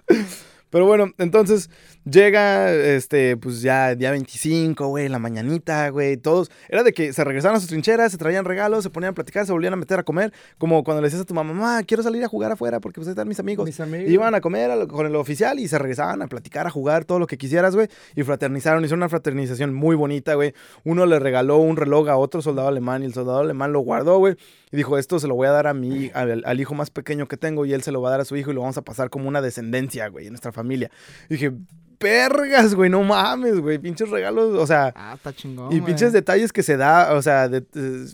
[0.69, 1.69] Pero bueno, entonces
[2.05, 6.51] llega, este, pues ya día 25, güey, la mañanita, güey, todos.
[6.67, 9.45] Era de que se regresaban a sus trincheras, se traían regalos, se ponían a platicar,
[9.45, 10.31] se volvían a meter a comer.
[10.57, 13.07] Como cuando le decías a tu mamá, mamá, quiero salir a jugar afuera porque pues
[13.07, 13.65] ahí están mis amigos.
[13.65, 14.09] Mis amigos.
[14.09, 17.27] Iban a comer con el oficial y se regresaban a platicar, a jugar, todo lo
[17.27, 17.87] que quisieras, güey.
[18.15, 20.53] Y fraternizaron, hicieron una fraternización muy bonita, güey.
[20.83, 24.19] Uno le regaló un reloj a otro soldado alemán y el soldado alemán lo guardó,
[24.19, 24.35] güey.
[24.71, 27.27] Y dijo, esto se lo voy a dar a mi, al, al hijo más pequeño
[27.27, 28.77] que tengo y él se lo va a dar a su hijo y lo vamos
[28.77, 30.91] a pasar como una descendencia, güey, en nuestra familia.
[31.29, 31.53] Y dije,
[31.99, 34.93] pergas, güey, no mames, güey, pinches regalos, o sea...
[34.95, 35.85] Ah, está chingón, Y güey.
[35.91, 38.07] pinches detalles que se da, o sea, de- de-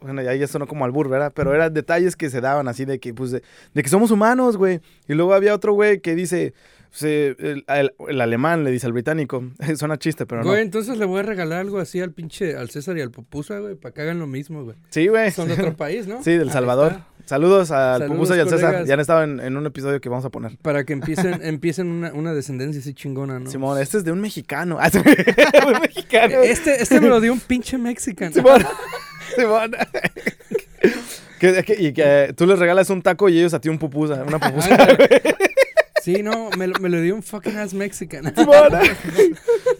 [0.00, 1.32] bueno, ya, ya sonó como albur, ¿verdad?
[1.34, 3.42] Pero eran detalles que se daban así de que, pues, de,
[3.74, 4.80] de que somos humanos, güey.
[5.06, 6.54] Y luego había otro güey que dice,
[6.90, 9.44] se- el, el- el alemán le dice al británico,
[9.76, 10.62] suena chiste, pero Güey, no.
[10.62, 13.74] entonces le voy a regalar algo así al pinche, al César y al Popusa, güey,
[13.74, 14.76] para que hagan lo mismo, güey.
[14.88, 15.30] Sí, güey.
[15.30, 16.22] Son de otro país, ¿no?
[16.22, 16.92] Sí, del Ahí Salvador.
[16.92, 17.06] está.
[17.26, 18.84] Saludos al Saludos, Pupusa y al César.
[18.86, 20.56] Ya han estado en, en un episodio que vamos a poner.
[20.62, 23.50] Para que empiecen, empiecen una, una descendencia así chingona, ¿no?
[23.50, 24.76] Simón, este es de un mexicano.
[24.78, 24.82] Un
[25.82, 26.36] mexicano.
[26.42, 28.32] Este, este me lo dio un pinche mexicano.
[28.32, 28.64] Simón.
[29.36, 29.72] Simón.
[31.40, 34.22] Que- que- y que tú les regalas un taco y ellos a ti un pupusa,
[34.26, 34.86] una pupusa.
[36.02, 38.32] Sí, no, me lo, me lo dio un fucking ass mexican.
[38.36, 38.70] Simón.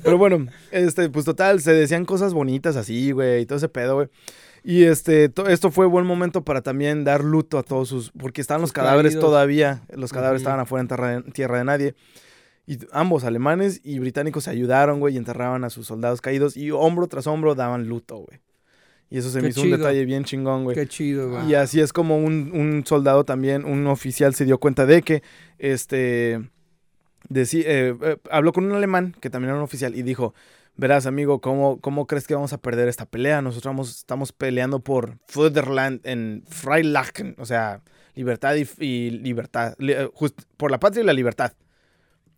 [0.02, 3.94] Pero bueno, este, pues total, se decían cosas bonitas así, güey, y todo ese pedo,
[3.94, 4.08] güey.
[4.68, 8.40] Y este, to- esto fue buen momento para también dar luto a todos sus, porque
[8.40, 9.24] estaban los cadáveres caídos.
[9.30, 11.94] todavía, los cadáveres estaban afuera en tierra, de nadie.
[12.66, 16.72] Y ambos, alemanes y británicos, se ayudaron, güey, y enterraban a sus soldados caídos y
[16.72, 18.40] hombro tras hombro daban luto, güey.
[19.08, 20.74] Y eso se Qué me hizo un detalle bien chingón, güey.
[20.74, 21.48] Qué chido, güey.
[21.48, 25.22] Y así es como un, un soldado también, un oficial se dio cuenta de que,
[25.60, 26.40] este,
[27.28, 30.34] decí- eh, eh, habló con un alemán que también era un oficial y dijo,
[30.76, 33.42] verás amigo, ¿cómo, cómo crees que vamos a perder esta pelea?
[33.42, 37.82] Nosotros vamos- estamos peleando por Federland en Freilachen, o sea,
[38.14, 41.52] libertad y, y libertad, li- eh, just- por la patria y la libertad.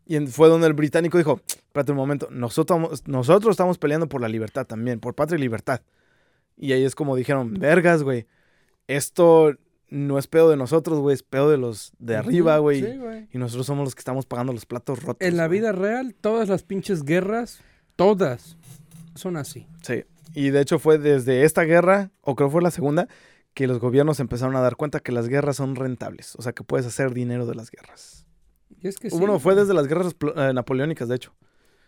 [0.07, 4.29] Y fue donde el británico dijo, espérate un momento, nosotros, nosotros estamos peleando por la
[4.29, 5.83] libertad también, por patria y libertad.
[6.57, 8.27] Y ahí es como dijeron, vergas, güey,
[8.87, 9.55] esto
[9.91, 12.83] no es pedo de nosotros, güey, es pedo de los de arriba, güey.
[12.83, 13.29] Sí, güey.
[13.33, 15.27] y nosotros somos los que estamos pagando los platos rotos.
[15.27, 17.61] En la vida real, todas las pinches guerras,
[17.99, 18.57] todas,
[19.17, 19.67] son así.
[19.83, 20.05] Sí.
[20.33, 23.09] Y de hecho fue desde esta guerra, o creo fue la segunda,
[23.55, 26.37] que los gobiernos empezaron a dar cuenta que las guerras son rentables.
[26.37, 28.25] O sea, que puedes hacer dinero de las guerras.
[28.81, 29.65] Y es que sí, bueno, fue güey.
[29.65, 31.35] desde las guerras eh, napoleónicas, de hecho.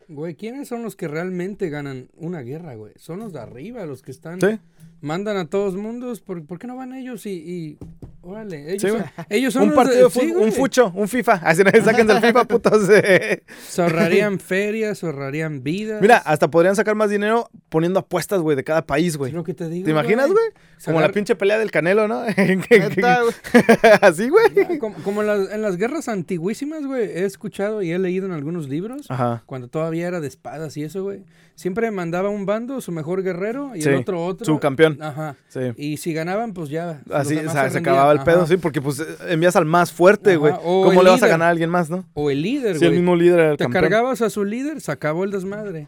[0.09, 2.93] Güey, ¿quiénes son los que realmente ganan una guerra, güey?
[2.97, 4.41] Son los de arriba, los que están...
[4.41, 4.59] Sí.
[5.01, 7.31] Mandan a todos mundos, ¿por, por qué no van ellos y...
[7.31, 7.79] y-
[8.23, 11.41] Órale, ellos, Sí, son, ellos son Un partido de sí, un fucho, un FIFA.
[11.43, 12.89] Así no saquen del FIFA, putos.
[12.91, 13.43] eh.
[13.69, 16.03] Se ahorrarían ferias, ahorrarían vidas.
[16.03, 19.33] Mira, hasta podrían sacar más dinero poniendo apuestas, güey, de cada país, es güey.
[19.33, 20.45] lo que te digo, ¿Te imaginas, güey?
[20.85, 22.23] Como la pinche pelea del Canelo, ¿no?
[24.01, 24.45] Así, güey.
[24.65, 28.27] Ah, Como, como en, las, en las guerras antiguísimas, güey, he escuchado y he leído
[28.27, 29.43] en algunos libros, Ajá.
[29.47, 31.23] cuando todavía era de espadas y eso, güey,
[31.61, 34.47] siempre mandaba un bando, su mejor guerrero, y Sí, el otro otro.
[34.47, 34.97] Su campeón.
[35.03, 35.37] Ajá.
[35.49, 35.61] Sí.
[35.77, 37.03] Y si ganaban, pues ya.
[37.13, 40.55] Así, o sea, se, acababa el pedo, sí, porque pues envías al más fuerte, güey.
[40.55, 42.07] ¿Cómo el le vas a ganar a alguien más, no?
[42.15, 43.01] O el líder, Si el güey.
[43.01, 43.83] mismo líder era el Te campeón.
[43.83, 45.87] cargabas a su líder, se acabó el desmadre.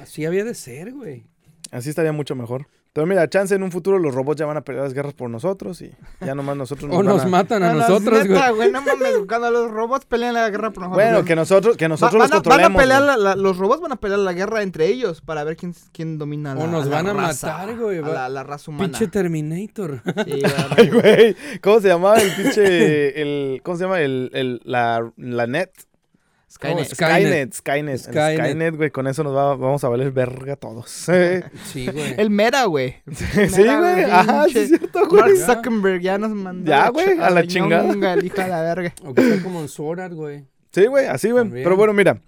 [0.00, 1.24] Así había de ser, güey.
[1.70, 2.66] Así estaría mucho mejor.
[2.96, 5.28] Pero mira, chance en un futuro los robots ya van a pelear las guerras por
[5.28, 8.28] nosotros y ya nomás nosotros O van nos a- matan a No, no, nosotros, güey.
[8.30, 8.72] neta, güey.
[8.72, 11.04] No mames, cuando los robots pelean la guerra por nosotros.
[11.04, 13.16] Bueno, que nosotros, que nosotros Va- los van, a, van a pelear güey.
[13.16, 16.16] la- la- los robots van a pelear la guerra entre ellos para ver quién, quién
[16.16, 18.84] domina la O nos a la van a raza, matar, güey, la, la raza humana.
[18.98, 20.00] Pinche Terminator.
[20.24, 20.42] Sí,
[20.78, 21.02] Ay, güey.
[21.02, 21.36] güey.
[21.60, 23.20] ¿Cómo se llamaba el pinche.
[23.20, 24.00] El, ¿Cómo se llama?
[24.00, 25.68] El, el, la, la net.
[26.56, 26.86] Skynet.
[26.94, 27.54] Skynet.
[27.54, 27.94] Skynet.
[27.94, 28.38] El Skynet.
[28.40, 28.90] Skynet, güey.
[28.90, 30.90] Con eso nos va- vamos a valer verga todos.
[30.90, 31.12] sí,
[31.72, 32.14] Sí, güey.
[32.18, 32.96] El Mera, güey.
[33.06, 34.04] güey.
[34.04, 35.38] Ajá, sí es cierto, Mark güey.
[35.38, 35.46] Ya.
[35.46, 36.68] Zuckerberg ya nos mandó.
[36.70, 38.14] Ya, güey, a la chingada.
[38.14, 38.92] El hijo de la verga.
[39.04, 40.44] O que sea como en Sword Art, güey.
[40.72, 41.48] Sí, güey, así, güey.
[41.50, 42.20] Pero bueno, mira.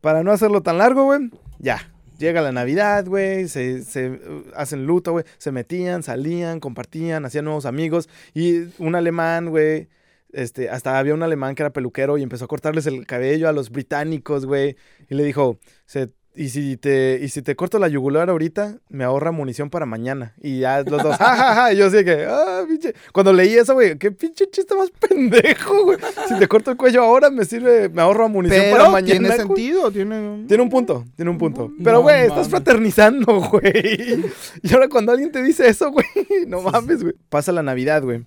[0.00, 1.78] Para no hacerlo tan largo, güey, ya.
[2.18, 7.44] Llega la Navidad, güey, se, se, uh, hacen luto, güey, se metían, salían, compartían, hacían
[7.44, 8.08] nuevos amigos.
[8.32, 9.88] Y un alemán, güey,
[10.36, 13.52] este, hasta había un alemán que era peluquero y empezó a cortarles el cabello a
[13.52, 14.76] los británicos, güey.
[15.08, 19.04] Y le dijo, se, y, si te, y si te corto la yugular ahorita, me
[19.04, 20.34] ahorra munición para mañana.
[20.42, 21.72] Y ya los dos, ja, ja, ja.
[21.72, 22.94] Y yo así que, ah, pinche.
[23.14, 25.98] Cuando leí eso, güey, qué pinche chiste más pendejo, güey.
[26.28, 29.18] Si te corto el cuello ahora, me sirve, me ahorro munición para mañana.
[29.18, 29.38] tiene güey.
[29.38, 30.44] sentido, tiene...
[30.46, 31.68] Tiene un punto, tiene un punto.
[31.68, 34.22] No Pero, güey, estás fraternizando, güey.
[34.62, 36.06] Y ahora cuando alguien te dice eso, güey,
[36.46, 37.14] no mames, güey.
[37.30, 38.26] Pasa la Navidad, güey.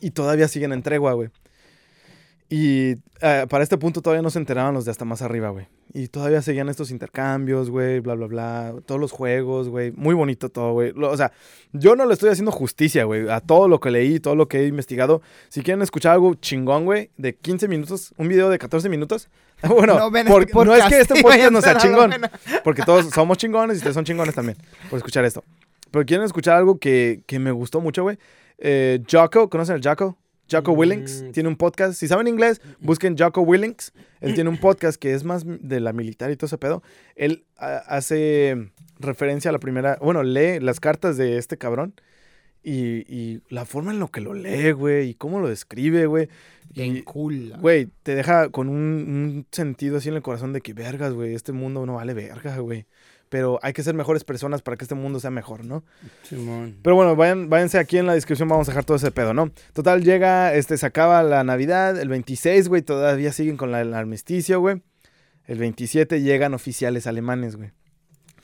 [0.00, 1.30] Y todavía siguen en tregua, güey.
[2.52, 5.68] Y eh, para este punto todavía no se enteraban los de hasta más arriba, güey.
[5.92, 8.74] Y todavía seguían estos intercambios, güey, bla, bla, bla.
[8.86, 9.92] Todos los juegos, güey.
[9.92, 10.92] Muy bonito todo, güey.
[10.96, 11.30] O sea,
[11.72, 14.60] yo no le estoy haciendo justicia, güey, a todo lo que leí, todo lo que
[14.60, 15.22] he investigado.
[15.48, 19.28] Si quieren escuchar algo chingón, güey, de 15 minutos, un video de 14 minutos.
[19.68, 21.22] Bueno, No ven porque- este no es que este podcast
[21.52, 22.12] podcast no sea chingón.
[22.64, 24.56] Porque todos somos chingones y ustedes son chingones también
[24.88, 25.44] por escuchar esto.
[25.90, 28.18] Pero quieren escuchar algo que, que me gustó mucho, güey.
[28.60, 30.16] Eh, Jocko, ¿conocen al Jocko?
[30.50, 30.78] Jocko Mm.
[30.78, 31.94] Willings tiene un podcast.
[31.94, 33.92] Si saben inglés, busquen Jocko Willings.
[34.20, 36.82] Él tiene un podcast que es más de la militar y todo ese pedo.
[37.16, 39.96] Él ah, hace referencia a la primera.
[40.00, 41.94] Bueno, lee las cartas de este cabrón.
[42.62, 45.10] Y, y la forma en lo que lo lee, güey.
[45.10, 46.28] Y cómo lo describe, güey.
[46.74, 47.54] Bien cool.
[47.58, 51.34] Güey, te deja con un, un sentido así en el corazón de que vergas, güey,
[51.34, 52.86] este mundo no vale verga, güey.
[53.30, 55.82] Pero hay que ser mejores personas para que este mundo sea mejor, ¿no?
[56.24, 56.76] Simón.
[56.82, 59.50] Pero bueno, vayan, váyanse aquí en la descripción, vamos a dejar todo ese pedo, ¿no?
[59.72, 63.94] Total, llega, este, se acaba la Navidad, el 26, güey, todavía siguen con la- el
[63.94, 64.82] armisticio, güey.
[65.46, 67.70] El 27 llegan oficiales alemanes, güey.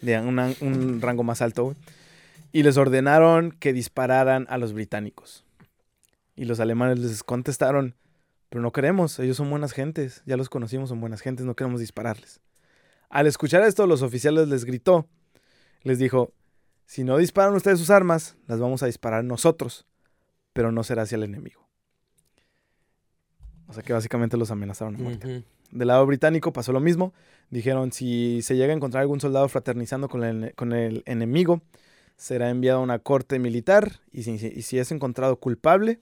[0.01, 1.76] De una- un rango más alto, güey.
[2.53, 5.45] Y les ordenaron que dispararan a los británicos.
[6.37, 7.97] Y los alemanes les contestaron,
[8.51, 11.80] pero no queremos, ellos son buenas gentes, ya los conocimos, son buenas gentes, no queremos
[11.80, 12.41] dispararles.
[13.09, 15.07] Al escuchar esto, los oficiales les gritó,
[15.83, 16.33] les dijo,
[16.87, 19.87] si no disparan ustedes sus armas, las vamos a disparar nosotros,
[20.53, 21.67] pero no será hacia el enemigo.
[23.69, 25.45] O sea que básicamente los amenazaron a muerte.
[25.73, 27.13] Del lado británico pasó lo mismo.
[27.51, 31.63] Dijeron, si se llega a encontrar algún soldado fraternizando con el, con el enemigo,
[32.17, 36.01] será enviado a una corte militar y si, y si es encontrado culpable,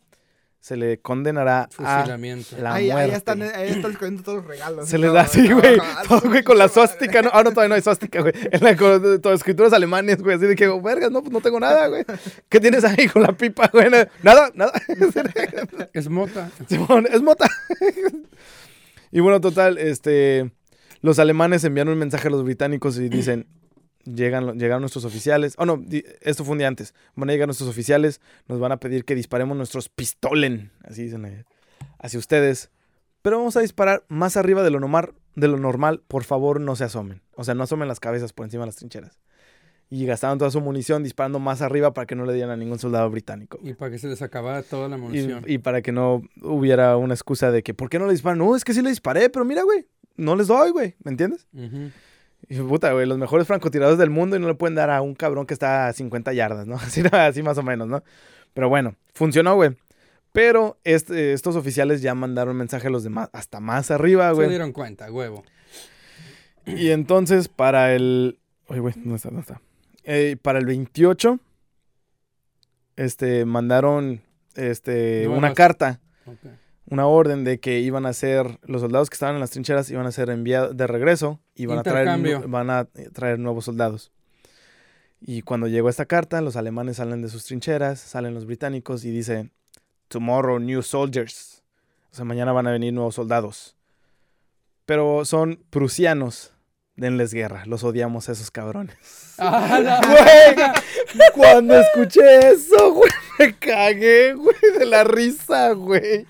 [0.65, 3.17] se le condenará a la ahí, ahí muerte.
[3.17, 4.89] están, ahí están escondiendo todos los regalos.
[4.89, 5.77] Se les da así, güey.
[6.09, 7.21] Todo, güey, con la suástica.
[7.21, 7.29] ¿no?
[7.35, 8.33] Ah, no, todavía no hay suástica, güey.
[8.51, 10.37] En la, con, con escrituras alemanes, güey.
[10.37, 12.07] Así de que, vergas, no, pues no tengo nada, güey.
[12.49, 13.91] ¿Qué tienes ahí con la pipa, güey?
[14.23, 14.73] Nada, nada.
[15.93, 16.51] Es mota.
[16.67, 17.47] Simón, es mota.
[19.12, 20.51] y bueno, total, este.
[21.03, 23.49] Los alemanes envían un mensaje a los británicos y dicen.
[24.05, 25.55] Llegan, llegaron nuestros oficiales.
[25.59, 25.83] Oh, no,
[26.21, 26.95] esto fue un día antes.
[27.15, 28.21] Van a llegar nuestros oficiales.
[28.49, 30.71] Nos van a pedir que disparemos nuestros pistolen.
[30.83, 31.45] Así dicen
[31.99, 32.71] Hacia ustedes.
[33.23, 36.03] Pero vamos a disparar más arriba de lo, normal, de lo normal.
[36.07, 37.23] Por favor, no se asomen.
[37.35, 39.19] O sea, no asomen las cabezas por encima de las trincheras.
[39.89, 42.79] Y gastaron toda su munición disparando más arriba para que no le dieran a ningún
[42.79, 43.59] soldado británico.
[43.63, 45.45] Y para que se les acabara toda la munición.
[45.47, 48.39] y para que no hubiera una excusa de que, ¿por qué no le disparan?
[48.39, 49.87] No, es que sí le disparé, pero mira, güey,
[50.17, 51.47] no les doy, güey, ¿me entiendes?
[52.49, 55.14] Y puta, güey, los mejores francotiradores del mundo y no le pueden dar a un
[55.14, 56.76] cabrón que está a 50 yardas, ¿no?
[56.82, 58.03] Así, así más o menos, ¿no?
[58.53, 59.76] Pero bueno, funcionó, güey.
[60.32, 64.49] Pero este- estos oficiales ya mandaron mensaje a los demás, hasta más arriba, Se güey.
[64.49, 65.45] dieron cuenta, huevo.
[66.66, 68.38] Y entonces para el...
[68.68, 69.28] Oye, güey, ¿dónde está?
[69.28, 69.61] ¿Dónde está?
[70.05, 71.38] Eh, para el 28,
[72.97, 74.22] este, mandaron
[74.55, 76.51] este, una carta Ok.
[76.87, 80.07] Una orden de que iban a ser los soldados que estaban en las trincheras iban
[80.07, 84.12] a ser enviados de regreso y van a traer van a traer nuevos soldados.
[85.20, 89.11] Y cuando llegó esta carta, los alemanes salen de sus trincheras, salen los británicos y
[89.11, 89.53] dicen
[90.09, 91.62] tomorrow new soldiers.
[92.12, 93.74] O sea, mañana van a venir nuevos soldados.
[94.85, 96.54] Pero son prusianos.
[96.97, 97.64] Denles guerra.
[97.66, 98.97] Los odiamos a esos cabrones.
[99.38, 100.01] ¡Ah,
[101.12, 106.26] Güey, cuando escuché eso, güey, me cagué, güey, de la risa, güey.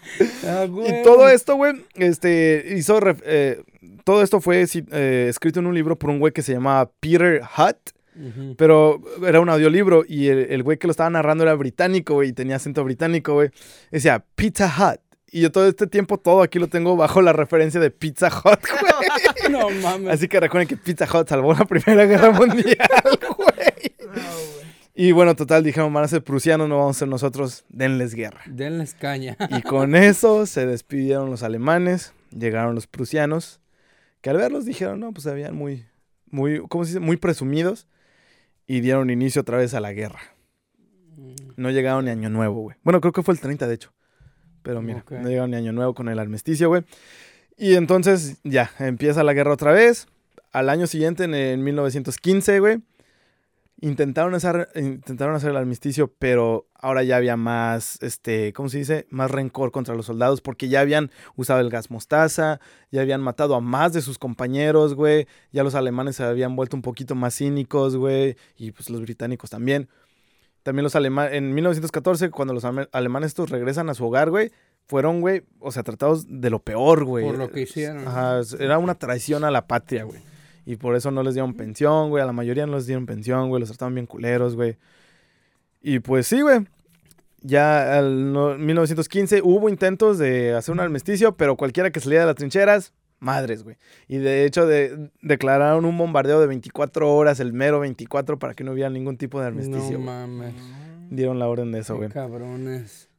[0.46, 3.62] Ah, Y todo esto, güey, este, hizo, eh,
[4.04, 7.42] todo esto fue eh, escrito en un libro por un güey que se llamaba Peter
[7.42, 7.90] Hutt,
[8.56, 12.28] pero era un audiolibro y el, el güey que lo estaba narrando era británico, güey,
[12.28, 13.50] y tenía acento británico, güey.
[13.90, 15.00] Decía Pizza Hut.
[15.32, 18.60] Y yo todo este tiempo, todo aquí lo tengo bajo la referencia de Pizza Hut,
[18.80, 18.92] güey.
[19.51, 20.11] No mames.
[20.11, 22.64] Así que recuerden que Pizza Hut salvó la Primera Guerra Mundial,
[23.36, 23.95] güey.
[24.01, 24.64] No, güey.
[24.97, 28.42] Y bueno, total, dijeron, van a ser prusianos, no vamos a ser nosotros, denles guerra.
[28.47, 29.36] Denles caña.
[29.51, 33.61] Y con eso se despidieron los alemanes, llegaron los prusianos,
[34.20, 35.84] que al verlos dijeron, no, pues veían muy,
[36.30, 37.01] muy, ¿cómo se dice?
[37.01, 37.88] Muy presumidos
[38.66, 40.20] y dieron inicio otra vez a la guerra.
[41.57, 42.76] No llegaron ni Año Nuevo, güey.
[42.82, 43.92] Bueno, creo que fue el 30, de hecho.
[44.62, 46.84] Pero mira, no llegaron ni Año Nuevo con el armisticio, güey.
[47.57, 50.07] Y entonces ya, empieza la guerra otra vez.
[50.52, 52.78] Al año siguiente, en, en 1915, güey,
[53.80, 59.07] intentaron hacer, intentaron hacer el armisticio, pero ahora ya había más, este, ¿cómo se dice?
[59.11, 63.55] Más rencor contra los soldados porque ya habían usado el gas mostaza, ya habían matado
[63.55, 65.26] a más de sus compañeros, güey.
[65.52, 69.50] Ya los alemanes se habían vuelto un poquito más cínicos, güey, y pues los británicos
[69.50, 69.88] también.
[70.62, 74.50] También los alemanes, en 1914, cuando los alema- alemanes estos regresan a su hogar, güey,
[74.87, 77.24] fueron, güey, o sea, tratados de lo peor, güey.
[77.24, 78.07] Por lo que hicieron.
[78.07, 80.20] Ajá, era una traición a la patria, güey.
[80.66, 82.22] Y por eso no les dieron pensión, güey.
[82.22, 83.61] A la mayoría no les dieron pensión, güey.
[83.61, 84.76] Los trataban bien culeros, güey.
[85.82, 86.66] Y pues sí, güey.
[87.43, 88.32] Ya en
[88.64, 93.62] 1915 hubo intentos de hacer un armisticio, pero cualquiera que saliera de las trincheras, madres,
[93.64, 93.76] güey.
[94.09, 98.64] Y de hecho de- declararon un bombardeo de 24 horas, el mero 24, para que
[98.64, 99.99] no hubiera ningún tipo de armisticio.
[99.99, 100.54] No mames.
[101.11, 102.08] Dieron la orden de eso, Qué güey.
[102.11, 103.11] cabrones.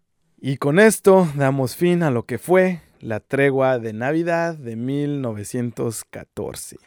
[0.48, 6.78] Y con esto damos fin a lo que fue la tregua de Navidad de 1914.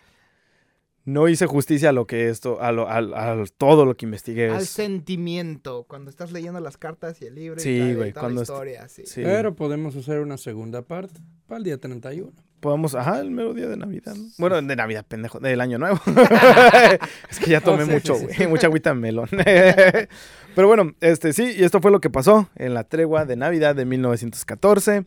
[1.08, 4.50] No hice justicia a lo que esto, a, lo- al- al- todo lo que investigué.
[4.50, 7.94] Al es- sentimiento, cuando estás leyendo las cartas y el libro Sí, y tal, y
[8.12, 9.04] toda cuando la historia, sí.
[9.06, 9.22] sí.
[9.24, 12.32] Pero podemos hacer una segunda parte para el día 31.
[12.60, 14.14] Podemos, ajá, el mero día de Navidad.
[14.16, 14.24] ¿no?
[14.36, 15.98] Bueno, de Navidad, pendejo, del Año Nuevo.
[17.30, 18.46] es que ya tomé Oh, sí, mucho, sí, güey, sí.
[18.46, 19.28] mucha agüita en melón.
[20.54, 23.74] Pero bueno, este sí, y esto fue lo que pasó en la tregua de Navidad
[23.76, 25.06] de 1914.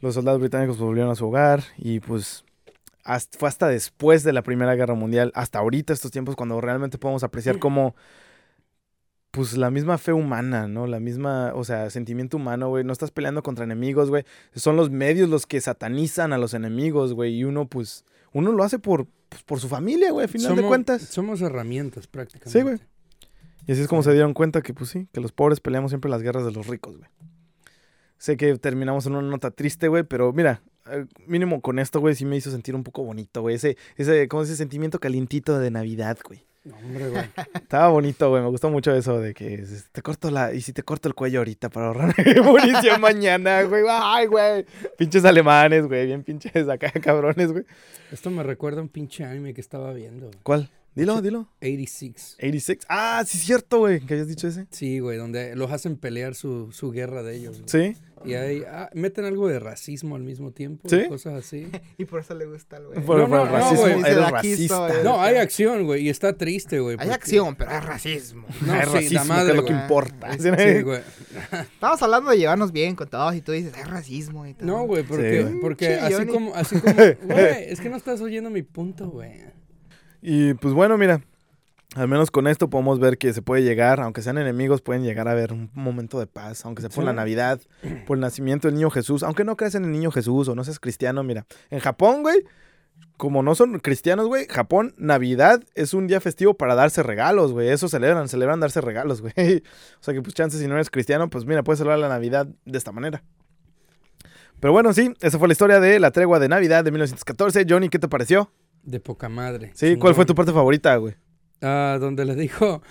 [0.00, 2.44] Los soldados británicos volvieron a su hogar y pues
[3.08, 6.98] hasta- fue hasta después de la Primera Guerra Mundial, hasta ahorita estos tiempos cuando realmente
[6.98, 7.94] podemos apreciar cómo
[9.30, 10.86] pues la misma fe humana, ¿no?
[10.86, 12.82] La misma, o sea, sentimiento humano, güey.
[12.82, 14.24] No estás peleando contra enemigos, güey.
[14.54, 17.34] Son los medios los que satanizan a los enemigos, güey.
[17.36, 20.62] Y uno, pues, uno lo hace por, pues, por su familia, güey, a final de
[20.62, 21.02] Somos- cuentas.
[21.02, 22.58] Somos herramientas prácticamente.
[22.58, 22.78] Sí, güey.
[23.66, 26.10] Y así es como se dieron cuenta que, pues sí, que los pobres peleamos siempre
[26.10, 27.08] las guerras de los ricos, güey.
[28.16, 30.62] Sé que terminamos en una nota triste, güey, pero mira,
[31.26, 33.56] mínimo con esto, güey, sí me hizo sentir un poco bonito, güey.
[33.56, 36.44] Ese, ese, como ese sentimiento calientito de Navidad, güey.
[36.64, 37.24] No, hombre, güey.
[37.54, 38.42] Estaba bonito, güey.
[38.42, 40.52] Me gustó mucho eso de que te corto la.
[40.52, 43.84] Y si te corto el cuello ahorita para ahorrar munición mañana, güey.
[43.88, 44.66] Ay, güey.
[44.98, 46.06] Pinches alemanes, güey.
[46.06, 47.64] Bien pinches acá, cabrones, güey.
[48.12, 50.26] Esto me recuerda a un pinche anime que estaba viendo.
[50.26, 50.38] güey.
[50.42, 50.70] ¿Cuál?
[50.98, 51.48] Dilo, dilo.
[51.60, 52.34] 86.
[52.38, 52.78] 86.
[52.88, 54.00] Ah, sí, es cierto, güey.
[54.00, 54.66] Que habías dicho ese.
[54.70, 57.62] Sí, güey, donde los hacen pelear su, su guerra de ellos.
[57.62, 57.92] güey.
[57.94, 57.96] Sí.
[58.24, 60.88] Y ahí ah, meten algo de racismo al mismo tiempo.
[60.88, 61.06] ¿Sí?
[61.08, 61.68] Cosas así.
[61.98, 63.00] Y por eso le gusta al güey.
[63.00, 63.86] Por, No, por no, el no, racismo.
[63.86, 65.02] eres aquí racista.
[65.04, 66.94] No, hay acción, güey, y está triste, güey.
[66.94, 68.44] Hay porque- acción, pero hay racismo.
[68.66, 70.28] No, Hay sí, racismo, la madre, que es lo que importa.
[70.38, 71.00] Sí, güey.
[71.74, 74.66] Estamos hablando de llevarnos bien con todos y tú dices, hay racismo y todo.
[74.66, 78.62] No, güey, porque, porque así como, así como, güey, es que no estás oyendo mi
[78.62, 79.30] punto, güey.
[80.20, 81.20] Y pues bueno, mira,
[81.94, 85.28] al menos con esto podemos ver que se puede llegar, aunque sean enemigos, pueden llegar
[85.28, 87.06] a ver un momento de paz, aunque sea por Sí.
[87.06, 87.60] la Navidad,
[88.06, 90.64] por el nacimiento del niño Jesús, aunque no creas en el niño Jesús o no
[90.64, 92.44] seas cristiano, mira, en Japón, güey,
[93.16, 97.68] como no son cristianos, güey, Japón, Navidad es un día festivo para darse regalos, güey,
[97.68, 99.62] eso celebran, celebran darse regalos, güey.
[100.00, 102.46] O sea que pues chances si no eres cristiano, pues mira, puedes celebrar la Navidad
[102.64, 103.22] de esta manera.
[104.60, 107.64] Pero bueno, sí, esa fue la historia de la tregua de Navidad de 1914.
[107.68, 108.50] Johnny, ¿qué te pareció?
[108.88, 109.70] De poca madre.
[109.74, 111.14] Sí, ¿cuál fue tu parte favorita, güey?
[111.60, 112.82] Ah, donde le dijo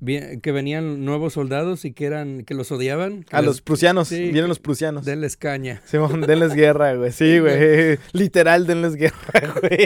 [0.00, 3.22] bien- que venían nuevos soldados y que eran, que los odiaban.
[3.22, 5.04] que A les- los prusianos, sí, vienen los prusianos.
[5.06, 5.80] Denles caña.
[5.86, 7.12] Simón, denles guerra, güey.
[7.12, 7.98] Sí, güey.
[8.12, 9.78] Literal, denles guerra, güey.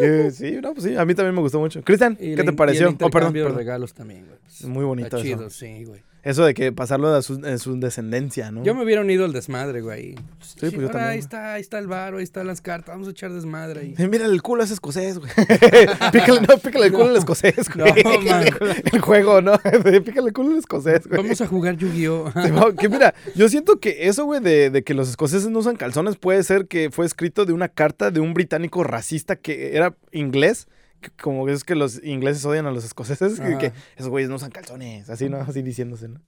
[0.00, 1.82] Eh, sí, no, pues sí, a mí también me gustó mucho.
[1.82, 2.88] Cristian, ¿qué te in- y pareció?
[2.88, 3.56] el Oh, perdón, perdón.
[3.56, 4.38] regalos también, güey.
[4.42, 5.24] Pues, Muy bonito Está eso.
[5.26, 6.02] chido, sí, güey.
[6.22, 8.64] Eso de que pasarlo a su, en su descendencia, ¿no?
[8.64, 10.16] Yo me hubiera unido al desmadre, güey.
[10.40, 12.94] Sí, pues yo ahora también, Ahí está, ahí está el bar, ahí están las cartas,
[12.94, 13.94] vamos a echar desmadre ahí.
[14.08, 15.30] Mira el culo es escocés, güey.
[16.12, 18.02] pícale, no, pícale el culo al escocés, güey.
[18.02, 18.44] No, man.
[18.92, 19.58] el juego, ¿no?
[20.04, 21.22] Pícale el culo al escocés, güey.
[21.22, 22.32] Vamos a jugar Yu-Gi-Oh!
[22.78, 26.16] Que mira, yo siento que eso, güey, de, de que los escoceses no usan calzones
[26.16, 30.66] puede ser que fue escrito de una carta de un británico racista que era inglés.
[31.20, 33.58] Como que es que los ingleses odian a los escoceses, que, Ajá.
[33.58, 35.38] que esos güeyes no usan calzones, así, ¿no?
[35.38, 36.20] Así diciéndose, ¿no?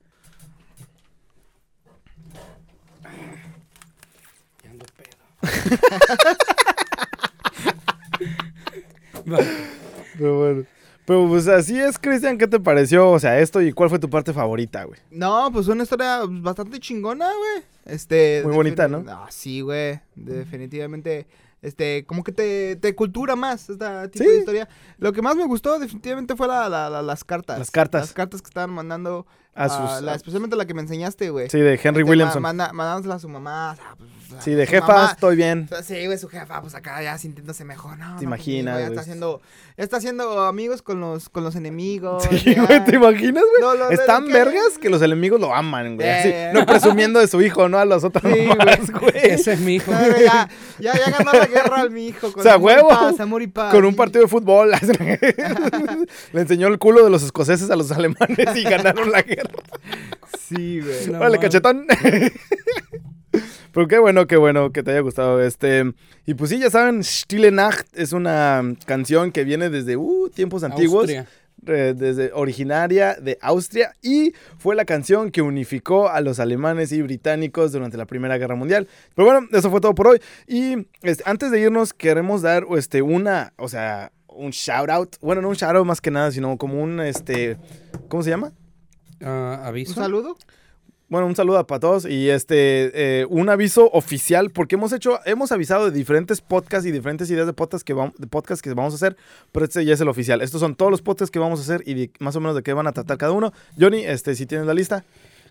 [4.63, 5.15] Ya ando pedo.
[10.17, 10.65] Pero bueno.
[11.05, 13.09] Pero pues así es, Cristian, ¿qué te pareció?
[13.09, 14.99] O sea, esto y cuál fue tu parte favorita, güey.
[15.09, 17.63] No, pues una historia bastante chingona, güey.
[17.85, 18.41] Este.
[18.45, 19.03] Muy bonita, ¿no?
[19.07, 19.99] Ah, sí, güey.
[20.15, 21.25] Definitivamente.
[21.61, 24.31] Este, como que te, te cultura más esta tipo Sí.
[24.31, 24.67] de historia.
[24.97, 27.59] Lo que más me gustó definitivamente fue la, la- la- las cartas.
[27.59, 28.01] Las cartas.
[28.01, 29.27] Las cartas que estaban mandando.
[29.53, 31.49] A a sus- la- especialmente la que me enseñaste, güey.
[31.49, 32.41] Sí, de Henry Este, Williamson.
[32.41, 33.73] ma- manda- mandándoselas a su mamá.
[33.73, 34.09] o sea, pues,
[34.39, 35.09] Sí, de jefa, mamá.
[35.11, 35.67] estoy bien.
[35.83, 38.15] Sí, güey, su jefa, pues acá ya sintiéndose mejor, ¿no?
[38.15, 38.85] ¿Te no, imaginas, güey?
[38.89, 39.41] está haciendo,
[39.77, 42.23] ya está haciendo amigos con los, con los enemigos.
[42.29, 42.63] Sí, ya.
[42.65, 43.61] güey, ¿te imaginas, güey?
[43.61, 46.09] No, lo- Es lo- tan que- vergas que los enemigos lo aman, güey.
[46.09, 46.51] así, Eh.
[46.53, 47.77] no presumiendo de su hijo, ¿no?
[47.77, 48.45] A los otros Sí,
[48.99, 49.11] güey.
[49.15, 49.91] Ese es mi hijo.
[49.91, 50.47] Ya,
[50.79, 52.31] ya, ya ganó la guerra al mi hijo.
[52.31, 52.89] Con O sea, huevo.
[52.89, 53.73] paz, amor y paz.
[53.73, 54.71] Con un partido de fútbol.
[56.33, 59.51] Le enseñó el culo de los escoceses a los alemanes y ganaron la guerra.
[60.47, 61.09] Sí, güey.
[61.11, 61.39] Mames.
[61.39, 61.85] cachetón.
[63.73, 65.41] Pero qué bueno, qué bueno que te haya gustado.
[65.41, 65.93] Este.
[66.25, 70.63] Y pues sí, ya saben, Stille Nacht es una canción que viene desde uh, tiempos
[70.63, 71.03] antiguos.
[71.03, 71.27] Austria.
[71.67, 77.01] eh, desde originaria de Austria y fue la canción que unificó a los alemanes y
[77.01, 78.87] británicos durante la Primera Guerra Mundial.
[79.15, 80.19] Pero bueno, eso fue todo por hoy.
[80.47, 85.15] Y este, antes de irnos, queremos dar este, una, o sea, un shout out.
[85.21, 87.57] Bueno, no un shout out más que nada, sino como un, este,
[88.07, 88.53] ¿cómo se llama?
[89.21, 89.93] Un aviso.
[89.93, 90.37] saludo.
[91.11, 95.51] Bueno, un saludo para todos y este eh, un aviso oficial porque hemos hecho hemos
[95.51, 98.93] avisado de diferentes podcasts y diferentes ideas de podcasts que vamos de podcast que vamos
[98.93, 99.17] a hacer,
[99.51, 100.39] pero este ya es el oficial.
[100.41, 102.63] Estos son todos los podcasts que vamos a hacer y de- más o menos de
[102.63, 103.51] qué van a tratar cada uno.
[103.77, 105.03] Johnny, este si tienes la lista.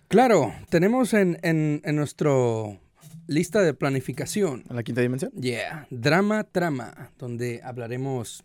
[0.07, 2.79] Claro, tenemos en, en, en nuestro
[3.31, 4.63] lista de planificación.
[4.69, 5.31] En la quinta dimensión.
[5.33, 8.43] Yeah, drama trama, donde hablaremos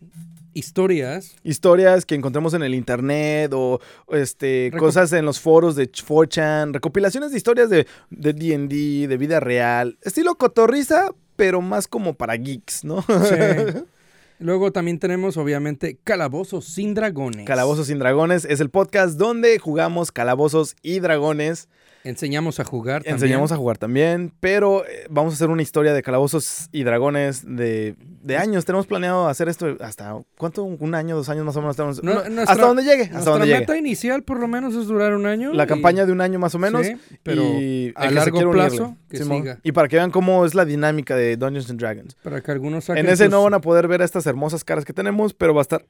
[0.53, 1.35] historias.
[1.43, 6.73] Historias que encontremos en el internet o este Reco- cosas en los foros de 4chan,
[6.73, 12.35] recopilaciones de historias de de D&D, de vida real, estilo cotorriza, pero más como para
[12.35, 13.01] geeks, ¿no?
[13.01, 13.79] Sí.
[14.39, 17.45] Luego también tenemos, obviamente, Calabozos sin Dragones.
[17.47, 21.69] Calabozos sin Dragones es el podcast donde jugamos calabozos y dragones.
[22.07, 23.15] Enseñamos a jugar también.
[23.15, 27.43] Enseñamos a jugar también, pero eh, vamos a hacer una historia de calabozos y dragones
[27.45, 28.65] de, de años.
[28.65, 30.63] Tenemos planeado hacer esto hasta, ¿cuánto?
[30.63, 31.75] Un año, dos años más o menos.
[31.75, 34.73] tenemos- No- no, nuestra- hasta donde llegue, hasta Nuestra donde meta inicial, por lo menos,
[34.75, 35.53] es durar un año.
[35.53, 36.85] La y- campaña de un año más o menos.
[36.85, 39.41] Sí, pero y a largo plazo, que Simón.
[39.41, 39.59] siga.
[39.63, 42.15] Y para que vean cómo es la dinámica de Dungeons and Dragons.
[42.23, 44.85] Para que algunos saquen En ese sus no van a poder ver estas hermosas caras
[44.85, 45.85] que tenemos, pero va a estar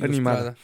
[0.00, 0.54] animada.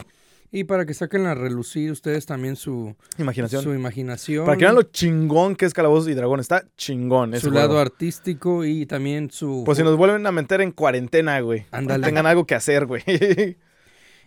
[0.52, 3.62] Y para que saquen a relucir ustedes también su, Imaginación.
[3.62, 4.44] su imaginación.
[4.44, 6.40] Para que vean lo chingón que es Calabozos y Dragón.
[6.40, 7.38] Está chingón.
[7.38, 7.80] su lado juego.
[7.80, 9.62] artístico y también su...
[9.64, 11.66] Pues si nos vuelven a meter en cuarentena, güey.
[11.70, 12.04] Ándale.
[12.04, 13.02] Tengan algo que hacer, güey.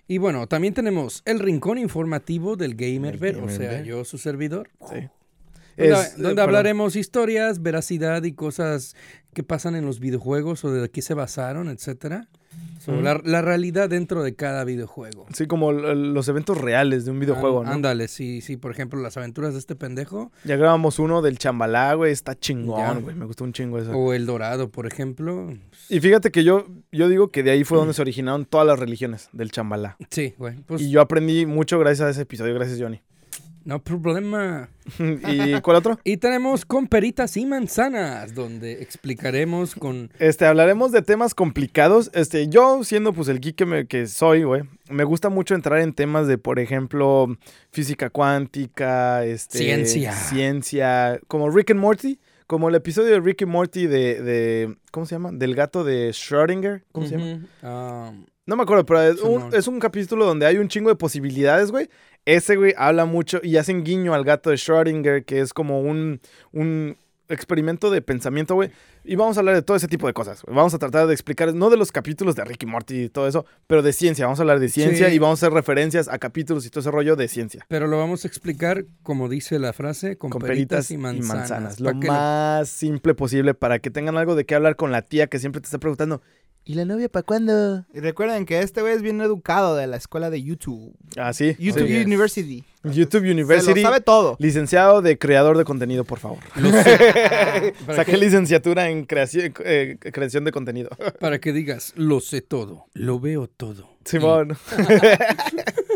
[0.05, 4.69] Y bueno, también tenemos el rincón informativo del Gamerver, o sea, yo su servidor.
[4.91, 5.07] Sí.
[5.77, 8.95] Donde, Es, eh, donde hablaremos historias, veracidad y cosas
[9.33, 12.27] que pasan en los videojuegos o de qué se basaron, etcétera.
[12.79, 13.05] Sobre Ujú.
[13.05, 15.25] la, la realidad dentro de cada videojuego.
[15.33, 17.71] Sí, como los eventos reales de un videojuego, Án- ¿no?
[17.71, 21.93] Ándale, sí, sí, por ejemplo, las aventuras de este pendejo Ya grabamos uno del chambalá,
[21.95, 22.11] güey.
[22.11, 23.15] Está chingón, güey.
[23.15, 23.91] Me gustó un chingo eso.
[23.93, 25.51] o El Dorado, por ejemplo.
[25.89, 28.77] Y fíjate que yo, yo digo que de ahí fue donde se originaron todas las
[28.77, 29.95] religiones del chambalá.
[30.11, 30.57] Sí, güey.
[30.67, 32.53] Pues y yo aprendí mucho gracias a ese episodio.
[32.53, 33.01] Gracias, Johnny.
[33.65, 34.69] No problema.
[34.99, 35.99] ¿Y cuál otro?
[36.03, 42.11] Y tenemos con peritas y manzanas, donde explicaremos con Este, hablaremos de temas complicados.
[42.13, 45.79] Este, yo siendo pues el geek que, me- que soy, güey, me gusta mucho entrar
[45.79, 47.37] en temas de, por ejemplo,
[47.71, 50.11] física cuántica, este, Ciencia.
[50.13, 55.05] ciencia, como Rick and Morty, como el episodio de Rick and Morty de, de ¿cómo
[55.05, 55.31] se llama?
[55.31, 57.45] Del gato de Schrödinger, ¿cómo se llama?
[57.63, 58.11] Ah,
[58.45, 61.71] No me acuerdo, pero es un, es un capítulo donde hay un chingo de posibilidades,
[61.71, 61.89] güey.
[62.25, 66.19] Ese, güey, habla mucho y hacen guiño al gato de Schrödinger, que es como un,
[66.51, 66.97] un
[67.29, 68.69] experimento de pensamiento, güey.
[69.05, 70.43] Y vamos a hablar de todo ese tipo de cosas.
[70.47, 73.45] Vamos a tratar de explicar, no de los capítulos de Ricky Morty y todo eso,
[73.67, 74.25] pero de ciencia.
[74.25, 75.15] Vamos a hablar de ciencia Sí.
[75.15, 77.65] y vamos a hacer referencias a capítulos y todo ese rollo de ciencia.
[77.69, 80.97] pero lo vamos a explicar, como dice la frase, con, Con peritas, peritas y y
[80.97, 81.49] manzanas.
[81.49, 81.75] manzanas.
[81.81, 85.27] pa' Lo más simple posible para que tengan algo de qué hablar con la tía
[85.27, 86.21] que siempre te está preguntando.
[86.65, 87.85] ¿Y la novia para cuándo?
[87.93, 90.95] Y recuerden que este güey es bien educado de la escuela de YouTube.
[91.17, 91.57] Ah, sí.
[91.59, 92.05] YouTube yes.
[92.05, 92.63] University.
[92.83, 93.81] YouTube Se University.
[93.81, 94.37] lo sabe todo.
[94.39, 96.39] Licenciado de creador de contenido, por favor.
[96.55, 97.73] Lo sé.
[97.85, 100.89] para, Saqué que, licenciatura en creación, eh, creación de contenido.
[101.19, 103.89] para que digas, lo sé todo, lo veo todo.
[104.05, 104.57] Simón.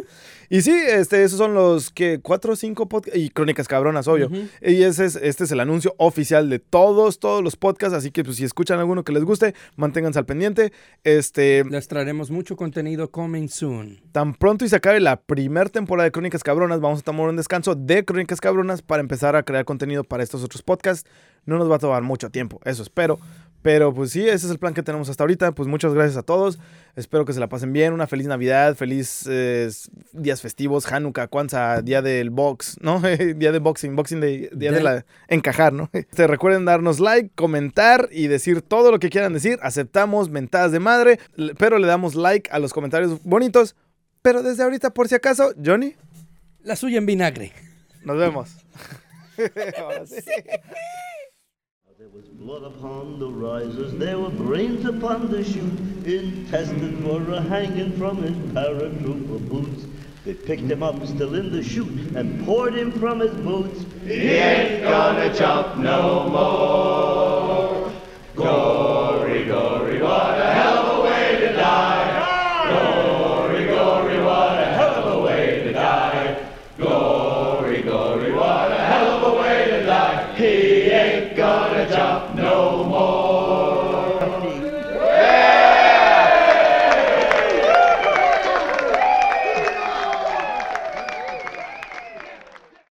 [0.50, 4.30] y sí, este, esos son los que cuatro o cinco podcasts y crónicas cabronas, obvio.
[4.62, 7.96] Y ese es, este es el anuncio oficial de todos, todos los podcasts.
[7.96, 10.72] Así que pues, si escuchan alguno que les guste, manténganse al pendiente.
[11.04, 14.02] Este, Les traeremos mucho contenido coming soon.
[14.12, 17.36] tan pronto y se acabe la primera temporada de Crónicas Cabronas, vamos a tomar un
[17.36, 21.10] descanso de Crónicas Cabronas para empezar a crear contenido para estos otros podcasts.
[21.46, 23.20] No nos va a tomar mucho tiempo, eso espero.
[23.68, 25.52] Pero pues sí, ese es el plan que tenemos hasta ahorita.
[25.52, 26.58] Pues muchas gracias a todos.
[26.96, 27.92] Espero que se la pasen bien.
[27.92, 29.70] Una feliz Navidad, feliz eh,
[30.14, 33.02] días festivos, Hanukkah, Kwanzaa, día del box, ¿no?
[33.36, 35.90] día de boxing, boxing day, día de la encajar, ¿no?
[35.98, 39.60] Este, recuerden darnos like, comentar y decir todo lo que quieran decir.
[39.62, 41.20] Aceptamos mentadas de madre,
[41.58, 43.76] pero le damos like a los comentarios bonitos.
[44.22, 45.94] Pero desde ahorita, por si acaso, Johnny,
[46.64, 47.52] La suya en vinagre.
[48.06, 48.50] nos vemos.
[49.78, 50.22] Ahora sí.
[50.24, 51.07] There
[52.18, 55.80] was blood upon the risers, there were brains upon the chute.
[56.04, 59.86] Intestines were hanging from his paratrooper boots.
[60.26, 63.86] They picked him up still in the chute and poured him from his boots.
[64.04, 67.94] He ain't gonna jump no more.
[68.36, 70.87] Gory, gory, what a hell